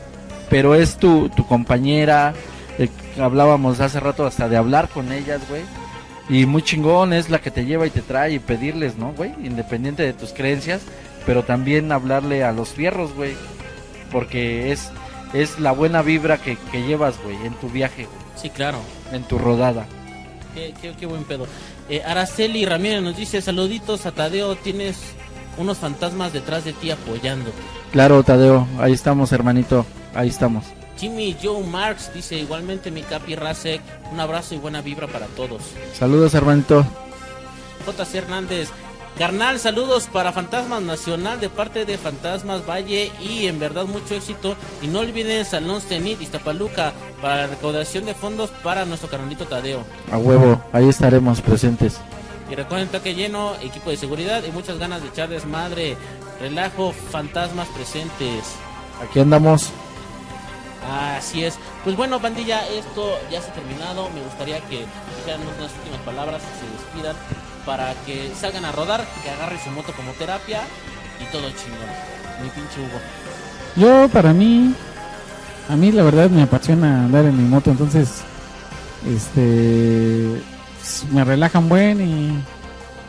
Pero 0.50 0.76
es 0.76 0.98
tu, 0.98 1.30
tu 1.30 1.46
compañera, 1.46 2.34
eh, 2.84 2.90
hablábamos 3.20 3.80
hace 3.80 4.00
rato 4.00 4.26
hasta 4.26 4.50
de 4.50 4.58
hablar 4.58 4.90
con 4.90 5.12
ellas, 5.12 5.42
güey. 5.50 5.62
Y 6.30 6.46
muy 6.46 6.62
chingón 6.62 7.14
es 7.14 7.30
la 7.30 7.40
que 7.42 7.52
te 7.52 7.66
lleva 7.66 7.86
y 7.88 7.90
te 7.90 8.02
trae 8.02 8.34
y 8.34 8.40
pedirles, 8.40 8.96
¿no, 8.98 9.12
güey? 9.14 9.32
Independiente 9.44 10.04
de 10.04 10.14
tus 10.14 10.32
creencias, 10.34 10.82
pero 11.26 11.44
también 11.44 11.92
hablarle 11.92 12.44
a 12.44 12.52
los 12.52 12.70
fierros, 12.70 13.14
güey. 13.16 13.34
Porque 14.12 14.72
es, 14.72 14.90
es 15.34 15.60
la 15.60 15.72
buena 15.72 16.02
vibra 16.02 16.38
que, 16.38 16.58
que 16.72 16.86
llevas, 16.86 17.16
güey, 17.24 17.36
en 17.46 17.54
tu 17.56 17.70
viaje, 17.70 18.06
güey, 18.06 18.18
Sí, 18.36 18.50
claro. 18.50 18.78
en 19.12 19.24
tu 19.24 19.38
rodada. 19.38 19.86
Qué, 20.54 20.74
qué- 20.82 20.94
qué 21.00 21.06
buen 21.06 21.24
pedo. 21.24 21.48
Eh, 21.90 22.02
Araceli 22.06 22.66
Ramírez 22.66 23.02
nos 23.02 23.16
dice, 23.18 23.42
saluditos 23.42 24.06
a 24.06 24.12
Tadeo, 24.12 24.56
tienes 24.56 24.98
unos 25.58 25.78
fantasmas 25.78 26.34
detrás 26.34 26.64
de 26.66 26.74
ti 26.74 26.92
apoyándote. 26.92 27.56
Claro, 27.92 28.24
Tadeo, 28.24 28.68
ahí 28.80 28.94
estamos, 28.94 29.32
hermanito, 29.34 29.86
ahí 30.14 30.30
estamos. 30.30 30.64
Jimmy 31.02 31.36
Joe 31.42 31.64
Marks 31.64 32.14
dice, 32.14 32.38
igualmente 32.38 32.92
mi 32.92 33.02
Capi 33.02 33.34
Rasek, 33.34 33.82
un 34.12 34.20
abrazo 34.20 34.54
y 34.54 34.60
buena 34.60 34.84
vibra 34.84 35.08
para 35.08 35.26
todos. 35.26 35.64
Saludos, 35.98 36.36
hermanito. 36.36 36.86
JC 37.88 38.14
Hernández, 38.18 38.70
carnal, 39.18 39.58
saludos 39.58 40.08
para 40.14 40.32
Fantasmas 40.32 40.84
Nacional 40.84 41.40
de 41.40 41.50
parte 41.50 41.86
de 41.86 41.98
Fantasmas 41.98 42.70
Valle 42.70 43.12
y 43.20 43.48
en 43.48 43.58
verdad 43.58 43.86
mucho 43.86 44.14
éxito. 44.14 44.56
Y 44.84 44.90
no 44.90 45.00
olviden 45.00 45.44
Salón 45.44 45.82
Cenit 45.82 46.22
Iztapaluca 46.22 46.94
para 47.20 47.38
la 47.38 47.48
recaudación 47.48 48.06
de 48.06 48.14
fondos 48.14 48.52
para 48.64 48.86
nuestro 48.86 49.10
carnalito 49.10 49.46
Tadeo. 49.46 49.84
A 50.12 50.20
huevo, 50.20 50.62
ahí 50.72 50.88
estaremos 50.88 51.42
presentes. 51.42 51.98
Y 52.52 52.54
recuerden 52.54 52.90
toque 52.90 53.16
lleno, 53.16 53.56
equipo 53.64 53.90
de 53.90 53.98
seguridad 53.98 54.44
y 54.48 54.52
muchas 54.52 54.78
ganas 54.78 55.02
de 55.02 55.08
echar 55.08 55.30
desmadre. 55.30 55.98
Relajo, 56.40 56.94
fantasmas 56.94 57.68
presentes. 57.70 58.44
Aquí 59.02 59.20
andamos. 59.20 59.72
Así 60.90 61.44
es. 61.44 61.56
Pues 61.84 61.96
bueno, 61.96 62.20
bandilla, 62.20 62.68
esto 62.68 63.14
ya 63.32 63.42
se 63.42 63.52
ha 63.52 63.54
terminado. 63.54 64.10
Me 64.16 64.22
gustaría 64.24 64.60
que 64.62 64.86
dijeran 65.18 65.42
unas 65.42 65.72
últimas 65.78 66.02
palabras, 66.06 66.42
que 66.42 66.66
se 66.66 66.72
despidan, 66.84 67.16
para 67.66 67.94
que 68.06 68.32
salgan 68.40 68.66
a 68.66 68.72
rodar, 68.72 69.06
que 69.24 69.30
agarren 69.30 69.60
su 69.64 69.70
moto 69.72 69.94
como 69.94 70.12
terapia 70.14 70.62
y 71.20 71.32
todo 71.32 71.44
chingón. 71.50 71.90
Mi 72.42 72.50
pinche 72.50 72.80
Hugo. 72.80 73.00
Yo, 73.76 74.10
para 74.10 74.34
mí, 74.34 74.74
a 75.70 75.76
mí 75.76 75.92
la 75.92 76.04
verdad 76.04 76.30
me 76.30 76.42
apasiona 76.42 77.06
andar 77.06 77.26
en 77.26 77.38
mi 77.38 77.48
moto, 77.48 77.70
entonces, 77.72 78.22
este, 79.08 80.38
s- 80.82 81.06
me 81.12 81.24
relajan 81.24 81.70
buen 81.70 82.44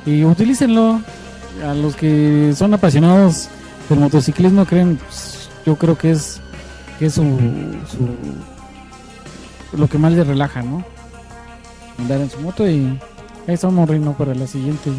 y, 0.06 0.10
y 0.10 0.24
utilícenlo. 0.24 1.00
A 1.68 1.74
los 1.74 1.94
que 1.96 2.54
son 2.56 2.72
apasionados 2.74 3.48
del 3.88 3.98
motociclismo, 4.00 4.64
creen, 4.64 4.96
pues, 4.96 5.48
yo 5.66 5.76
creo 5.76 5.98
que 5.98 6.12
es, 6.12 6.40
que 6.99 7.07
es 7.07 7.14
su, 7.14 7.22
su- 7.22 8.16
lo 9.76 9.88
que 9.88 9.99
más 9.99 10.12
les 10.12 10.26
relaja, 10.26 10.62
¿no? 10.62 10.84
Andar 11.99 12.20
en 12.20 12.30
su 12.30 12.40
moto 12.40 12.68
y 12.68 12.86
ahí 13.47 13.55
estamos, 13.55 13.88
Reino, 13.88 14.12
para 14.16 14.34
la 14.34 14.47
siguiente 14.47 14.90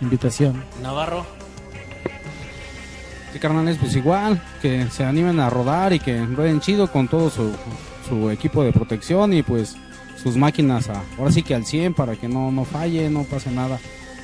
invitación. 0.00 0.62
Navarro. 0.82 1.24
Sí, 3.32 3.38
carnales, 3.38 3.78
pues 3.78 3.94
igual, 3.96 4.42
que 4.60 4.86
se 4.90 5.04
animen 5.04 5.40
a 5.40 5.48
rodar 5.48 5.92
y 5.92 5.98
que 6.00 6.24
rueden 6.26 6.60
chido 6.60 6.90
con 6.90 7.08
todo 7.08 7.30
su, 7.30 7.50
su 8.08 8.30
equipo 8.30 8.62
de 8.62 8.72
protección 8.72 9.32
y 9.32 9.42
pues 9.42 9.76
sus 10.22 10.36
máquinas 10.36 10.88
a- 10.90 11.02
ahora 11.18 11.32
sí 11.32 11.42
que 11.42 11.54
al 11.54 11.64
100 11.64 11.94
para 11.94 12.14
que 12.16 12.28
no, 12.28 12.52
no 12.52 12.64
falle, 12.64 13.08
no 13.08 13.24
pase 13.24 13.50
nada 13.50 13.78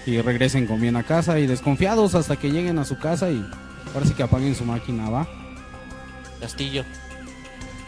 y 0.07 0.21
regresen 0.21 0.67
con 0.67 0.81
bien 0.81 0.97
a 0.97 1.03
casa 1.05 1.39
y 1.39 1.47
desconfiados 1.47 2.15
hasta 2.15 2.37
que 2.37 2.51
lleguen 2.51 2.79
a 2.79 2.85
su 2.85 2.99
casa 2.99 3.31
y 3.31 3.45
ahora 3.95 4.07
sí 4.07 4.13
que 4.15 4.23
apaguen 4.23 4.55
su 4.55 4.65
máquina, 4.65 5.09
¿va? 5.09 5.27
Castillo. 6.39 6.85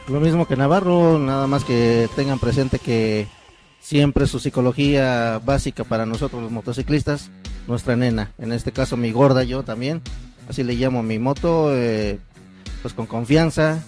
Lo 0.09 0.20
mismo 0.20 0.46
que 0.46 0.57
Navarro, 0.57 1.18
nada 1.18 1.46
más 1.46 1.64
que 1.64 2.09
tengan 2.16 2.38
presente 2.38 2.78
que 2.78 3.28
siempre 3.80 4.26
su 4.26 4.38
psicología 4.38 5.40
básica 5.44 5.84
para 5.84 6.07
nosotros 6.07 6.42
los 6.42 6.51
motociclistas, 6.51 7.30
nuestra 7.66 7.96
nena, 7.96 8.32
en 8.38 8.53
este 8.53 8.72
caso 8.72 8.96
mi 8.96 9.12
gorda, 9.12 9.44
yo 9.44 9.62
también, 9.62 10.03
así 10.48 10.62
le 10.64 10.74
llamo 10.74 11.01
a 11.01 11.03
mi 11.03 11.18
moto, 11.18 11.74
eh, 11.74 12.18
pues 12.82 12.94
con 12.94 13.07
confianza 13.07 13.82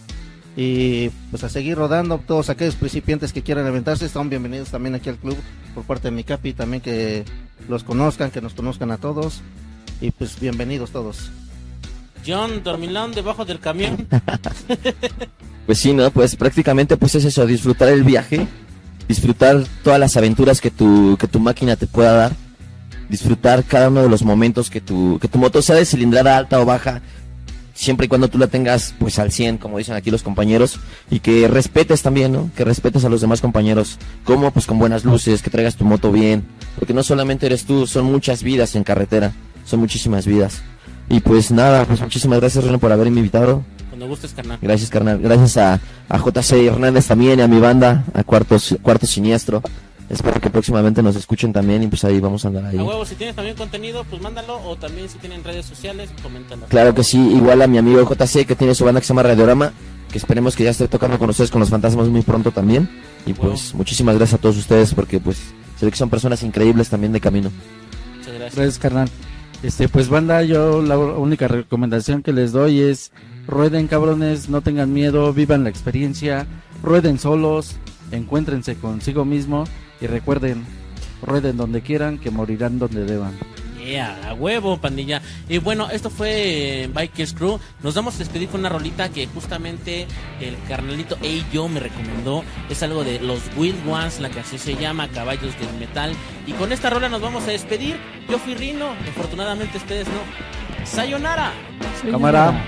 y 0.56 1.08
pues 1.30 1.44
a 1.44 1.48
seguir 1.48 1.76
rodando, 1.76 2.18
todos 2.18 2.50
aquellos 2.50 2.76
principiantes 2.76 3.32
que 3.32 3.42
quieran 3.42 3.66
aventarse 3.66 4.06
están 4.06 4.30
bienvenidos 4.30 4.70
también 4.70 4.94
aquí 4.94 5.08
al 5.08 5.16
club 5.16 5.36
por 5.74 5.84
parte 5.84 6.08
de 6.08 6.12
mi 6.12 6.24
capi, 6.24 6.52
también 6.52 6.82
que 6.82 7.24
los 7.68 7.84
conozcan, 7.84 8.30
que 8.30 8.40
nos 8.40 8.54
conozcan 8.54 8.90
a 8.90 8.98
todos 8.98 9.40
y 10.00 10.10
pues 10.10 10.38
bienvenidos 10.38 10.90
todos. 10.90 11.30
John 12.27 12.62
Dormilón 12.62 13.12
debajo 13.12 13.45
del 13.45 13.61
camión. 13.61 14.07
Pues 15.66 15.79
sí, 15.79 15.93
¿no? 15.93 16.11
Pues 16.11 16.35
prácticamente 16.35 16.97
pues 16.97 17.14
es 17.14 17.25
eso, 17.25 17.47
disfrutar 17.47 17.89
el 17.89 18.03
viaje, 18.03 18.49
disfrutar 19.07 19.62
todas 19.85 20.01
las 20.01 20.16
aventuras 20.16 20.61
que 20.61 20.73
tu, 20.73 21.16
que 21.18 21.29
tu 21.29 21.39
máquina 21.39 21.77
te 21.77 21.87
pueda 21.87 22.12
dar, 22.12 22.33
disfrutar 23.09 23.62
cada 23.62 23.89
uno 23.89 24.03
de 24.03 24.09
los 24.09 24.25
momentos 24.25 24.70
que 24.70 24.81
tu, 24.81 25.18
que 25.20 25.29
tu 25.29 25.39
moto 25.39 25.62
sea 25.62 25.77
de 25.77 25.87
cilindrada 25.87 26.37
alta 26.37 26.61
o 26.61 26.64
baja, 26.64 27.01
siempre 27.75 28.07
y 28.07 28.09
cuando 28.09 28.29
tú 28.29 28.39
la 28.39 28.49
tengas 28.49 28.95
pues 28.99 29.18
al 29.18 29.31
100, 29.31 29.59
como 29.59 29.79
dicen 29.79 29.95
aquí 29.95 30.11
los 30.11 30.23
compañeros, 30.23 30.81
y 31.11 31.20
que 31.20 31.47
respetes 31.47 32.03
también, 32.03 32.33
¿no? 32.33 32.51
Que 32.57 32.64
respetes 32.64 33.05
a 33.05 33.09
los 33.09 33.20
demás 33.20 33.41
compañeros, 33.41 33.99
como 34.25 34.51
pues 34.51 34.66
con 34.66 34.79
buenas 34.81 35.05
luces, 35.05 35.43
que 35.43 35.51
traigas 35.51 35.77
tu 35.77 35.85
moto 35.85 36.11
bien, 36.11 36.45
porque 36.77 36.93
no 36.93 37.05
solamente 37.05 37.47
eres 37.47 37.64
tú, 37.64 37.87
son 37.87 38.07
muchas 38.07 38.43
vidas 38.43 38.75
en 38.75 38.83
carretera, 38.83 39.33
son 39.64 39.79
muchísimas 39.81 40.27
vidas. 40.27 40.61
Y 41.12 41.20
pues 41.20 41.50
nada, 41.50 41.84
pues 41.84 42.00
muchísimas 42.00 42.40
gracias 42.40 42.64
Reno 42.64 42.78
por 42.78 42.90
haberme 42.90 43.18
invitado. 43.18 43.62
Cuando 43.90 44.08
gustes, 44.08 44.32
carnal. 44.32 44.58
Gracias, 44.62 44.88
carnal. 44.88 45.18
Gracias 45.18 45.58
a, 45.58 45.78
a 46.08 46.18
JC 46.18 46.52
Hernández 46.68 47.06
también 47.06 47.38
y 47.38 47.42
a 47.42 47.48
mi 47.48 47.60
banda, 47.60 48.04
a 48.14 48.24
Cuarto, 48.24 48.56
Cuarto 48.80 49.06
Siniestro. 49.06 49.62
Espero 50.08 50.40
que 50.40 50.48
próximamente 50.48 51.02
nos 51.02 51.14
escuchen 51.14 51.52
también 51.52 51.82
y 51.82 51.88
pues 51.88 52.02
ahí 52.06 52.18
vamos 52.18 52.46
a 52.46 52.48
andar 52.48 52.64
ahí. 52.64 52.78
A 52.78 52.84
huevo, 52.84 53.04
si 53.04 53.14
tienes 53.16 53.36
también 53.36 53.54
contenido, 53.58 54.04
pues 54.08 54.22
mándalo. 54.22 54.58
O 54.64 54.74
también 54.76 55.06
si 55.10 55.18
tienen 55.18 55.44
redes 55.44 55.66
sociales, 55.66 56.08
coméntalo. 56.22 56.64
Claro 56.68 56.94
que 56.94 57.04
sí, 57.04 57.18
igual 57.18 57.60
a 57.60 57.66
mi 57.66 57.76
amigo 57.76 58.08
JC 58.08 58.46
que 58.46 58.56
tiene 58.56 58.74
su 58.74 58.86
banda 58.86 59.02
que 59.02 59.06
se 59.06 59.12
llama 59.12 59.24
Radiorama, 59.24 59.74
que 60.10 60.16
esperemos 60.16 60.56
que 60.56 60.64
ya 60.64 60.70
esté 60.70 60.88
tocando 60.88 61.18
con 61.18 61.28
ustedes 61.28 61.50
con 61.50 61.60
los 61.60 61.68
fantasmas 61.68 62.08
muy 62.08 62.22
pronto 62.22 62.52
también. 62.52 62.88
Y 63.26 63.34
pues 63.34 63.74
muchísimas 63.74 64.16
gracias 64.16 64.38
a 64.38 64.40
todos 64.40 64.56
ustedes 64.56 64.94
porque 64.94 65.20
pues 65.20 65.36
sé 65.78 65.90
que 65.90 65.96
son 65.96 66.08
personas 66.08 66.42
increíbles 66.42 66.88
también 66.88 67.12
de 67.12 67.20
camino. 67.20 67.50
Muchas 68.16 68.32
gracias. 68.32 68.54
Gracias, 68.54 68.78
carnal. 68.78 69.10
Este, 69.62 69.88
pues 69.88 70.08
banda, 70.08 70.42
yo 70.42 70.82
la 70.82 70.98
única 70.98 71.46
recomendación 71.46 72.22
que 72.22 72.32
les 72.32 72.50
doy 72.50 72.80
es 72.80 73.12
rueden 73.46 73.86
cabrones, 73.86 74.48
no 74.48 74.60
tengan 74.60 74.92
miedo, 74.92 75.32
vivan 75.32 75.62
la 75.62 75.70
experiencia, 75.70 76.48
rueden 76.82 77.18
solos, 77.20 77.76
encuéntrense 78.10 78.74
consigo 78.74 79.24
mismo 79.24 79.64
y 80.00 80.08
recuerden, 80.08 80.64
rueden 81.24 81.56
donde 81.56 81.80
quieran, 81.80 82.18
que 82.18 82.32
morirán 82.32 82.80
donde 82.80 83.04
deban. 83.04 83.38
Yeah, 83.85 84.30
a 84.30 84.35
huevo, 84.35 84.76
pandilla. 84.76 85.20
Y 85.49 85.59
bueno, 85.59 85.91
esto 85.91 86.09
fue 86.09 86.85
eh, 86.85 86.87
Bikers 86.87 87.35
Crew. 87.35 87.59
Nos 87.83 87.95
vamos 87.95 88.14
a 88.14 88.18
despedir 88.18 88.49
con 88.49 88.61
una 88.61 88.68
rolita 88.68 89.09
que 89.09 89.26
justamente 89.26 90.07
el 90.41 90.57
carnalito 90.68 91.16
Ey 91.20 91.45
Yo 91.53 91.68
me 91.68 91.80
recomendó. 91.80 92.45
Es 92.70 92.83
algo 92.83 93.03
de 93.03 93.20
los 93.20 93.41
Wild 93.57 93.89
Ones, 93.89 94.20
la 94.20 94.30
canción 94.30 94.61
se 94.61 94.76
llama 94.76 95.09
Caballos 95.09 95.59
del 95.59 95.72
Metal. 95.80 96.12
Y 96.47 96.53
con 96.53 96.72
esta 96.72 96.91
rola 96.91 97.09
nos 97.09 97.20
vamos 97.20 97.43
a 97.45 97.51
despedir. 97.51 97.97
Yo 98.30 98.39
fui 98.39 98.55
Rino, 98.55 98.91
afortunadamente 99.11 99.78
ustedes 99.78 100.07
no. 100.07 100.87
Sayonara. 100.87 101.53
Cámara. 102.11 102.64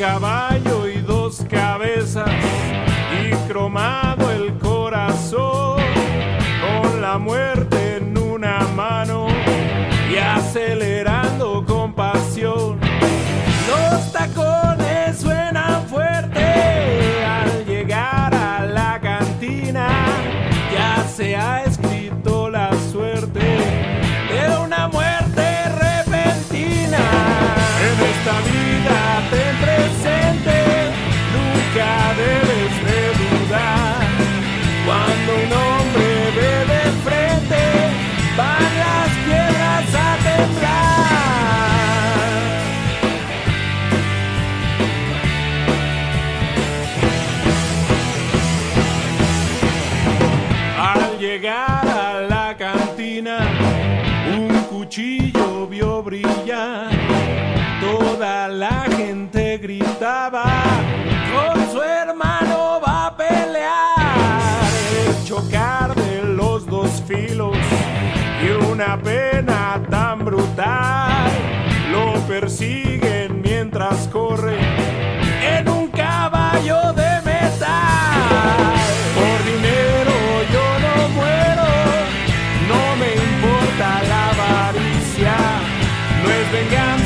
caballo 0.00 0.88
y 0.88 0.96
dos 1.02 1.44
cabezas 1.50 2.30
y 3.22 3.34
cromado 3.46 4.30
el 4.30 4.54
corazón 4.54 5.78
con 6.62 7.02
la 7.02 7.18
muerte 7.18 7.98
en 7.98 8.16
una 8.16 8.60
mano 8.74 9.26
y 10.10 10.16
acelerado. 10.16 10.99
persiguen 72.40 73.42
mientras 73.42 74.08
corren 74.08 74.56
en 75.42 75.68
un 75.68 75.88
caballo 75.88 76.92
de 76.94 77.20
metal. 77.22 78.72
Por 79.14 79.38
dinero 79.44 80.14
yo 80.54 80.64
no 80.84 81.08
muero, 81.18 81.68
no 82.70 82.96
me 82.96 83.10
importa 83.12 84.02
la 84.08 84.30
avaricia, 84.30 85.36
no 86.22 86.30
es 86.30 86.52
venganza. 86.52 86.99